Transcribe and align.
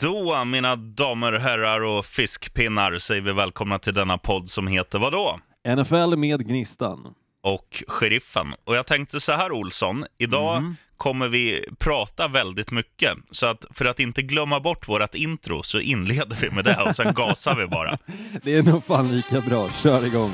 Då, 0.00 0.44
mina 0.44 0.76
damer, 0.76 1.32
herrar 1.32 1.80
och 1.80 2.06
fiskpinnar, 2.06 2.98
säger 2.98 3.20
vi 3.22 3.32
välkomna 3.32 3.78
till 3.78 3.94
denna 3.94 4.18
podd 4.18 4.48
som 4.48 4.66
heter 4.66 4.98
vadå? 4.98 5.40
NFL 5.76 6.16
med 6.16 6.48
Gnistan. 6.48 7.14
Och 7.42 7.82
Sheriffen. 7.88 8.54
Och 8.64 8.76
jag 8.76 8.86
tänkte 8.86 9.20
så 9.20 9.32
här, 9.32 9.52
Olsson, 9.52 10.04
idag 10.18 10.62
Mhm. 10.62 10.76
kommer 10.96 11.28
vi 11.28 11.64
prata 11.78 12.28
väldigt 12.28 12.70
mycket. 12.70 13.10
Så 13.30 13.46
att 13.46 13.64
för 13.74 13.84
att 13.84 14.00
inte 14.00 14.22
glömma 14.22 14.60
bort 14.60 14.88
vårt 14.88 15.14
intro 15.14 15.62
så 15.62 15.80
inleder 15.80 16.36
vi 16.40 16.50
med 16.50 16.64
det 16.64 16.82
och 16.82 16.96
sen 16.96 17.14
gasar 17.14 17.54
vi 17.56 17.66
bara. 17.66 17.98
Det 18.42 18.54
är 18.56 18.62
nog 18.62 18.84
fan 18.84 19.08
lika 19.16 19.40
bra, 19.40 19.68
kör 19.82 20.06
igång. 20.06 20.30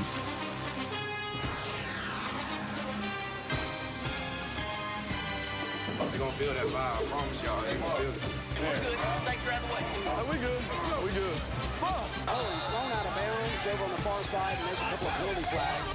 Side, 14.25 14.57
and 14.59 14.69
there's 14.69 14.83
a 14.83 14.91
couple 14.91 15.09
of 15.09 15.15
penalty 15.19 15.43
flags. 15.53 15.89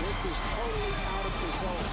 This 0.00 0.18
is 0.30 0.38
totally 0.56 0.92
out 1.14 1.26
of 1.26 1.34
control. 1.40 1.84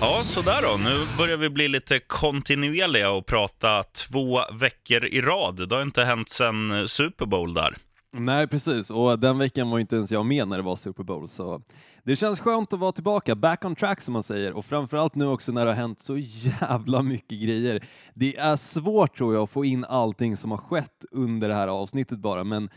Ja, 0.00 0.22
sådär 0.24 0.62
då. 0.62 0.76
Nu 0.76 1.06
börjar 1.18 1.36
vi 1.36 1.50
bli 1.50 1.68
lite 1.68 1.98
kontinuerliga 2.00 3.10
och 3.10 3.26
prata 3.26 3.82
två 3.82 4.40
veckor 4.52 5.04
i 5.04 5.20
rad. 5.20 5.68
Det 5.68 5.74
har 5.74 5.82
inte 5.82 6.04
hänt 6.04 6.28
sedan 6.28 6.88
Super 6.88 7.26
Bowl 7.26 7.54
där. 7.54 7.76
Nej, 8.12 8.46
precis. 8.46 8.90
Och 8.90 9.18
den 9.18 9.38
veckan 9.38 9.70
var 9.70 9.78
inte 9.78 9.96
ens 9.96 10.12
jag 10.12 10.26
med 10.26 10.48
när 10.48 10.56
det 10.56 10.62
var 10.62 10.76
Super 10.76 11.02
Bowl, 11.02 11.28
så 11.28 11.62
det 12.04 12.16
känns 12.16 12.40
skönt 12.40 12.72
att 12.72 12.78
vara 12.78 12.92
tillbaka, 12.92 13.34
back 13.34 13.64
on 13.64 13.76
track 13.76 14.00
som 14.00 14.12
man 14.12 14.22
säger, 14.22 14.52
och 14.52 14.64
framförallt 14.64 15.14
nu 15.14 15.26
också 15.26 15.52
när 15.52 15.64
det 15.64 15.70
har 15.70 15.76
hänt 15.76 16.02
så 16.02 16.16
jävla 16.18 17.02
mycket 17.02 17.40
grejer. 17.42 17.84
Det 18.14 18.36
är 18.36 18.56
svårt 18.56 19.16
tror 19.16 19.34
jag 19.34 19.42
att 19.42 19.50
få 19.50 19.64
in 19.64 19.84
allting 19.84 20.36
som 20.36 20.50
har 20.50 20.58
skett 20.58 21.04
under 21.10 21.48
det 21.48 21.54
här 21.54 21.68
avsnittet 21.68 22.18
bara, 22.18 22.44
men 22.44 22.64
eh, 22.64 22.70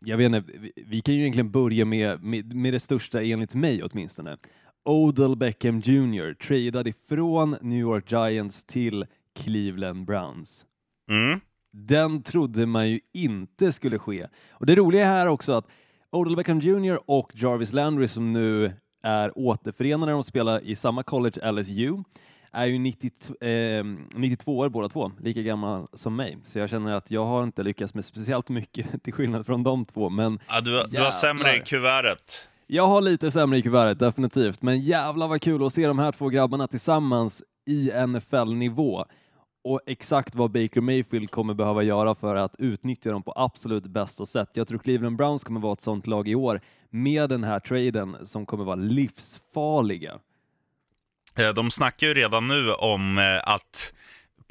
jag 0.00 0.16
vet 0.16 0.26
inte, 0.26 0.52
vi- 0.76 1.00
kan 1.00 1.14
ju 1.14 1.20
egentligen 1.20 1.50
börja 1.50 1.84
med, 1.84 2.22
med, 2.22 2.54
med 2.54 2.72
det 2.72 2.80
största 2.80 3.22
enligt 3.22 3.54
mig 3.54 3.82
åtminstone. 3.82 4.36
Odell 4.84 5.36
Beckham 5.36 5.78
Jr. 5.78 6.34
tradad 6.34 6.88
ifrån 6.88 7.56
New 7.60 7.78
York 7.78 8.12
Giants 8.12 8.64
till 8.64 9.06
Cleveland 9.34 10.06
Browns. 10.06 10.66
Mm. 11.10 11.40
Den 11.72 12.22
trodde 12.22 12.66
man 12.66 12.90
ju 12.90 13.00
inte 13.14 13.72
skulle 13.72 13.98
ske. 13.98 14.26
Och 14.50 14.66
det 14.66 14.74
roliga 14.74 15.04
här 15.04 15.26
också 15.26 15.52
att 15.52 15.66
Odell 16.10 16.36
Beckham 16.36 16.60
Jr 16.60 16.98
och 17.06 17.32
Jarvis 17.34 17.72
Landry 17.72 18.08
som 18.08 18.32
nu 18.32 18.72
är 19.02 19.38
återförenade 19.38 20.06
när 20.06 20.12
de 20.12 20.22
spelar 20.24 20.60
i 20.64 20.74
samma 20.76 21.02
college, 21.02 21.52
LSU, 21.52 21.96
är 22.52 22.66
ju 22.66 22.78
90, 22.78 23.10
eh, 23.46 23.84
92 24.14 24.58
år 24.58 24.68
båda 24.68 24.88
två, 24.88 25.12
lika 25.20 25.42
gamla 25.42 25.86
som 25.92 26.16
mig. 26.16 26.38
Så 26.44 26.58
jag 26.58 26.70
känner 26.70 26.92
att 26.92 27.10
jag 27.10 27.24
har 27.24 27.42
inte 27.42 27.62
lyckats 27.62 27.94
med 27.94 28.04
speciellt 28.04 28.48
mycket 28.48 29.02
till 29.04 29.12
skillnad 29.12 29.46
från 29.46 29.62
de 29.62 29.84
två, 29.84 30.10
men 30.10 30.38
Ja, 30.48 30.60
du, 30.60 30.86
du 30.90 31.02
har 31.02 31.10
sämre 31.10 31.56
i 31.56 31.60
kuvertet. 31.60 32.48
jag 32.66 32.86
har 32.86 33.00
lite 33.00 33.30
sämre 33.30 33.58
i 33.58 33.62
kuvertet, 33.62 33.98
definitivt. 33.98 34.62
Men 34.62 34.80
jävla 34.80 35.26
vad 35.26 35.40
kul 35.42 35.64
att 35.66 35.72
se 35.72 35.86
de 35.86 35.98
här 35.98 36.12
två 36.12 36.28
grabbarna 36.28 36.66
tillsammans 36.66 37.42
i 37.66 37.90
NFL-nivå. 38.06 39.04
Och 39.64 39.80
exakt 39.86 40.34
vad 40.34 40.50
Baker 40.52 40.80
Mayfield 40.80 41.30
kommer 41.30 41.54
behöva 41.54 41.82
göra 41.82 42.14
för 42.14 42.34
att 42.34 42.54
utnyttja 42.58 43.10
dem 43.10 43.22
på 43.22 43.32
absolut 43.36 43.86
bästa 43.86 44.26
sätt. 44.26 44.48
Jag 44.54 44.68
tror 44.68 44.78
Cleveland 44.78 45.16
Browns 45.16 45.44
kommer 45.44 45.60
vara 45.60 45.72
ett 45.72 45.80
sånt 45.80 46.06
lag 46.06 46.28
i 46.28 46.34
år 46.34 46.60
med 46.90 47.28
den 47.28 47.44
här 47.44 47.60
traden 47.60 48.16
som 48.24 48.46
kommer 48.46 48.64
vara 48.64 48.76
livsfarliga. 48.76 50.18
Eh, 51.36 51.48
De 51.54 51.70
snackar 51.70 52.06
ju 52.06 52.14
redan 52.14 52.48
nu 52.48 52.72
om 52.72 53.18
eh, 53.18 53.40
att 53.48 53.92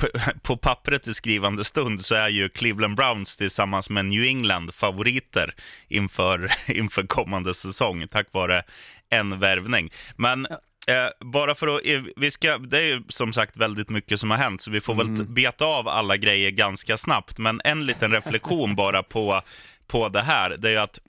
på 0.42 0.58
pappret 0.58 1.08
i 1.08 1.14
skrivande 1.14 1.64
stund 1.64 2.02
så 2.06 2.16
är 2.16 2.30
ju 2.30 2.50
Cleveland 2.50 2.96
Browns 2.96 3.38
tillsammans 3.38 3.90
med 3.90 4.06
New 4.06 4.24
England 4.24 4.74
favoriter 4.74 5.54
inför, 5.88 6.52
inför 6.68 7.04
kommande 7.08 7.54
säsong 7.54 8.08
tack 8.08 8.28
vare 8.32 8.64
en 9.10 9.40
värvning. 9.40 9.92
Men 10.16 10.46
eh, 10.88 11.08
bara 11.26 11.56
för 11.56 11.68
att, 11.76 11.86
eh, 11.86 12.02
vi 12.16 12.32
ska, 12.32 12.58
det 12.58 12.78
är 12.78 12.82
ju 12.88 13.04
som 13.10 13.34
sagt 13.34 13.58
väldigt 13.58 13.90
mycket 13.90 14.20
som 14.20 14.32
har 14.32 14.38
hänt 14.38 14.62
så 14.62 14.72
vi 14.72 14.82
får 14.82 14.96
väl 14.96 15.18
t- 15.18 15.24
beta 15.24 15.66
av 15.66 15.88
alla 15.88 16.18
grejer 16.18 16.52
ganska 16.52 16.98
snabbt. 16.98 17.38
Men 17.38 17.62
en 17.64 17.86
liten 17.86 18.12
reflektion 18.12 18.76
bara 18.76 19.04
på, 19.04 19.42
på 19.88 20.10
det 20.10 20.22
här, 20.22 20.50
det 20.50 20.68
är 20.68 20.72
ju 20.72 20.78
att 20.78 21.00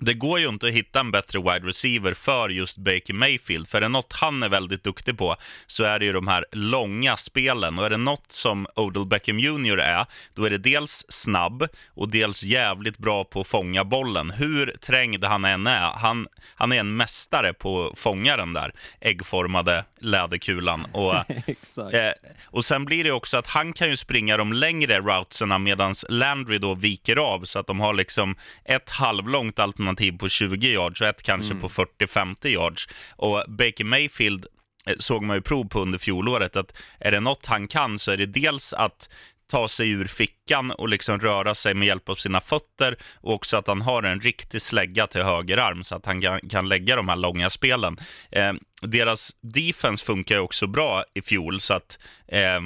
det 0.00 0.14
går 0.14 0.40
ju 0.40 0.48
inte 0.48 0.66
att 0.66 0.72
hitta 0.72 1.00
en 1.00 1.10
bättre 1.10 1.38
wide 1.38 1.68
receiver 1.68 2.14
för 2.14 2.48
just 2.48 2.78
Baker 2.78 3.12
Mayfield. 3.12 3.68
För 3.68 3.78
är 3.78 3.82
det 3.82 3.88
något 3.88 4.12
han 4.12 4.42
är 4.42 4.48
väldigt 4.48 4.84
duktig 4.84 5.18
på 5.18 5.36
så 5.66 5.84
är 5.84 5.98
det 5.98 6.04
ju 6.04 6.12
de 6.12 6.28
här 6.28 6.46
långa 6.52 7.16
spelen. 7.16 7.78
Och 7.78 7.86
är 7.86 7.90
det 7.90 7.96
något 7.96 8.32
som 8.32 8.66
Odell 8.74 9.06
Beckham 9.06 9.38
Jr 9.38 9.78
är, 9.78 10.06
då 10.34 10.44
är 10.44 10.50
det 10.50 10.58
dels 10.58 11.04
snabb 11.08 11.68
och 11.94 12.08
dels 12.08 12.42
jävligt 12.42 12.98
bra 12.98 13.24
på 13.24 13.40
att 13.40 13.46
fånga 13.46 13.84
bollen. 13.84 14.30
Hur 14.30 14.76
trängd 14.80 15.24
han 15.24 15.44
än 15.44 15.66
är, 15.66 15.90
han, 15.90 16.28
han 16.54 16.72
är 16.72 16.76
en 16.76 16.96
mästare 16.96 17.52
på 17.52 17.86
att 17.86 17.98
fånga 17.98 18.36
den 18.36 18.52
där 18.52 18.72
äggformade 19.00 19.84
läderkulan. 19.98 20.86
Och, 20.92 21.14
Exakt. 21.46 21.94
Eh, 21.94 22.10
och 22.44 22.64
sen 22.64 22.84
blir 22.84 23.04
det 23.04 23.12
också 23.12 23.36
att 23.36 23.46
han 23.46 23.72
kan 23.72 23.88
ju 23.88 23.96
springa 23.96 24.36
de 24.36 24.52
längre 24.52 25.00
routserna 25.00 25.58
medan 25.58 25.94
Landry 26.08 26.58
då 26.58 26.74
viker 26.74 27.16
av 27.16 27.44
så 27.44 27.58
att 27.58 27.66
de 27.66 27.80
har 27.80 27.94
liksom 27.94 28.36
ett 28.64 28.90
halvlångt 28.90 29.58
alternativ 29.58 29.89
på 30.18 30.28
20 30.28 30.68
yards 30.68 31.00
och 31.00 31.06
ett 31.06 31.22
kanske 31.22 31.54
på 31.54 31.68
40-50 31.68 32.46
yards. 32.46 32.88
Och 33.16 33.44
Baker 33.48 33.84
Mayfield 33.84 34.46
eh, 34.86 34.94
såg 34.98 35.22
man 35.22 35.36
ju 35.36 35.42
prov 35.42 35.68
på 35.68 35.80
under 35.80 35.98
fjolåret 35.98 36.56
att 36.56 36.72
är 36.98 37.10
det 37.10 37.20
något 37.20 37.46
han 37.46 37.68
kan 37.68 37.98
så 37.98 38.10
är 38.10 38.16
det 38.16 38.26
dels 38.26 38.72
att 38.72 39.08
ta 39.50 39.68
sig 39.68 39.88
ur 39.88 40.04
fickan 40.04 40.70
och 40.70 40.88
liksom 40.88 41.20
röra 41.20 41.54
sig 41.54 41.74
med 41.74 41.88
hjälp 41.88 42.08
av 42.08 42.14
sina 42.14 42.40
fötter 42.40 42.96
och 43.14 43.34
också 43.34 43.56
att 43.56 43.66
han 43.66 43.82
har 43.82 44.02
en 44.02 44.20
riktig 44.20 44.62
slägga 44.62 45.06
till 45.06 45.22
höger 45.22 45.56
arm 45.56 45.84
så 45.84 45.94
att 45.94 46.06
han 46.06 46.20
kan, 46.20 46.40
kan 46.40 46.68
lägga 46.68 46.96
de 46.96 47.08
här 47.08 47.16
långa 47.16 47.50
spelen. 47.50 47.98
Eh, 48.30 48.52
deras 48.82 49.36
defense 49.40 50.04
funkar 50.04 50.34
ju 50.34 50.40
också 50.40 50.66
bra 50.66 51.04
i 51.14 51.22
fjol 51.22 51.60
så 51.60 51.74
att 51.74 51.98
eh, 52.28 52.60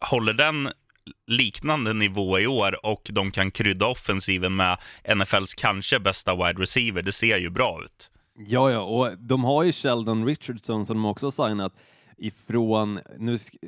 håller 0.00 0.32
den 0.32 0.68
liknande 1.26 1.92
nivå 1.92 2.38
i 2.38 2.46
år 2.46 2.86
och 2.86 3.10
de 3.12 3.30
kan 3.30 3.50
krydda 3.50 3.86
offensiven 3.86 4.56
med 4.56 4.78
NFLs 5.16 5.54
kanske 5.54 6.00
bästa 6.00 6.34
wide 6.34 6.62
receiver, 6.62 7.02
det 7.02 7.12
ser 7.12 7.36
ju 7.36 7.50
bra 7.50 7.80
ut. 7.84 8.10
Ja, 8.38 8.70
ja, 8.70 8.80
och 8.80 9.18
de 9.18 9.44
har 9.44 9.62
ju 9.62 9.72
Sheldon 9.72 10.26
Richardson 10.26 10.86
som 10.86 10.96
de 10.96 11.04
också 11.04 11.26
har 11.26 11.48
signat 11.48 11.72
ifrån, 12.18 13.00
nu 13.18 13.38
ska 13.38 13.58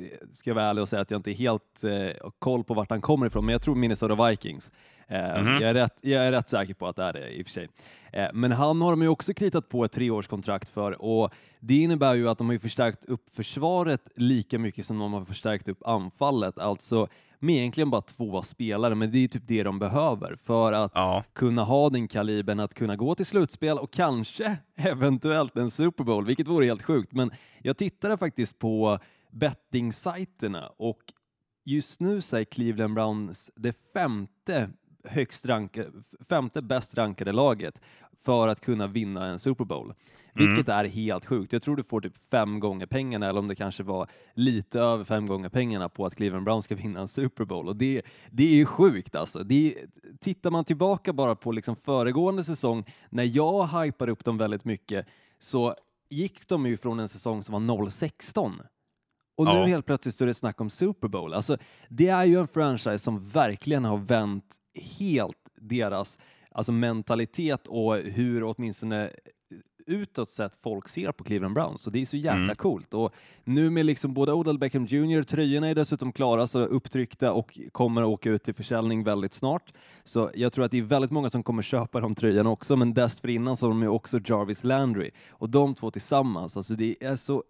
jag 0.43 0.55
vara 0.55 0.65
ärlig 0.65 0.81
och 0.81 0.89
säga 0.89 1.01
att 1.01 1.11
jag 1.11 1.19
inte 1.19 1.31
är 1.31 1.35
helt 1.35 1.83
eh, 1.83 2.29
koll 2.39 2.63
på 2.63 2.73
vart 2.73 2.89
han 2.89 3.01
kommer 3.01 3.25
ifrån, 3.27 3.45
men 3.45 3.53
jag 3.53 3.61
tror 3.61 3.75
Minnesota 3.75 4.29
Vikings. 4.29 4.71
Eh, 5.07 5.19
jag, 5.19 5.61
är 5.61 5.73
rätt, 5.73 5.99
jag 6.01 6.25
är 6.25 6.31
rätt 6.31 6.49
säker 6.49 6.73
på 6.73 6.87
att 6.87 6.95
det 6.95 7.03
är 7.03 7.13
det 7.13 7.29
i 7.29 7.41
och 7.41 7.45
för 7.45 7.51
sig. 7.51 7.67
Eh, 8.13 8.27
men 8.33 8.51
han 8.51 8.81
har 8.81 8.91
de 8.91 9.01
ju 9.01 9.07
också 9.07 9.33
kritat 9.33 9.69
på 9.69 9.85
ett 9.85 9.91
treårskontrakt 9.91 10.69
för 10.69 11.01
och 11.01 11.33
det 11.59 11.75
innebär 11.75 12.15
ju 12.15 12.29
att 12.29 12.37
de 12.37 12.49
har 12.49 12.57
förstärkt 12.57 13.05
upp 13.05 13.35
försvaret 13.35 14.09
lika 14.15 14.59
mycket 14.59 14.85
som 14.85 14.99
de 14.99 15.13
har 15.13 15.25
förstärkt 15.25 15.67
upp 15.67 15.87
anfallet, 15.87 16.59
alltså 16.59 17.07
med 17.39 17.55
egentligen 17.55 17.89
bara 17.89 18.01
två 18.01 18.41
spelare, 18.43 18.95
men 18.95 19.11
det 19.11 19.17
är 19.23 19.27
typ 19.27 19.43
det 19.47 19.63
de 19.63 19.79
behöver 19.79 20.37
för 20.43 20.73
att 20.73 20.91
Ja. 20.95 21.23
kunna 21.33 21.63
ha 21.63 21.89
den 21.89 22.07
kalibern 22.07 22.59
att 22.59 22.73
kunna 22.73 22.95
gå 22.95 23.15
till 23.15 23.25
slutspel 23.25 23.77
och 23.77 23.91
kanske 23.91 24.57
eventuellt 24.77 25.57
en 25.57 25.71
Super 25.71 26.03
Bowl, 26.03 26.25
vilket 26.25 26.47
vore 26.47 26.65
helt 26.65 26.83
sjukt. 26.83 27.13
Men 27.13 27.31
jag 27.61 27.77
tittade 27.77 28.17
faktiskt 28.17 28.59
på 28.59 28.99
bettingsajterna 29.31 30.67
och 30.77 30.99
just 31.65 31.99
nu 31.99 32.21
så 32.21 32.37
är 32.37 32.43
Cleveland 32.43 32.93
Browns 32.93 33.51
det 33.55 33.75
femte 33.93 34.69
högst 35.07 35.45
rankade, 35.45 35.91
femte 36.29 36.61
bäst 36.61 36.97
rankade 36.97 37.31
laget 37.31 37.81
för 38.23 38.47
att 38.47 38.61
kunna 38.61 38.87
vinna 38.87 39.25
en 39.25 39.39
Super 39.39 39.65
Bowl. 39.65 39.93
Vilket 40.33 40.69
är 40.69 40.85
helt 40.85 41.25
sjukt. 41.25 41.53
Jag 41.53 41.61
tror 41.61 41.75
du 41.75 41.83
får 41.83 42.01
typ 42.01 42.17
fem 42.31 42.59
gånger 42.59 42.85
pengarna, 42.85 43.29
eller 43.29 43.39
om 43.39 43.47
det 43.47 43.55
kanske 43.55 43.83
var 43.83 44.07
lite 44.33 44.79
över 44.79 45.03
fem 45.03 45.25
gånger 45.25 45.49
pengarna 45.49 45.89
på 45.89 46.05
att 46.05 46.15
Cleveland 46.15 46.45
Browns 46.45 46.65
ska 46.65 46.75
vinna 46.75 46.99
en 46.99 47.07
Super 47.07 47.45
Bowl. 47.45 47.67
Och 47.67 47.75
det, 47.75 48.01
det 48.31 48.43
är 48.43 48.55
ju 48.55 48.65
sjukt 48.65 49.15
alltså. 49.15 49.43
Det 49.43 49.75
tittar 50.19 50.51
man 50.51 50.65
tillbaka 50.65 51.13
bara 51.13 51.35
på 51.35 51.51
liksom 51.51 51.75
föregående 51.75 52.43
säsong, 52.43 52.85
när 53.09 53.23
jag 53.23 53.67
hypade 53.67 54.11
upp 54.11 54.25
dem 54.25 54.37
väldigt 54.37 54.65
mycket, 54.65 55.07
så 55.39 55.75
gick 56.09 56.47
de 56.47 56.65
ju 56.65 56.77
från 56.77 56.99
en 56.99 57.09
säsong 57.09 57.43
som 57.43 57.67
var 57.67 57.75
0-16 57.75 58.53
och 59.37 59.45
nu 59.45 59.51
Ja. 59.51 59.65
helt 59.65 59.85
plötsligt 59.85 60.15
så 60.15 60.23
är 60.23 60.27
det 60.27 60.33
snack 60.33 60.61
om 60.61 60.69
Super 60.69 61.07
Bowl. 61.07 61.33
Alltså, 61.33 61.57
det 61.89 62.07
är 62.07 62.25
ju 62.25 62.39
en 62.39 62.47
franchise 62.47 62.99
som 62.99 63.29
verkligen 63.29 63.85
har 63.85 63.97
vänt 63.97 64.55
helt 64.99 65.37
deras 65.61 66.19
alltså 66.51 66.71
mentalitet 66.71 67.67
och 67.67 67.95
hur 67.97 68.43
åtminstone 68.43 69.11
utåt 69.87 70.29
sett 70.29 70.55
folk 70.55 70.87
ser 70.87 71.11
på 71.11 71.23
Cleveland 71.23 71.53
Browns 71.55 71.87
och 71.87 71.93
det 71.93 72.01
är 72.01 72.05
så 72.05 72.17
jäkla 72.17 72.43
Mm. 72.43 72.55
coolt. 72.55 72.93
Och 72.93 73.13
nu 73.43 73.69
med 73.69 73.85
liksom 73.85 74.13
både 74.13 74.33
Odell 74.33 74.57
Beckham 74.59 74.85
Jr, 74.85 75.23
tröjorna 75.23 75.67
är 75.67 75.75
dessutom 75.75 76.11
klara, 76.11 76.47
så 76.47 76.59
upptryckta 76.59 77.31
och 77.33 77.59
kommer 77.71 78.01
att 78.01 78.07
åka 78.07 78.29
ut 78.29 78.43
till 78.43 78.53
försäljning 78.53 79.03
väldigt 79.03 79.33
snart. 79.33 79.73
Så 80.03 80.31
jag 80.35 80.53
tror 80.53 80.65
att 80.65 80.71
det 80.71 80.77
är 80.77 80.81
väldigt 80.81 81.11
många 81.11 81.29
som 81.29 81.43
kommer 81.43 81.61
köpa 81.61 81.99
de 81.99 82.15
tröjorna 82.15 82.49
också, 82.49 82.75
men 82.75 82.93
dessförinnan 82.93 83.57
så 83.57 83.65
har 83.65 83.69
de 83.69 83.81
ju 83.81 83.87
också 83.87 84.19
Jarvis 84.25 84.63
Landry 84.63 85.11
och 85.29 85.49
de 85.49 85.75
två 85.75 85.91
tillsammans, 85.91 86.57
alltså 86.57 86.73
det 86.75 87.03
är 87.03 87.15
så 87.15 87.43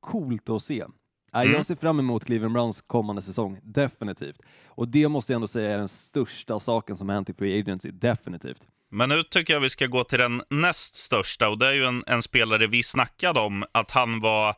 coolt 0.00 0.48
att 0.50 0.62
se. 0.62 0.84
Mm. 1.32 1.52
Jag 1.52 1.66
ser 1.66 1.74
fram 1.74 1.98
emot 1.98 2.24
Cleveland 2.24 2.54
Browns 2.54 2.82
kommande 2.82 3.22
säsong, 3.22 3.60
definitivt. 3.62 4.40
Och 4.66 4.88
det 4.88 5.08
måste 5.08 5.32
jag 5.32 5.36
ändå 5.36 5.48
säga 5.48 5.70
är 5.70 5.78
den 5.78 5.88
största 5.88 6.58
saken 6.58 6.96
som 6.96 7.08
har 7.08 7.14
hänt 7.14 7.30
i 7.30 7.34
Free 7.34 7.60
Agency, 7.60 7.90
definitivt. 7.90 8.66
Men 8.90 9.08
nu 9.08 9.22
tycker 9.22 9.52
jag 9.52 9.60
vi 9.60 9.70
ska 9.70 9.86
gå 9.86 10.04
till 10.04 10.18
den 10.18 10.42
näst 10.50 10.96
största 10.96 11.48
och 11.48 11.58
det 11.58 11.66
är 11.66 11.72
ju 11.72 11.84
en, 11.84 12.04
en 12.06 12.22
spelare 12.22 12.66
vi 12.66 12.82
snackade 12.82 13.40
om 13.40 13.64
att 13.72 13.90
han 13.90 14.20
var 14.20 14.48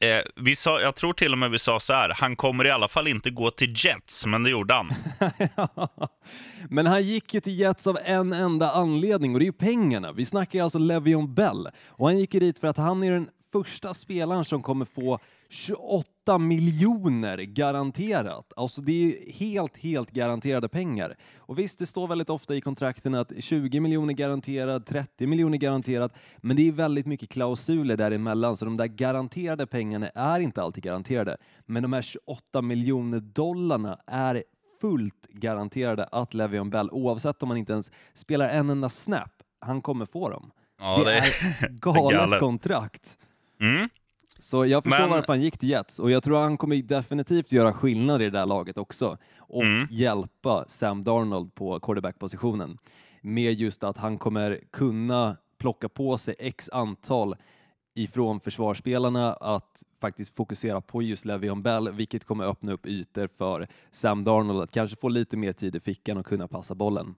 eh, 0.00 0.18
vi 0.36 0.56
sa, 0.56 0.80
jag 0.80 0.96
tror 0.96 1.12
till 1.12 1.32
och 1.32 1.38
med 1.38 1.50
vi 1.50 1.58
sa 1.58 1.80
så 1.80 1.92
här, 1.92 2.12
han 2.16 2.36
kommer 2.36 2.66
i 2.66 2.70
alla 2.70 2.88
fall 2.88 3.08
inte 3.08 3.30
gå 3.30 3.50
till 3.50 3.74
Jets, 3.76 4.26
men 4.26 4.42
det 4.42 4.50
gjorde 4.50 4.74
han. 4.74 4.92
Men 6.68 6.86
han 6.86 7.02
gick 7.02 7.34
ju 7.34 7.40
till 7.40 7.58
Jets 7.58 7.86
av 7.86 7.98
en 8.04 8.32
enda 8.32 8.70
anledning 8.70 9.32
och 9.34 9.38
det 9.38 9.44
är 9.44 9.46
ju 9.46 9.52
pengarna. 9.52 10.12
Vi 10.12 10.26
snackar 10.26 10.62
alltså 10.62 10.78
Le'Veon 10.78 11.34
Bell 11.34 11.68
och 11.86 12.06
han 12.06 12.18
gick 12.18 12.34
ju 12.34 12.40
dit 12.40 12.58
för 12.58 12.68
att 12.68 12.76
han 12.76 13.02
är 13.02 13.10
den 13.10 13.28
första 13.52 13.94
spelaren 13.94 14.44
som 14.44 14.62
kommer 14.62 14.84
få 14.84 15.18
28 15.50 16.38
miljoner 16.38 17.38
garanterat. 17.38 18.52
Alltså 18.56 18.80
det 18.80 18.92
är 18.92 19.32
helt, 19.32 19.76
helt 19.76 20.10
garanterade 20.10 20.68
pengar. 20.68 21.16
Och 21.38 21.58
visst, 21.58 21.78
det 21.78 21.86
står 21.86 22.08
väldigt 22.08 22.30
ofta 22.30 22.54
i 22.54 22.60
kontrakten 22.60 23.14
att 23.14 23.32
20 23.38 23.80
miljoner 23.80 24.14
garanterad, 24.14 24.86
30 24.86 25.26
miljoner 25.26 25.58
garanterat, 25.58 26.12
men 26.36 26.56
det 26.56 26.68
är 26.68 26.72
väldigt 26.72 27.06
mycket 27.06 27.28
klausuler 27.28 27.96
däremellan, 27.96 28.56
så 28.56 28.64
de 28.64 28.76
där 28.76 28.86
garanterade 28.86 29.66
pengarna 29.66 30.08
är 30.08 30.40
inte 30.40 30.62
alltid 30.62 30.84
garanterade. 30.84 31.36
Men 31.66 31.82
de 31.82 31.92
här 31.92 32.02
28 32.02 32.62
miljoner 32.62 33.20
dollarna 33.20 33.98
är 34.06 34.44
fullt 34.80 35.26
garanterade 35.28 36.04
att 36.04 36.34
Le'Veon 36.34 36.70
Bell, 36.70 36.90
oavsett 36.90 37.42
om 37.42 37.48
han 37.48 37.58
inte 37.58 37.72
ens 37.72 37.90
spelar 38.14 38.48
en 38.48 38.70
enda 38.70 38.88
snap, 38.88 39.32
han 39.60 39.82
kommer 39.82 40.06
få 40.06 40.28
dem. 40.28 40.50
Ja, 40.80 40.98
det, 40.98 41.04
det 41.04 41.16
är 41.66 41.68
galet. 41.68 42.40
kontrakt. 42.40 43.16
Mm. 43.60 43.88
Så 44.40 44.66
jag 44.66 44.84
förstår 44.84 44.98
Men- 45.00 45.10
varför 45.10 45.32
han 45.32 45.42
gick 45.42 45.58
till 45.58 45.68
Jets 45.70 45.98
och 45.98 46.10
jag 46.10 46.22
tror 46.22 46.38
han 46.40 46.56
kommer 46.56 46.76
definitivt 46.76 47.52
göra 47.52 47.72
skillnad 47.72 48.22
i 48.22 48.24
det 48.24 48.30
där 48.30 48.46
laget 48.46 48.78
också 48.78 49.18
och 49.38 49.62
Mm. 49.64 49.86
hjälpa 49.90 50.64
Sam 50.68 51.04
Darnold 51.04 51.54
på 51.54 51.80
quarterback-positionen 51.80 52.78
med 53.22 53.52
just 53.52 53.84
att 53.84 53.96
han 53.98 54.18
kommer 54.18 54.60
kunna 54.72 55.36
plocka 55.58 55.88
på 55.88 56.18
sig 56.18 56.34
x 56.38 56.68
antal 56.72 57.36
ifrån 57.94 58.40
försvarsspelarna 58.40 59.32
att 59.32 59.82
faktiskt 60.00 60.36
fokusera 60.36 60.80
på 60.80 61.02
just 61.02 61.24
Le'Veon 61.24 61.62
Bell, 61.62 61.92
vilket 61.92 62.24
kommer 62.24 62.44
öppna 62.44 62.72
upp 62.72 62.86
ytor 62.86 63.28
för 63.38 63.66
Sam 63.90 64.24
Darnold 64.24 64.60
att 64.62 64.72
kanske 64.72 64.96
få 64.96 65.08
lite 65.08 65.36
mer 65.36 65.52
tid 65.52 65.76
i 65.76 65.80
fickan 65.80 66.16
och 66.16 66.26
kunna 66.26 66.48
passa 66.48 66.74
bollen. 66.74 67.14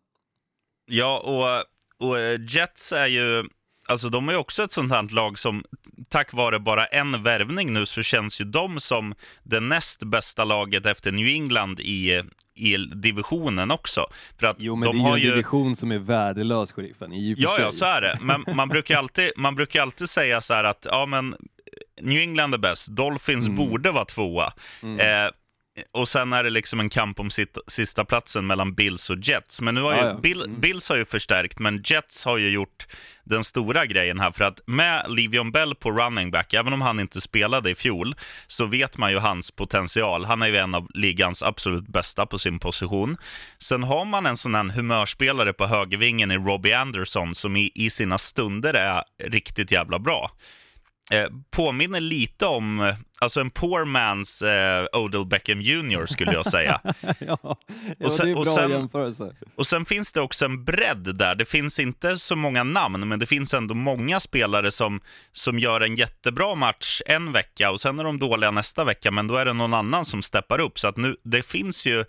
Ja, 0.86 1.22
och, 1.24 2.08
och 2.08 2.18
eh, 2.18 2.40
Jets 2.48 2.92
är 2.92 3.06
ju, 3.06 3.48
alltså 3.92 4.08
de 4.08 4.28
är 4.28 4.36
också 4.36 4.62
ett 4.62 4.72
sånt 4.72 4.92
här 4.92 5.02
lag 5.14 5.38
som 5.38 5.64
tack 6.08 6.32
vare 6.32 6.58
bara 6.60 6.86
en 6.86 7.22
värvning 7.22 7.72
nu 7.72 7.86
så 7.86 8.02
känns 8.02 8.40
ju 8.40 8.44
de 8.44 8.80
som 8.80 9.14
det 9.42 9.60
näst 9.60 10.02
bästa 10.04 10.44
laget 10.44 10.86
efter 10.86 11.12
New 11.12 11.26
England 11.26 11.80
i, 11.80 12.22
i 12.54 12.76
divisionen 12.76 13.70
också. 13.70 14.06
För 14.40 14.46
att 14.46 14.56
Jo, 14.58 14.76
men 14.76 14.86
de 14.88 14.98
det 14.98 15.10
är 15.10 15.16
ju 15.16 15.28
en 15.28 15.30
division 15.36 15.76
som 15.76 15.92
är 15.92 15.98
värdelös, 15.98 16.72
sheriffen, 16.72 17.12
i 17.12 17.34
Ja, 17.38 17.56
ja, 17.58 17.72
så 17.72 17.84
är 17.84 18.00
det. 18.00 18.18
Men 18.20 18.44
man 18.56 18.68
brukar 18.68 18.98
alltid, 18.98 19.30
man 19.36 19.54
brukar 19.54 19.82
alltid 19.82 20.10
säga 20.10 20.40
så 20.40 20.54
här 20.54 20.64
att 20.64 20.86
ja, 20.90 21.06
men 21.06 21.36
New 22.00 22.20
England 22.20 22.54
är 22.54 22.58
bäst, 22.58 22.88
Dolphins 22.88 23.46
Mm. 23.46 23.56
borde 23.56 23.90
vara 23.90 24.04
tvåa. 24.04 24.52
Eh, 24.82 25.30
och 25.92 26.08
sen 26.08 26.32
är 26.32 26.44
det 26.44 26.50
liksom 26.50 26.80
en 26.80 26.90
kamp 26.90 27.20
om 27.20 27.30
sitt, 27.30 27.58
sista 27.66 28.04
platsen 28.04 28.46
mellan 28.46 28.74
Bills 28.74 29.10
och 29.10 29.18
Jets. 29.22 29.60
Men 29.60 29.74
nu 29.74 29.80
har 29.82 29.92
ju, 29.92 29.98
Ja, 29.98 30.06
ja. 30.06 30.14
Bill, 30.14 30.42
Mm. 30.42 30.60
Bills 30.60 30.88
har 30.88 30.96
ju 30.96 31.04
förstärkt, 31.04 31.58
men 31.58 31.82
Jets 31.84 32.24
har 32.24 32.38
ju 32.38 32.50
gjort 32.50 32.86
den 33.24 33.44
stora 33.44 33.86
grejen 33.86 34.20
här. 34.20 34.32
För 34.32 34.44
att 34.44 34.60
med 34.66 35.04
Le'Veon 35.08 35.52
Bell 35.52 35.74
på 35.74 35.90
running 35.92 36.30
back, 36.30 36.52
även 36.54 36.72
om 36.72 36.80
han 36.80 37.00
inte 37.00 37.20
spelade 37.20 37.70
i 37.70 37.74
fjol, 37.74 38.14
så 38.46 38.66
vet 38.66 38.98
man 38.98 39.10
ju 39.12 39.18
hans 39.18 39.50
potential. 39.50 40.24
Han 40.24 40.42
är 40.42 40.46
ju 40.46 40.56
en 40.56 40.74
av 40.74 40.86
ligans 40.94 41.42
absolut 41.42 41.88
bästa 41.88 42.26
på 42.26 42.38
sin 42.38 42.58
position. 42.58 43.16
Sen 43.58 43.82
har 43.82 44.04
man 44.04 44.26
en 44.26 44.36
sån 44.36 44.54
här 44.54 44.64
humörspelare 44.64 45.52
på 45.52 45.66
högervingen 45.66 46.30
i 46.30 46.36
Robbie 46.36 46.72
Anderson 46.74 47.34
som 47.34 47.56
i, 47.56 47.70
i 47.74 47.90
sina 47.90 48.18
stunder 48.18 48.74
är 48.74 49.02
riktigt 49.24 49.70
jävla 49.70 49.98
bra. 49.98 50.30
Eh, 51.12 51.26
påminner 51.50 52.00
lite 52.00 52.46
om, 52.46 52.80
eh, 52.80 52.94
alltså 53.20 53.40
en 53.40 53.50
poor 53.50 53.84
man's 53.84 54.44
eh, 54.46 55.00
Odell 55.00 55.26
Beckham 55.26 55.60
Jr 55.60 56.06
skulle 56.06 56.32
jag 56.32 56.46
säga. 56.46 56.80
ja, 57.18 57.38
Och 58.04 58.10
sen- 58.12 58.26
det 58.26 58.30
är 58.32 58.36
och 58.38 58.44
bra 58.44 58.54
sen- 58.56 58.70
jämförelse. 58.70 59.36
Och 59.56 59.66
sen 59.66 59.84
finns 59.84 60.12
det 60.12 60.20
också 60.20 60.44
en 60.44 60.64
bredd 60.64 61.16
där. 61.16 61.34
Det 61.34 61.44
finns 61.44 61.78
inte 61.78 62.16
så 62.18 62.36
många 62.36 62.64
namn, 62.64 63.08
men 63.08 63.18
det 63.18 63.26
finns 63.26 63.54
ändå 63.54 63.74
många 63.74 64.20
spelare 64.20 64.70
som, 64.70 65.00
som 65.32 65.58
gör 65.58 65.80
en 65.80 65.94
jättebra 65.96 66.54
match 66.54 67.00
en 67.06 67.32
vecka 67.32 67.70
och 67.70 67.80
sen 67.80 67.98
är 67.98 68.04
de 68.04 68.18
dåliga 68.18 68.50
nästa 68.50 68.84
vecka, 68.84 69.10
men 69.10 69.26
då 69.26 69.36
är 69.36 69.44
det 69.44 69.52
någon 69.52 69.74
annan 69.74 70.04
som 70.04 70.22
steppar 70.22 70.58
upp. 70.60 70.78
Så 70.78 70.88
att 70.88 70.96
nu, 70.96 71.16
det 71.24 71.42
finns 71.46 71.86
ju 71.86 72.04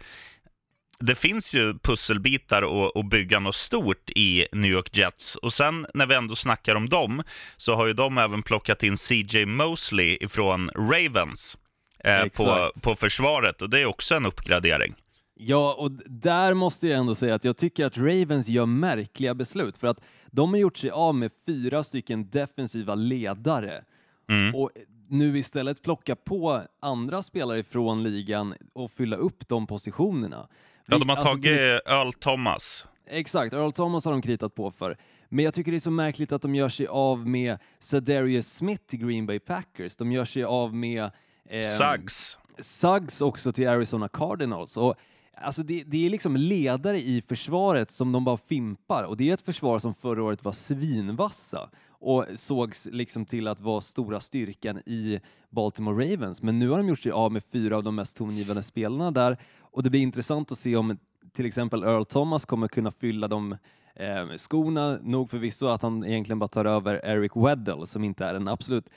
det 1.06 1.16
finns 1.16 1.54
ju 1.54 1.74
pusselbitar 1.80 2.62
och, 2.62 2.96
och 2.96 3.06
bygga 3.06 3.40
något 3.40 3.56
stort 3.56 4.10
i 4.10 4.48
New 4.52 4.72
York 4.72 4.98
Jets. 4.98 5.36
Och 5.36 5.54
sen 5.54 5.88
när 5.94 6.06
vi 6.06 6.16
ändå 6.16 6.36
snackar 6.36 6.76
om 6.76 6.90
dem 6.90 7.24
så 7.58 7.76
har 7.76 7.88
ju 7.88 7.94
de 7.94 8.18
även 8.18 8.44
plockat 8.44 8.84
in 8.84 8.98
CJ 8.98 9.46
Mosley 9.46 10.18
ifrån 10.22 10.70
Ravens 10.70 11.58
eh, 12.04 12.24
på, 12.38 12.72
på 12.84 12.96
försvaret 12.96 13.62
och 13.62 13.70
det 13.70 13.80
är 13.80 13.86
också 13.86 14.16
en 14.16 14.26
uppgradering. 14.26 14.96
Ja, 15.36 15.76
och 15.80 15.92
där 16.06 16.54
måste 16.54 16.88
jag 16.88 17.00
ändå 17.00 17.16
säga 17.16 17.36
att 17.36 17.44
jag 17.44 17.58
tycker 17.58 17.86
att 17.86 17.98
Ravens 17.98 18.48
gör 18.48 18.66
märkliga 18.66 19.34
beslut 19.34 19.78
för 19.78 19.88
att 19.88 20.00
de 20.32 20.50
har 20.50 20.58
gjort 20.58 20.78
sig 20.78 20.90
av 20.90 21.16
med 21.16 21.32
fyra 21.46 21.84
stycken 21.84 22.30
defensiva 22.30 22.96
ledare 22.96 23.84
Mm. 24.30 24.56
och 24.56 24.70
nu 25.10 25.38
istället 25.38 25.84
plocka 25.84 26.16
på 26.16 26.62
andra 26.82 27.24
spelare 27.24 27.64
från 27.64 28.04
ligan 28.04 28.54
och 28.74 28.92
fylla 28.92 29.16
upp 29.16 29.48
de 29.48 29.68
positionerna. 29.68 30.48
Ja, 30.86 30.98
de 30.98 31.10
har 31.10 31.16
alltså, 31.16 31.34
tagit 31.34 31.60
Earl 31.86 32.14
Thomas. 32.14 32.86
Exakt, 33.08 33.54
Earl 33.54 33.72
Thomas 33.72 34.06
har 34.06 34.12
de 34.12 34.22
kritat 34.22 34.56
på 34.56 34.72
för. 34.72 34.98
Men 35.30 35.46
jag 35.46 35.54
tycker 35.54 35.72
det 35.72 35.78
är 35.78 35.80
så 35.80 35.92
märkligt 35.92 36.32
att 36.32 36.42
de 36.42 36.56
gör 36.56 36.70
sig 36.70 36.88
av 36.88 37.28
med 37.28 37.58
Zadarius 37.80 38.54
Smith 38.54 38.84
till 38.86 39.00
Green 39.00 39.26
Bay 39.26 39.40
Packers. 39.40 39.96
De 39.96 40.12
gör 40.12 40.26
sig 40.26 40.44
av 40.44 40.76
med 40.76 41.12
ehm, 41.50 41.64
Suggs. 41.64 42.38
Suggs 42.60 43.22
också 43.22 43.52
till 43.52 43.68
Arizona 43.68 44.10
Cardinals. 44.10 44.78
Och, 44.78 44.96
alltså 45.38 45.64
det, 45.64 45.84
det 45.86 46.06
är 46.06 46.10
liksom 46.10 46.36
ledare 46.36 47.02
i 47.02 47.24
försvaret 47.28 47.92
som 47.92 48.12
de 48.12 48.26
bara 48.26 48.38
fimpar 48.38 49.04
och 49.04 49.18
det 49.18 49.30
är 49.30 49.34
ett 49.34 49.46
försvar 49.46 49.80
som 49.80 49.94
förra 49.94 50.24
året 50.24 50.44
var 50.44 50.52
svinvassa 50.52 51.70
och 52.04 52.26
sågs 52.36 52.88
liksom 52.92 53.26
till 53.26 53.48
att 53.48 53.62
vara 53.62 53.82
stora 53.82 54.20
styrkan 54.20 54.78
i 54.78 55.20
Baltimore 55.50 56.06
Ravens. 56.06 56.42
Men 56.42 56.60
nu 56.60 56.70
har 56.70 56.78
de 56.78 56.88
gjort 56.88 57.00
sig 57.00 57.12
av 57.12 57.32
med 57.32 57.44
fyra 57.44 57.78
av 57.78 57.84
de 57.84 57.96
mest 57.96 58.18
tongivande 58.18 58.64
spelarna 58.64 59.12
där 59.12 59.38
och 59.74 59.84
det 59.84 59.90
blir 59.90 60.02
intressant 60.02 60.52
att 60.52 60.58
se 60.58 60.76
om 60.76 60.98
till 61.34 61.46
exempel 61.46 61.84
Earl 61.84 62.06
Thomas 62.06 62.46
kommer 62.46 62.68
kunna 62.68 62.92
fylla 62.92 63.28
de 63.28 63.52
eh, 63.96 64.28
skorna, 64.38 64.98
nog 65.02 65.30
förvisso 65.30 65.68
att 65.68 65.82
han 65.82 66.06
egentligen 66.06 66.40
bara 66.40 66.48
tar 66.48 66.66
över 66.66 67.06
Eric 67.06 67.32
Weddle 67.36 67.86
som 67.88 68.04
inte 68.04 68.26
är 68.26 68.34
den 68.34 68.48
absolut 68.48 68.90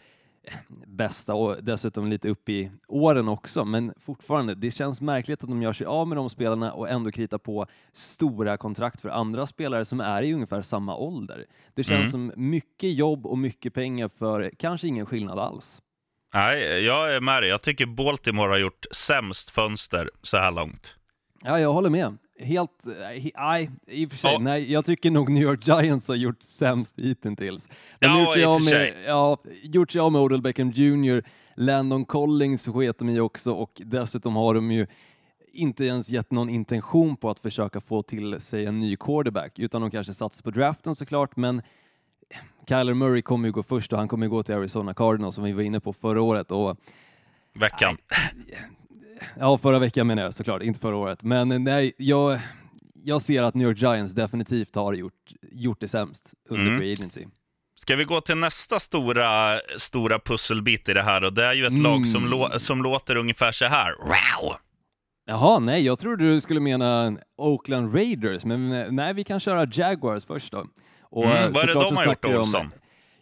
bästa 0.87 1.35
och 1.35 1.56
dessutom 1.64 2.06
lite 2.06 2.28
upp 2.28 2.49
i 2.49 2.71
åren 2.88 3.28
också. 3.28 3.64
Men 3.64 3.92
fortfarande, 4.00 4.54
det 4.54 4.71
känns 4.71 5.00
märkligt 5.00 5.42
att 5.42 5.49
de 5.49 5.62
gör 5.62 5.73
sig 5.73 5.87
av 5.87 6.09
med 6.09 6.16
de 6.18 6.30
spelarna 6.30 6.73
och 6.73 6.88
ändå 6.88 7.11
kritar 7.11 7.38
på 7.38 7.66
stora 7.92 8.56
kontrakt 8.56 9.00
för 9.00 9.09
andra 9.09 9.47
spelare 9.47 9.85
som 9.85 10.00
är 10.00 10.23
i 10.23 10.35
ungefär 10.35 10.62
samma 10.62 10.97
ålder. 10.97 11.45
Det 11.75 11.85
känns 11.85 12.14
Mm. 12.14 12.30
som 12.30 12.42
mycket 12.45 12.95
jobb 12.95 13.26
och 13.26 13.38
mycket 13.38 13.75
pengar 13.75 14.09
för 14.09 14.50
kanske 14.59 14.88
ingen 14.88 15.06
skillnad 15.06 15.38
alls. 15.38 15.83
Nej, 16.37 16.85
jag 16.85 17.14
är 17.16 17.21
med 17.21 17.43
dig. 17.43 17.50
Jag 17.50 17.62
tycker 17.62 17.87
Baltimore 17.87 18.49
har 18.49 18.59
gjort 18.59 18.87
sämst 18.90 19.50
fönster 19.50 20.11
så 20.23 20.37
här 20.37 20.50
långt. 20.52 20.95
Ja, 21.45 21.61
jag 21.61 21.73
håller 21.73 21.90
med. 21.90 22.16
Helt, 22.40 22.87
eh, 22.87 22.93
he- 23.21 23.31
nej, 23.37 23.71
i 23.87 24.07
och 24.07 24.11
för 24.11 24.16
sig, 24.19 24.33
Ja. 24.33 24.38
nej, 24.38 24.73
jag 24.73 24.85
tycker 24.85 25.11
nog 25.11 25.28
New 25.31 25.43
York 25.43 25.66
Giants 25.66 26.09
har 26.09 26.14
gjort 26.14 26.43
sämst 26.43 26.95
hittills. 26.99 27.69
De 27.99 28.07
Ja, 28.07 28.21
gjort 28.21 28.37
i 28.37 28.45
och 28.45 28.52
för 28.62 28.64
med, 28.64 28.71
sig. 28.73 28.95
ja, 29.07 29.43
gjort 29.62 29.90
sig 29.93 30.00
av 30.00 30.12
med 30.12 30.21
Odell 30.21 30.43
Beckham 30.43 30.71
Jr, 30.71 31.23
Landon 31.57 32.05
Collins 32.05 32.66
sket 32.66 32.99
de 32.99 33.09
i 33.09 33.21
också 33.21 33.52
och 33.52 33.73
dessutom 33.85 34.37
har 34.37 34.55
de 34.55 34.71
ju 34.73 34.87
inte 35.52 35.85
ens 35.85 36.11
gett 36.11 36.31
någon 36.31 36.49
intention 36.50 37.16
på 37.16 37.31
att 37.31 37.38
försöka 37.38 37.81
få 37.81 38.02
till 38.02 38.40
sig 38.40 38.66
en 38.66 38.81
ny 38.81 38.97
quarterback, 38.97 39.59
utan 39.59 39.81
de 39.81 39.90
kanske 39.90 40.14
satsar 40.14 40.43
på 40.43 40.50
draften 40.50 40.95
såklart, 40.95 41.37
men 41.37 41.62
Kyler 42.68 42.94
Murray 42.94 43.23
kommer 43.23 43.49
ju 43.49 43.52
gå 43.52 43.62
först 43.62 43.92
och 43.92 43.99
han 43.99 44.08
kommer 44.08 44.26
ju 44.26 44.30
gå 44.30 44.42
till 44.42 44.54
Arizona 44.54 44.94
Cardinals 44.94 45.35
som 45.35 45.44
vi 45.44 45.52
var 45.52 45.62
inne 45.62 45.80
på 45.80 45.92
förra 45.92 46.23
året 46.23 46.50
och 46.52 46.76
Veckan. 47.54 47.96
Ja, 49.38 49.58
förra 49.58 49.78
veckan 49.78 50.06
menar 50.06 50.23
jag 50.23 50.35
såklart, 50.35 50.62
inte 50.62 50.80
förra 50.80 50.96
året. 50.96 51.23
Men 51.23 51.52
eh, 51.52 51.58
nej, 51.58 51.92
jag, 51.99 52.38
jag 53.04 53.23
ser 53.23 53.42
att 53.42 53.54
New 53.54 53.68
York 53.68 53.78
Giants 53.82 54.14
definitivt 54.14 54.75
har 54.75 54.92
gjort, 54.92 55.12
gjort 55.52 55.80
det 55.80 55.88
sämst 55.88 56.35
under 56.49 56.66
Mm. 56.66 56.78
Free 56.78 56.92
Agency. 56.92 57.25
Ska 57.78 57.96
vi 57.96 58.04
gå 58.04 58.20
till 58.20 58.37
nästa 58.37 58.80
stora, 58.80 59.58
stora 59.78 60.18
pusselbit 60.18 60.88
i 60.88 60.92
det 60.94 61.02
här? 61.02 61.25
Och 61.25 61.32
det 61.32 61.44
är 61.44 61.52
ju 61.52 61.66
ett 61.66 61.73
lag 61.82 62.06
som, 62.08 62.25
Mm. 62.26 62.38
lå- 62.38 62.58
som 62.58 62.82
låter 62.82 63.16
ungefär 63.16 63.52
så 63.52 63.64
här. 63.64 63.94
Wow! 63.99 64.54
Jaha, 65.26 65.58
nej, 65.58 65.82
jag 65.87 65.99
trodde 65.99 66.25
du 66.25 66.40
skulle 66.40 66.61
mena 66.61 67.16
Oakland 67.37 67.94
Raiders, 67.94 68.44
men 68.44 68.73
eh, 68.73 68.90
nej, 68.92 69.14
vi 69.14 69.25
kan 69.25 69.40
köra 69.40 69.66
Jaguars 69.73 70.25
först 70.25 70.52
då. 70.52 70.66
Och 71.10 71.25
Mm, 71.25 71.36
eh, 71.36 71.50
vad 71.50 71.62
är 71.62 71.66
det 71.66 71.72
de 71.72 71.96
har 71.96 72.06
gjort 72.06 72.22
då, 72.22 72.38
Olsson? 72.38 72.72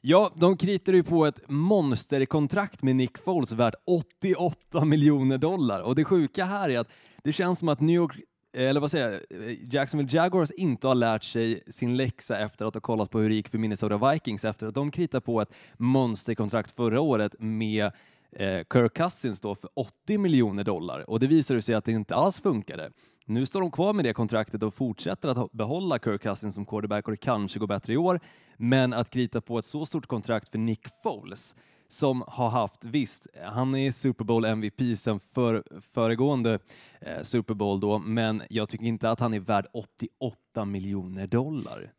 Ja, 0.00 0.30
de 0.34 0.56
kritar 0.56 0.92
ju 0.92 1.02
på 1.02 1.26
ett 1.26 1.40
monsterkontrakt 1.48 2.82
med 2.82 2.96
Nick 2.96 3.18
Foles 3.18 3.52
värt 3.52 3.74
88 3.86 4.84
miljoner 4.84 5.38
dollar. 5.38 5.82
Och 5.82 5.94
det 5.94 6.04
sjuka 6.04 6.44
här 6.44 6.68
är 6.70 6.78
att 6.78 6.88
det 7.24 7.32
känns 7.32 7.58
som 7.58 7.68
att 7.68 7.80
New 7.80 7.96
York 7.96 8.20
eller 8.56 8.80
vad 8.80 8.90
säger 8.90 9.20
jag, 9.30 9.58
Jacksonville 9.72 10.10
Jaguars 10.12 10.50
inte 10.50 10.88
har 10.88 10.94
lärt 10.94 11.24
sig 11.24 11.62
sin 11.66 11.96
läxa 11.96 12.38
efter 12.38 12.64
att 12.64 12.74
ha 12.74 12.80
kollat 12.80 13.10
på 13.10 13.18
hur 13.18 13.28
det 13.28 13.34
gick 13.34 13.48
för 13.48 13.58
Minnesota 13.58 14.10
Vikings 14.10 14.44
efter 14.44 14.66
att 14.66 14.74
de 14.74 14.90
kritade 14.90 15.20
på 15.20 15.40
ett 15.40 15.48
monsterkontrakt 15.76 16.70
förra 16.70 17.00
året 17.00 17.34
med 17.38 17.84
eh, 18.32 18.60
Kirk 18.72 18.94
Cousins 18.94 19.40
då 19.40 19.54
för 19.54 19.70
80 19.74 20.18
miljoner 20.18 20.64
dollar 20.64 21.10
och 21.10 21.20
det 21.20 21.26
visade 21.26 21.62
sig 21.62 21.74
att 21.74 21.84
det 21.84 21.92
inte 21.92 22.14
alls 22.14 22.40
funkade. 22.40 22.90
Nu 23.26 23.47
står 23.47 23.61
de 23.61 23.71
kvar 23.71 23.93
med 23.93 24.04
det 24.04 24.12
kontraktet 24.12 24.62
och 24.62 24.75
fortsätter 24.75 25.28
att 25.28 25.52
behålla 25.52 25.99
Kirk 25.99 26.23
Cousins 26.23 26.54
som 26.54 26.66
quarterback 26.66 27.04
och 27.04 27.11
det 27.11 27.16
kanske 27.16 27.59
går 27.59 27.66
bättre 27.66 27.93
i 27.93 27.97
år, 27.97 28.21
men 28.57 28.93
att 28.93 29.11
krita 29.11 29.40
på 29.40 29.59
ett 29.59 29.64
så 29.64 29.87
stort 29.87 30.07
kontrakt 30.07 30.49
för 30.49 30.59
Nick 30.59 30.87
Foles 31.02 31.57
som 31.88 32.25
har 32.26 32.50
haft, 32.50 32.85
visst, 32.85 33.26
han 33.45 33.75
är 33.75 33.90
Super 33.90 34.25
Bowl 34.25 34.45
MVP 34.45 34.99
sen 34.99 35.21
för, 35.35 35.62
föregående 35.95 36.59
eh, 37.00 37.23
Super 37.23 37.54
Bowl 37.54 37.81
då, 37.81 37.99
men 37.99 38.43
jag 38.50 38.69
tycker 38.69 38.85
inte 38.85 39.11
att 39.11 39.21
han 39.21 39.35
är 39.35 39.40
värd 39.40 39.66
88 39.73 40.64
miljoner 40.64 41.26
dollar. 41.26 41.90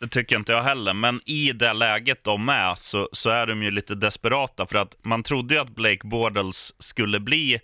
Det 0.00 0.08
tycker 0.08 0.36
inte 0.36 0.52
jag 0.52 0.62
heller, 0.62 0.94
men 0.94 1.20
i 1.26 1.52
det 1.52 1.72
läget 1.72 2.24
de 2.24 2.48
är 2.48 2.74
så, 2.74 3.08
så 3.12 3.30
är 3.30 3.46
de 3.46 3.62
ju 3.62 3.70
lite 3.70 3.94
desperata 3.94 4.66
för 4.66 4.78
att 4.78 4.96
man 5.02 5.22
trodde 5.22 5.54
ju 5.54 5.60
att 5.60 5.74
Blake 5.74 6.06
Bortles 6.06 6.74
skulle 6.78 7.20
bli 7.20 7.60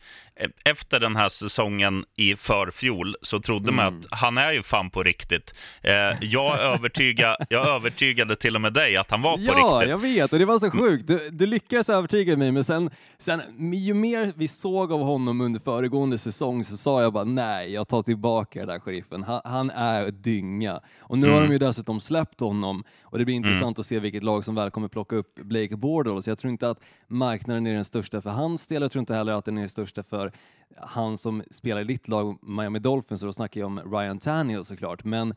efter 0.64 1.00
den 1.00 1.16
här 1.16 1.28
säsongen 1.28 2.04
i 2.16 2.36
förfjol 2.36 3.16
så 3.22 3.40
trodde 3.40 3.72
man 3.72 3.86
Mm. 3.88 4.00
att 4.00 4.18
han 4.18 4.38
är 4.38 4.52
ju 4.52 4.62
fan 4.62 4.90
på 4.90 5.02
riktigt. 5.02 5.54
Eh, 5.82 5.92
jag, 6.20 6.60
övertyga, 6.74 7.36
jag 7.48 7.68
övertygade 7.68 8.36
till 8.36 8.54
och 8.56 8.60
med 8.62 8.72
dig 8.72 8.96
att 8.96 9.10
han 9.10 9.22
var 9.22 9.36
på 9.36 9.42
Ja, 9.42 9.52
riktigt. 9.78 9.90
jag 9.90 9.98
vet 9.98 10.32
och 10.32 10.38
det 10.38 10.44
var 10.44 10.58
så 10.58 10.70
sjukt. 10.70 11.06
Du, 11.08 11.30
du 11.30 11.46
lyckades 11.46 11.90
övertyga 11.90 12.36
mig 12.36 12.52
men 12.52 12.64
sen, 12.64 12.90
sen 13.18 13.40
ju 13.74 13.94
mer 13.94 14.32
vi 14.36 14.48
såg 14.48 14.92
av 14.92 15.00
honom 15.00 15.40
under 15.40 15.60
föregående 15.60 16.18
säsong 16.18 16.64
så 16.64 16.76
sa 16.76 17.02
jag 17.02 17.12
bara 17.12 17.24
nej, 17.24 17.72
jag 17.72 17.88
tar 17.88 18.02
tillbaka 18.02 18.60
det 18.60 18.72
där 18.72 18.80
sheriffen. 18.80 19.22
Han, 19.22 19.40
han 19.44 19.70
är 19.70 20.10
dynga. 20.10 20.80
Och 21.00 21.18
nu 21.18 21.30
har 21.30 21.40
de 21.40 21.52
ju 21.52 21.58
dessutom 21.58 22.00
släppt 22.00 22.40
honom 22.40 22.84
och 23.02 23.18
det 23.18 23.24
blir 23.24 23.34
intressant 23.34 23.78
att 23.78 23.86
se 23.86 23.98
vilket 23.98 24.22
lag 24.22 24.44
som 24.44 24.54
väl 24.54 24.70
kommer 24.70 24.88
plocka 24.88 25.16
upp 25.16 25.34
Blake 25.34 25.76
Bortles. 25.76 26.28
Jag 26.28 26.38
tror 26.38 26.50
inte 26.50 26.70
att 26.70 26.78
marknaden 27.08 27.66
är 27.66 27.74
den 27.74 27.84
största 27.84 28.22
för 28.22 28.30
hans 28.30 28.66
del, 28.66 28.82
jag 28.82 28.92
tror 28.92 29.00
inte 29.00 29.14
heller 29.14 29.32
att 29.32 29.44
den 29.44 29.56
är 29.56 29.60
den 29.62 29.68
största 29.68 30.02
för 30.02 30.29
han 30.76 31.18
som 31.18 31.42
spelar 31.50 31.80
i 31.80 31.84
ditt 31.84 32.08
lag, 32.08 32.38
Miami 32.42 32.78
Dolphins, 32.78 33.22
och 33.22 33.26
då 33.26 33.32
snackar 33.32 33.60
jag 33.60 33.66
om 33.66 33.92
Ryan 33.92 34.18
Tannehill 34.18 34.64
såklart, 34.64 35.04
men 35.04 35.34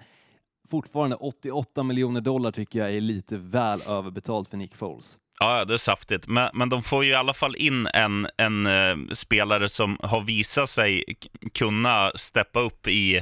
fortfarande 0.70 1.16
88 1.16 1.84
miljoner 1.84 2.22
dollar 2.22 2.52
tycker 2.52 2.80
jag 2.80 2.94
är 2.94 3.02
lite 3.02 3.38
väl 3.38 3.82
överbetalt 3.82 4.50
för 4.50 4.58
Nick 4.58 4.76
Foles. 4.76 5.18
Ja, 5.40 5.66
det 5.66 5.74
är 5.74 5.78
saftigt. 5.78 6.28
Men, 6.28 6.50
men 6.54 6.70
de 6.70 6.84
får 6.84 7.04
ju 7.04 7.12
i 7.12 7.16
alla 7.16 7.34
fall 7.34 7.56
in 7.56 7.88
en, 7.88 8.28
en 8.38 8.68
uh, 8.68 9.10
spelare 9.12 9.70
som 9.70 9.98
har 10.02 10.22
visat 10.22 10.70
sig 10.70 11.04
kunna 11.54 12.12
steppa 12.16 12.60
upp 12.60 12.88
i 12.88 13.22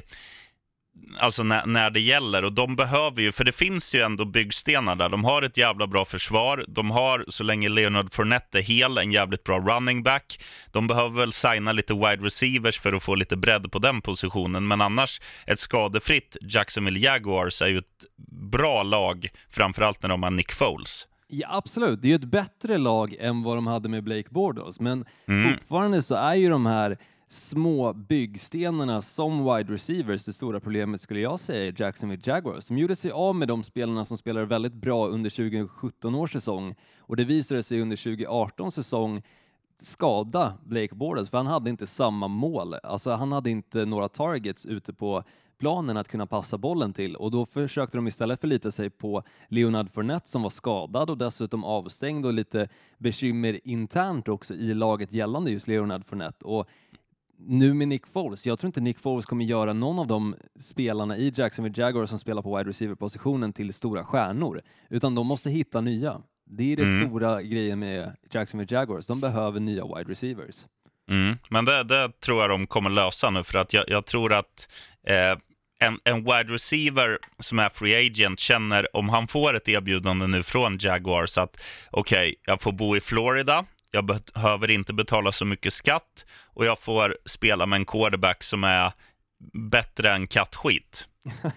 Alltså 1.19 1.43
när, 1.43 1.65
när 1.65 1.89
det 1.89 1.99
gäller 1.99 2.45
och 2.45 2.53
de 2.53 2.75
behöver 2.75 3.21
ju, 3.21 3.31
för 3.31 3.43
det 3.43 3.51
finns 3.51 3.95
ju 3.95 4.01
ändå 4.01 4.25
byggstenar 4.25 4.95
där. 4.95 5.09
De 5.09 5.23
har 5.23 5.41
ett 5.41 5.57
jävla 5.57 5.87
bra 5.87 6.05
försvar. 6.05 6.65
De 6.67 6.91
har, 6.91 7.25
så 7.27 7.43
länge 7.43 7.69
Leonard 7.69 8.13
Fournette 8.13 8.57
är 8.57 8.61
hel, 8.61 8.97
en 8.97 9.11
jävligt 9.11 9.43
bra 9.43 9.59
running 9.59 10.03
back. 10.03 10.39
De 10.71 10.87
behöver 10.87 11.19
väl 11.19 11.33
signa 11.33 11.71
lite 11.71 11.93
wide 11.93 12.25
receivers 12.25 12.79
för 12.79 12.93
att 12.93 13.03
få 13.03 13.15
lite 13.15 13.35
bredd 13.35 13.71
på 13.71 13.79
den 13.79 14.01
positionen. 14.01 14.67
Men 14.67 14.81
annars, 14.81 15.21
ett 15.47 15.59
skadefritt 15.59 16.37
Jacksonville 16.41 16.99
Jaguars 16.99 17.61
är 17.61 17.67
ju 17.67 17.77
ett 17.77 18.05
bra 18.51 18.83
lag, 18.83 19.27
framförallt 19.49 20.01
när 20.03 20.09
de 20.09 20.23
har 20.23 20.31
Nick 20.31 20.51
Foles. 20.51 21.07
Ja, 21.27 21.47
absolut. 21.51 22.01
Det 22.01 22.07
är 22.07 22.09
ju 22.09 22.15
ett 22.15 22.23
bättre 22.31 22.77
lag 22.77 23.15
än 23.19 23.43
vad 23.43 23.57
de 23.57 23.67
hade 23.67 23.89
med 23.89 24.03
Blake 24.03 24.27
Bortles, 24.29 24.79
men 24.79 25.05
Mm. 25.27 25.53
fortfarande 25.53 26.01
så 26.01 26.15
är 26.15 26.35
ju 26.35 26.49
de 26.49 26.65
här 26.65 26.97
små 27.31 27.93
byggstenarna 27.93 29.01
som 29.01 29.43
wide 29.43 29.73
receivers 29.73 30.25
det 30.25 30.33
stora 30.33 30.59
problemet 30.59 31.01
skulle 31.01 31.19
jag 31.19 31.39
säga 31.39 31.67
är 31.67 31.81
Jacksonville 31.81 32.21
Jaguars. 32.25 32.63
som 32.63 32.77
gjorde 32.77 32.95
sig 32.95 33.11
av 33.11 33.35
med 33.35 33.47
de 33.47 33.63
spelarna 33.63 34.05
som 34.05 34.17
spelade 34.17 34.45
väldigt 34.45 34.73
bra 34.73 35.07
under 35.07 35.29
2017 35.29 36.15
års 36.15 36.33
säsong 36.33 36.75
och 36.99 37.15
det 37.15 37.23
visade 37.23 37.63
sig 37.63 37.81
under 37.81 37.95
2018 37.95 38.71
säsong 38.71 39.21
skada 39.81 40.53
Blake 40.63 40.95
Bortles 40.95 41.29
för 41.29 41.37
han 41.37 41.47
hade 41.47 41.69
inte 41.69 41.87
samma 41.87 42.27
mål. 42.27 42.73
Alltså 42.83 43.11
han 43.11 43.31
hade 43.31 43.49
inte 43.49 43.85
några 43.85 44.07
targets 44.07 44.65
ute 44.65 44.93
på 44.93 45.23
planen 45.59 45.97
att 45.97 46.07
kunna 46.07 46.27
passa 46.27 46.57
bollen 46.57 46.93
till 46.93 47.15
och 47.15 47.31
då 47.31 47.45
försökte 47.45 47.97
de 47.97 48.07
istället 48.07 48.41
förlita 48.41 48.71
sig 48.71 48.89
på 48.89 49.23
Leonard 49.47 49.91
Fournette 49.91 50.29
som 50.29 50.41
var 50.41 50.49
skadad 50.49 51.09
och 51.09 51.17
dessutom 51.17 51.63
avstängd 51.63 52.25
och 52.25 52.33
lite 52.33 52.69
bekymmer 52.97 53.59
internt 53.63 54.27
också 54.27 54.53
i 54.53 54.73
laget 54.73 55.13
gällande 55.13 55.51
just 55.51 55.67
Leonard 55.67 56.05
Fournette. 56.05 56.45
Och 56.45 56.67
nu 57.47 57.73
med 57.73 57.87
Nick 57.87 58.07
Foles, 58.07 58.47
jag 58.47 58.59
tror 58.59 58.67
inte 58.67 58.81
Nick 58.81 58.99
Foles 58.99 59.25
kommer 59.25 59.45
göra 59.45 59.73
någon 59.73 59.99
av 59.99 60.07
de 60.07 60.35
spelarna 60.59 61.17
i 61.17 61.33
Jacksonville 61.35 61.81
Jaguars 61.81 62.09
som 62.09 62.19
spelar 62.19 62.41
på 62.41 62.57
wide 62.57 62.69
receiver-positionen 62.69 63.53
till 63.53 63.73
stora 63.73 64.03
stjärnor, 64.05 64.61
utan 64.89 65.15
de 65.15 65.27
måste 65.27 65.49
hitta 65.49 65.81
nya. 65.81 66.21
Det 66.45 66.71
är 66.73 66.77
det 66.77 66.83
Mm. 66.83 67.07
stora 67.07 67.41
grejen 67.41 67.79
med 67.79 68.15
Jacksonville 68.31 68.75
Jaguars, 68.75 69.07
de 69.07 69.21
behöver 69.21 69.59
nya 69.59 69.85
wide 69.85 70.11
receivers. 70.11 70.65
Mm, 71.09 71.37
men 71.49 71.65
det, 71.65 71.83
det 71.83 72.19
tror 72.19 72.41
jag 72.41 72.49
de 72.49 72.67
kommer 72.67 72.89
lösa 72.89 73.29
nu, 73.29 73.43
för 73.43 73.57
att 73.59 73.73
jag, 73.73 73.83
jag 73.87 74.05
tror 74.05 74.33
att 74.33 74.67
eh, 75.07 75.37
en, 75.87 75.99
en 76.03 76.23
wide 76.23 76.53
receiver 76.53 77.17
som 77.39 77.59
är 77.59 77.69
free 77.69 78.07
agent 78.07 78.39
känner, 78.39 78.95
om 78.95 79.09
han 79.09 79.27
får 79.27 79.55
ett 79.55 79.67
erbjudande 79.69 80.27
nu 80.27 80.43
från 80.43 80.77
Jaguars, 80.81 81.37
att 81.37 81.57
okej, 81.91 82.35
jag 82.45 82.61
får 82.61 82.71
bo 82.71 82.95
i 82.97 82.99
Florida, 83.01 83.65
jag 83.91 84.05
behöver 84.05 84.71
inte 84.71 84.93
betala 84.93 85.31
så 85.31 85.45
mycket 85.45 85.73
skatt 85.73 86.25
och 86.43 86.65
jag 86.65 86.79
får 86.79 87.17
spela 87.25 87.65
med 87.65 87.77
en 87.77 87.85
quarterback 87.85 88.43
som 88.43 88.63
är 88.63 88.91
bättre 89.71 90.13
än 90.13 90.27
kattskit. 90.27 91.07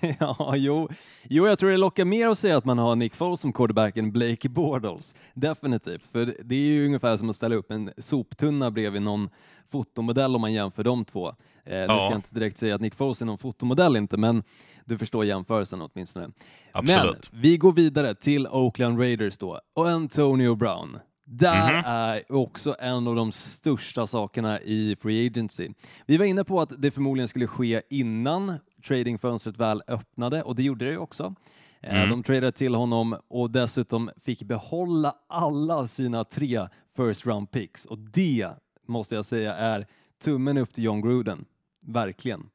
ja, 0.20 0.54
jo. 0.56 0.88
jo, 1.24 1.46
jag 1.46 1.58
tror 1.58 1.70
det 1.70 1.76
lockar 1.76 2.04
mer 2.04 2.28
att 2.28 2.38
säga 2.38 2.56
att 2.56 2.64
man 2.64 2.78
har 2.78 2.96
Nick 2.96 3.14
Foles 3.14 3.40
som 3.40 3.52
quarterback 3.52 3.96
än 3.96 4.12
Blake 4.12 4.48
Bortles. 4.48 5.14
Definitivt, 5.34 6.02
för 6.12 6.34
det 6.44 6.54
är 6.54 6.60
ju 6.60 6.86
ungefär 6.86 7.16
som 7.16 7.30
att 7.30 7.36
ställa 7.36 7.54
upp 7.54 7.70
en 7.70 7.90
soptunna 7.98 8.70
bredvid 8.70 9.02
någon 9.02 9.28
fotomodell 9.72 10.34
om 10.34 10.40
man 10.40 10.52
jämför 10.52 10.84
de 10.84 11.04
två. 11.04 11.28
Eh, 11.28 11.34
Nu 11.64 11.84
ska 11.86 11.94
Ja. 11.94 12.08
jag 12.10 12.18
inte 12.18 12.34
direkt 12.34 12.58
säga 12.58 12.74
att 12.74 12.80
Nick 12.80 12.94
Foles 12.94 13.22
är 13.22 13.26
någon 13.26 13.38
fotomodell 13.38 13.96
inte, 13.96 14.16
men 14.16 14.42
du 14.84 14.98
förstår 14.98 15.24
jämförelsen 15.24 15.82
åtminstone. 15.82 16.28
Absolut. 16.72 17.28
Men 17.32 17.40
vi 17.40 17.56
går 17.56 17.72
vidare 17.72 18.14
till 18.14 18.46
Oakland 18.46 18.98
Raiders 19.00 19.38
då, 19.38 19.60
och 19.76 19.88
Antonio 19.90 20.54
Brown. 20.54 20.98
Där 21.26 21.72
Mhm. 21.72 21.82
är 21.86 22.32
också 22.32 22.76
en 22.78 23.08
av 23.08 23.14
de 23.16 23.32
största 23.32 24.06
sakerna 24.06 24.60
i 24.60 24.96
Free 25.00 25.26
Agency. 25.26 25.68
Vi 26.06 26.16
var 26.16 26.24
inne 26.24 26.44
på 26.44 26.60
att 26.60 26.72
det 26.82 26.90
förmodligen 26.90 27.28
skulle 27.28 27.46
ske 27.46 27.82
innan 27.90 28.54
tradingfönstret 28.86 29.58
väl 29.58 29.82
öppnade 29.88 30.42
och 30.42 30.54
det 30.56 30.62
gjorde 30.62 30.84
det 30.84 30.90
ju 30.90 30.98
också. 30.98 31.34
Eh, 31.80 31.96
Mm. 31.96 32.10
De 32.10 32.22
tradade 32.22 32.52
till 32.52 32.74
honom 32.74 33.16
och 33.28 33.50
dessutom 33.50 34.10
fick 34.24 34.42
behålla 34.42 35.14
alla 35.28 35.86
sina 35.86 36.24
tre 36.24 36.66
first 36.96 37.26
round 37.26 37.50
picks 37.50 37.84
och 37.84 37.98
det 37.98 38.48
måste 38.88 39.14
jag 39.14 39.24
säga 39.24 39.54
är 39.54 39.86
tummen 40.24 40.58
upp 40.58 40.72
till 40.72 40.84
John 40.84 41.00
Gruden. 41.02 41.44
Verkligen. 41.86 42.46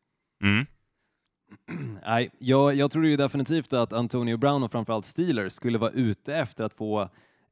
Mm. 0.43 0.65
Nej, 2.05 2.29
jag, 2.39 2.75
jag 2.75 2.91
tror 2.91 3.05
ju 3.05 3.17
definitivt 3.17 3.73
att 3.73 3.93
Antonio 3.93 4.37
Brown 4.37 4.63
och 4.63 4.71
framförallt 4.71 5.05
Steelers 5.05 5.53
skulle 5.53 5.77
vara 5.77 5.91
ute 5.91 6.35
efter 6.35 6.63
att 6.63 6.73
få 6.73 7.09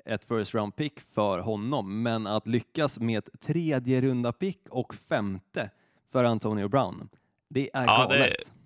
ett 0.08 0.26
first 0.28 0.54
round 0.54 0.76
pick 0.76 0.94
för 1.16 1.40
honom, 1.40 2.04
men 2.04 2.28
att 2.28 2.48
lyckas 2.48 3.00
med 3.00 3.18
ett 3.18 3.42
tredje 3.48 4.02
runda 4.02 4.32
pick 4.32 4.60
och 4.70 4.96
femte 5.10 5.70
för 6.12 6.24
Antonio 6.24 6.68
Brown, 6.68 7.10
det 7.50 7.70
är 7.74 7.86
Ja, 7.86 7.86
galet. 7.86 8.20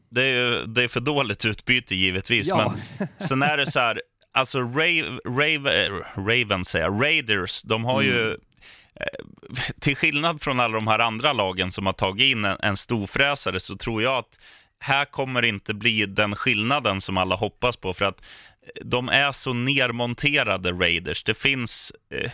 det, 0.09 0.21
det, 0.21 0.27
är 0.27 0.67
det 0.67 0.83
är 0.83 0.87
för 0.87 0.99
dåligt 0.99 1.45
utbyte 1.45 1.95
givetvis, 1.95 2.47
Ja. 2.47 2.75
men 2.99 3.07
sen 3.27 3.43
är 3.43 3.57
det 3.57 3.71
så 3.71 3.79
här, 3.79 4.01
alltså 4.31 4.59
Rave, 4.59 5.19
Rave, 5.25 5.85
eh, 5.85 5.91
Ravens 6.17 6.69
säger 6.69 6.89
Raiders, 6.89 7.61
de 7.61 7.85
har 7.85 8.01
Mm. 8.01 8.13
ju 8.15 8.31
eh, 8.95 9.05
till 9.79 9.95
skillnad 9.95 10.41
från 10.41 10.59
alla 10.59 10.73
de 10.73 10.87
här 10.87 10.99
andra 10.99 11.33
lagen 11.33 11.71
som 11.71 11.85
har 11.85 11.93
tagit 11.93 12.31
in 12.31 12.45
en, 12.45 12.57
en 12.59 12.77
storfräsare 12.77 13.59
så 13.59 13.75
tror 13.77 14.03
jag 14.03 14.17
att 14.17 14.39
här 14.79 15.05
kommer 15.05 15.45
inte 15.45 15.73
bli 15.73 16.05
den 16.05 16.35
skillnaden 16.35 17.01
som 17.01 17.17
alla 17.17 17.35
hoppas 17.35 17.77
på 17.77 17.93
för 17.93 18.05
att 18.05 18.21
de 18.83 19.09
är 19.09 19.31
så 19.31 19.53
nermonterade 19.53 20.71
Raiders. 20.71 21.23
Det 21.23 21.33
finns 21.33 21.91
eh, 22.13 22.31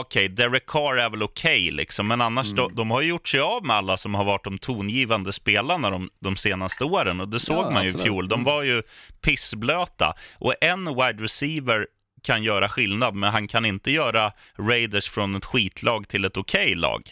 Okej, 0.00 0.28
Derek 0.28 0.66
Carr 0.66 0.96
är 0.96 1.10
väl 1.10 1.22
okej, 1.22 1.70
liksom, 1.70 2.06
men 2.08 2.20
annars, 2.20 2.46
Mm. 2.46 2.56
de, 2.56 2.74
de 2.74 2.90
har 2.90 3.02
gjort 3.02 3.28
sig 3.28 3.40
av 3.40 3.64
med 3.66 3.76
alla 3.76 3.96
som 3.96 4.14
har 4.14 4.24
varit 4.24 4.44
de 4.44 4.58
tongivande 4.58 5.32
spelarna 5.32 5.90
de, 5.90 6.10
de 6.20 6.36
senaste 6.36 6.84
åren. 6.84 7.20
Och 7.20 7.28
det 7.28 7.40
såg 7.40 7.64
Ja, 7.64 7.70
man 7.70 7.84
ju 7.84 7.90
i 7.90 7.92
fjol. 7.92 8.28
De 8.28 8.34
Mm. 8.34 8.44
var 8.44 8.62
ju 8.62 8.82
pissblöta. 9.20 10.14
Och 10.38 10.54
en 10.60 10.84
wide 10.84 11.22
receiver 11.22 11.86
kan 12.22 12.42
göra 12.42 12.68
skillnad, 12.68 13.14
men 13.14 13.32
han 13.32 13.48
kan 13.48 13.64
inte 13.64 13.90
göra 13.90 14.32
Raiders 14.58 15.08
från 15.08 15.34
ett 15.34 15.44
skitlag 15.44 16.08
till 16.08 16.24
ett 16.24 16.36
okej 16.36 16.74
lag. 16.74 17.02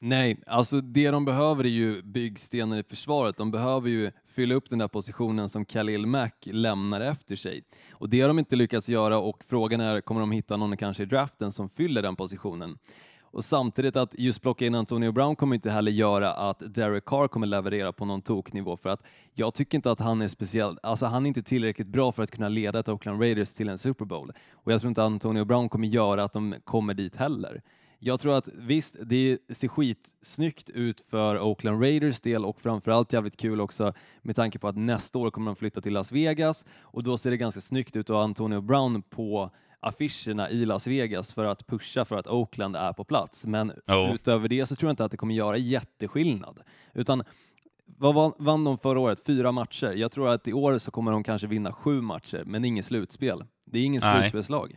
Nej, 0.00 0.36
alltså 0.46 0.80
det 0.80 1.10
de 1.10 1.24
behöver 1.24 1.64
är 1.64 1.68
ju 1.68 2.02
byggstenar 2.02 2.78
i 2.78 2.82
försvaret. 2.82 3.36
De 3.36 3.50
behöver 3.50 3.88
ju 3.90 4.10
fylla 4.36 4.54
upp 4.54 4.70
den 4.70 4.78
där 4.78 4.88
positionen 4.88 5.48
som 5.48 5.64
Khalil 5.64 6.06
Mack 6.06 6.48
lämnar 6.52 7.00
efter 7.00 7.36
sig. 7.36 7.62
Och 7.92 8.08
det 8.08 8.20
har 8.20 8.28
de 8.28 8.38
inte 8.38 8.56
lyckats 8.56 8.88
göra 8.88 9.18
och 9.18 9.44
frågan 9.48 9.80
är, 9.80 10.00
kommer 10.00 10.20
de 10.20 10.32
hitta 10.32 10.56
någon 10.56 10.76
kanske 10.76 11.02
i 11.02 11.06
draften 11.06 11.52
som 11.52 11.68
fyller 11.68 12.02
den 12.02 12.16
positionen? 12.16 12.78
Och 13.20 13.44
samtidigt 13.44 13.96
att 13.96 14.18
just 14.18 14.42
plocka 14.42 14.66
in 14.66 14.74
Antonio 14.74 15.12
Brown 15.12 15.36
kommer 15.36 15.54
inte 15.54 15.70
heller 15.70 15.92
göra 15.92 16.32
att 16.32 16.74
Derek 16.74 17.04
Carr 17.04 17.28
kommer 17.28 17.46
leverera 17.46 17.92
på 17.92 18.04
någon 18.04 18.22
toknivå 18.22 18.76
för 18.76 18.88
att 18.88 19.02
jag 19.34 19.54
tycker 19.54 19.78
inte 19.78 19.90
att 19.90 19.98
han 19.98 20.22
är 20.22 20.28
speciell, 20.28 20.78
alltså 20.82 21.06
han 21.06 21.26
är 21.26 21.28
inte 21.28 21.42
tillräckligt 21.42 21.88
bra 21.88 22.12
för 22.12 22.22
att 22.22 22.30
kunna 22.30 22.48
leda 22.48 22.78
ett 22.78 22.88
Oakland 22.88 23.20
Raiders 23.20 23.54
till 23.54 23.68
en 23.68 23.78
Super 23.78 24.04
Bowl. 24.04 24.32
Och 24.52 24.72
jag 24.72 24.80
tror 24.80 24.88
inte 24.88 25.02
Antonio 25.02 25.44
Brown 25.44 25.68
kommer 25.68 25.88
göra 25.88 26.24
att 26.24 26.32
de 26.32 26.54
kommer 26.64 26.94
dit 26.94 27.16
heller. 27.16 27.62
Jag 27.98 28.20
tror 28.20 28.36
att 28.36 28.48
visst, 28.54 28.96
det 29.02 29.38
ser 29.52 29.68
skitsnyggt 29.68 30.70
ut 30.70 31.00
för 31.10 31.40
Oakland 31.40 31.82
Raiders 31.82 32.20
del 32.20 32.44
och 32.44 32.60
framförallt 32.60 33.12
jävligt 33.12 33.36
kul 33.36 33.60
också 33.60 33.92
med 34.22 34.36
tanke 34.36 34.58
på 34.58 34.68
att 34.68 34.76
nästa 34.76 35.18
år 35.18 35.30
kommer 35.30 35.46
de 35.50 35.56
flytta 35.56 35.80
till 35.80 35.92
Las 35.92 36.12
Vegas 36.12 36.64
och 36.80 37.02
då 37.02 37.18
ser 37.18 37.30
det 37.30 37.36
ganska 37.36 37.60
snyggt 37.60 37.96
ut 37.96 38.10
att 38.10 38.16
ha 38.16 38.22
Antonio 38.24 38.60
Brown 38.60 39.02
på 39.02 39.50
affischerna 39.80 40.50
i 40.50 40.64
Las 40.64 40.86
Vegas 40.86 41.32
för 41.32 41.44
att 41.44 41.66
pusha 41.66 42.04
för 42.04 42.16
att 42.16 42.26
Oakland 42.26 42.76
är 42.76 42.92
på 42.92 43.04
plats. 43.04 43.46
Men 43.46 43.72
Ja. 43.86 44.14
utöver 44.14 44.48
det 44.48 44.66
så 44.66 44.76
tror 44.76 44.88
jag 44.88 44.92
inte 44.92 45.04
att 45.04 45.10
det 45.10 45.16
kommer 45.16 45.34
göra 45.34 45.56
jätteskillnad. 45.56 46.60
Utan 46.94 47.22
vad 47.98 48.14
vann, 48.14 48.32
vann 48.38 48.64
de 48.64 48.78
förra 48.78 49.00
året? 49.00 49.26
Fyra 49.26 49.52
matcher. 49.52 49.92
Jag 49.96 50.12
tror 50.12 50.28
att 50.28 50.48
i 50.48 50.52
år 50.52 50.78
så 50.78 50.90
kommer 50.90 51.12
de 51.12 51.24
kanske 51.24 51.46
vinna 51.46 51.72
sju 51.72 52.00
matcher, 52.00 52.42
men 52.46 52.64
inget 52.64 52.84
slutspel. 52.84 53.44
Det 53.64 53.78
är 53.78 53.84
ingen 53.84 54.02
Nej. 54.04 54.20
slutspelslag. 54.20 54.76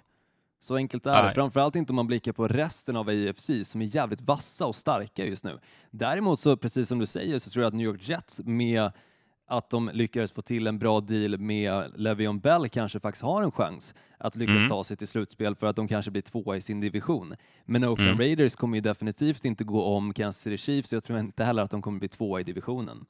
Så 0.60 0.76
enkelt 0.76 1.06
är 1.06 1.24
det. 1.28 1.34
Framförallt 1.34 1.76
inte 1.76 1.92
om 1.92 1.96
man 1.96 2.08
blickar 2.08 2.32
på 2.32 2.48
resten 2.48 2.96
av 2.96 3.10
AFC 3.10 3.50
som 3.64 3.82
är 3.82 3.96
jävligt 3.96 4.22
vassa 4.22 4.66
och 4.66 4.76
starka 4.76 5.26
just 5.26 5.44
nu. 5.44 5.60
Däremot 5.92 6.40
så, 6.40 6.58
precis 6.58 6.88
som 6.90 7.00
du 7.00 7.06
säger, 7.06 7.40
så 7.40 7.50
tror 7.50 7.64
jag 7.64 7.68
att 7.68 7.74
New 7.74 7.86
York 7.88 8.10
Jets 8.10 8.42
med 8.46 8.92
att 9.48 9.70
de 9.70 9.90
lyckades 9.94 10.32
få 10.32 10.42
till 10.42 10.68
en 10.68 10.80
bra 10.80 11.00
deal 11.02 11.38
med 11.38 11.72
Le'Veon 11.96 12.42
Bell 12.42 12.70
kanske 12.70 13.00
faktiskt 13.00 13.24
har 13.24 13.44
en 13.44 13.52
chans 13.52 13.94
att 14.18 14.36
lyckas 14.36 14.56
Mm. 14.56 14.70
ta 14.70 14.84
sig 14.84 14.98
till 14.98 15.08
slutspel 15.08 15.56
för 15.56 15.68
att 15.68 15.76
de 15.76 15.88
kanske 15.88 16.12
blir 16.12 16.22
tvåa 16.22 16.58
i 16.58 16.62
sin 16.62 16.80
division. 16.80 17.36
Men 17.66 17.84
Oakland 17.84 18.10
Mm. 18.10 18.20
Raiders 18.20 18.56
kommer 18.56 18.78
ju 18.78 18.82
definitivt 18.82 19.46
inte 19.46 19.64
gå 19.64 19.84
om 19.84 20.14
Kansas 20.14 20.42
City 20.42 20.58
Chiefs, 20.58 20.90
så 20.90 20.96
jag 20.96 21.04
tror 21.04 21.20
inte 21.20 21.44
heller 21.44 21.64
att 21.64 21.72
de 21.72 21.82
kommer 21.82 22.00
bli 22.00 22.08
tvåa 22.08 22.40
i 22.40 22.44
divisionen. 22.44 23.06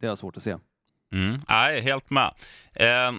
Det 0.00 0.06
jag 0.06 0.18
svårt 0.18 0.36
att 0.36 0.42
se. 0.42 0.56
Mm. 1.12 1.40
Nej, 1.48 1.80
helt 1.80 2.10
med. 2.10 2.34
Eh, 2.74 3.12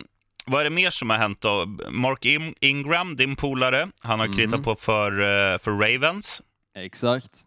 vad 0.49 0.59
är 0.59 0.63
det 0.63 0.69
mer 0.69 0.89
som 0.89 1.09
har 1.09 1.17
hänt 1.17 1.41
då? 1.41 1.65
Mark 1.89 2.25
In- 2.25 2.55
Ingram, 2.59 3.15
din 3.15 3.35
polare, 3.35 3.89
han 4.01 4.19
har 4.19 4.25
Mm. 4.25 4.37
kritat 4.37 4.63
på 4.63 4.75
för, 4.75 5.11
eh, 5.11 5.57
för 5.59 5.71
Ravens. 5.71 6.41
Exakt. 6.75 7.45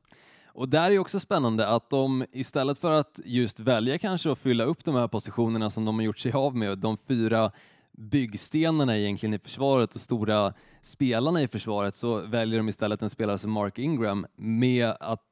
Och 0.55 0.69
där 0.69 0.83
är 0.87 0.91
ju 0.91 0.99
också 0.99 1.21
spännande 1.21 1.69
att 1.69 1.91
de 1.91 2.25
istället 2.33 2.79
för 2.79 2.91
att 3.01 3.21
just 3.25 3.61
välja 3.61 3.99
kanske 3.99 4.33
att 4.33 4.39
fylla 4.39 4.65
upp 4.65 4.85
de 4.85 4.95
här 4.95 5.09
positionerna 5.09 5.71
som 5.71 5.85
de 5.85 5.95
har 5.97 6.03
gjort 6.03 6.19
sig 6.19 6.33
av 6.33 6.57
med, 6.57 6.79
de 6.79 6.97
fyra 7.09 7.51
byggstenarna 7.99 8.99
egentligen 8.99 9.35
i 9.35 9.39
försvaret 9.39 9.95
och 9.95 10.01
stora 10.01 10.53
spelarna 10.83 11.43
i 11.43 11.49
försvaret, 11.49 11.95
så 11.95 12.17
väljer 12.21 12.59
de 12.59 12.69
istället 12.69 13.03
en 13.03 13.11
spelare 13.11 13.39
som 13.39 13.51
Mark 13.51 13.79
Ingram 13.79 14.27
med 14.37 14.93
att 15.01 15.29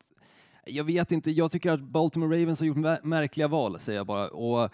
jag 0.66 0.84
vet 0.84 1.12
inte, 1.12 1.30
jag 1.30 1.50
tycker 1.50 1.70
att 1.70 1.80
Baltimore 1.80 2.40
Ravens 2.42 2.60
har 2.60 2.66
gjort 2.66 2.76
mär- 2.76 3.00
märkliga 3.02 3.48
val, 3.48 3.80
säger 3.80 3.98
jag 3.98 4.06
bara. 4.06 4.28
Och 4.28 4.70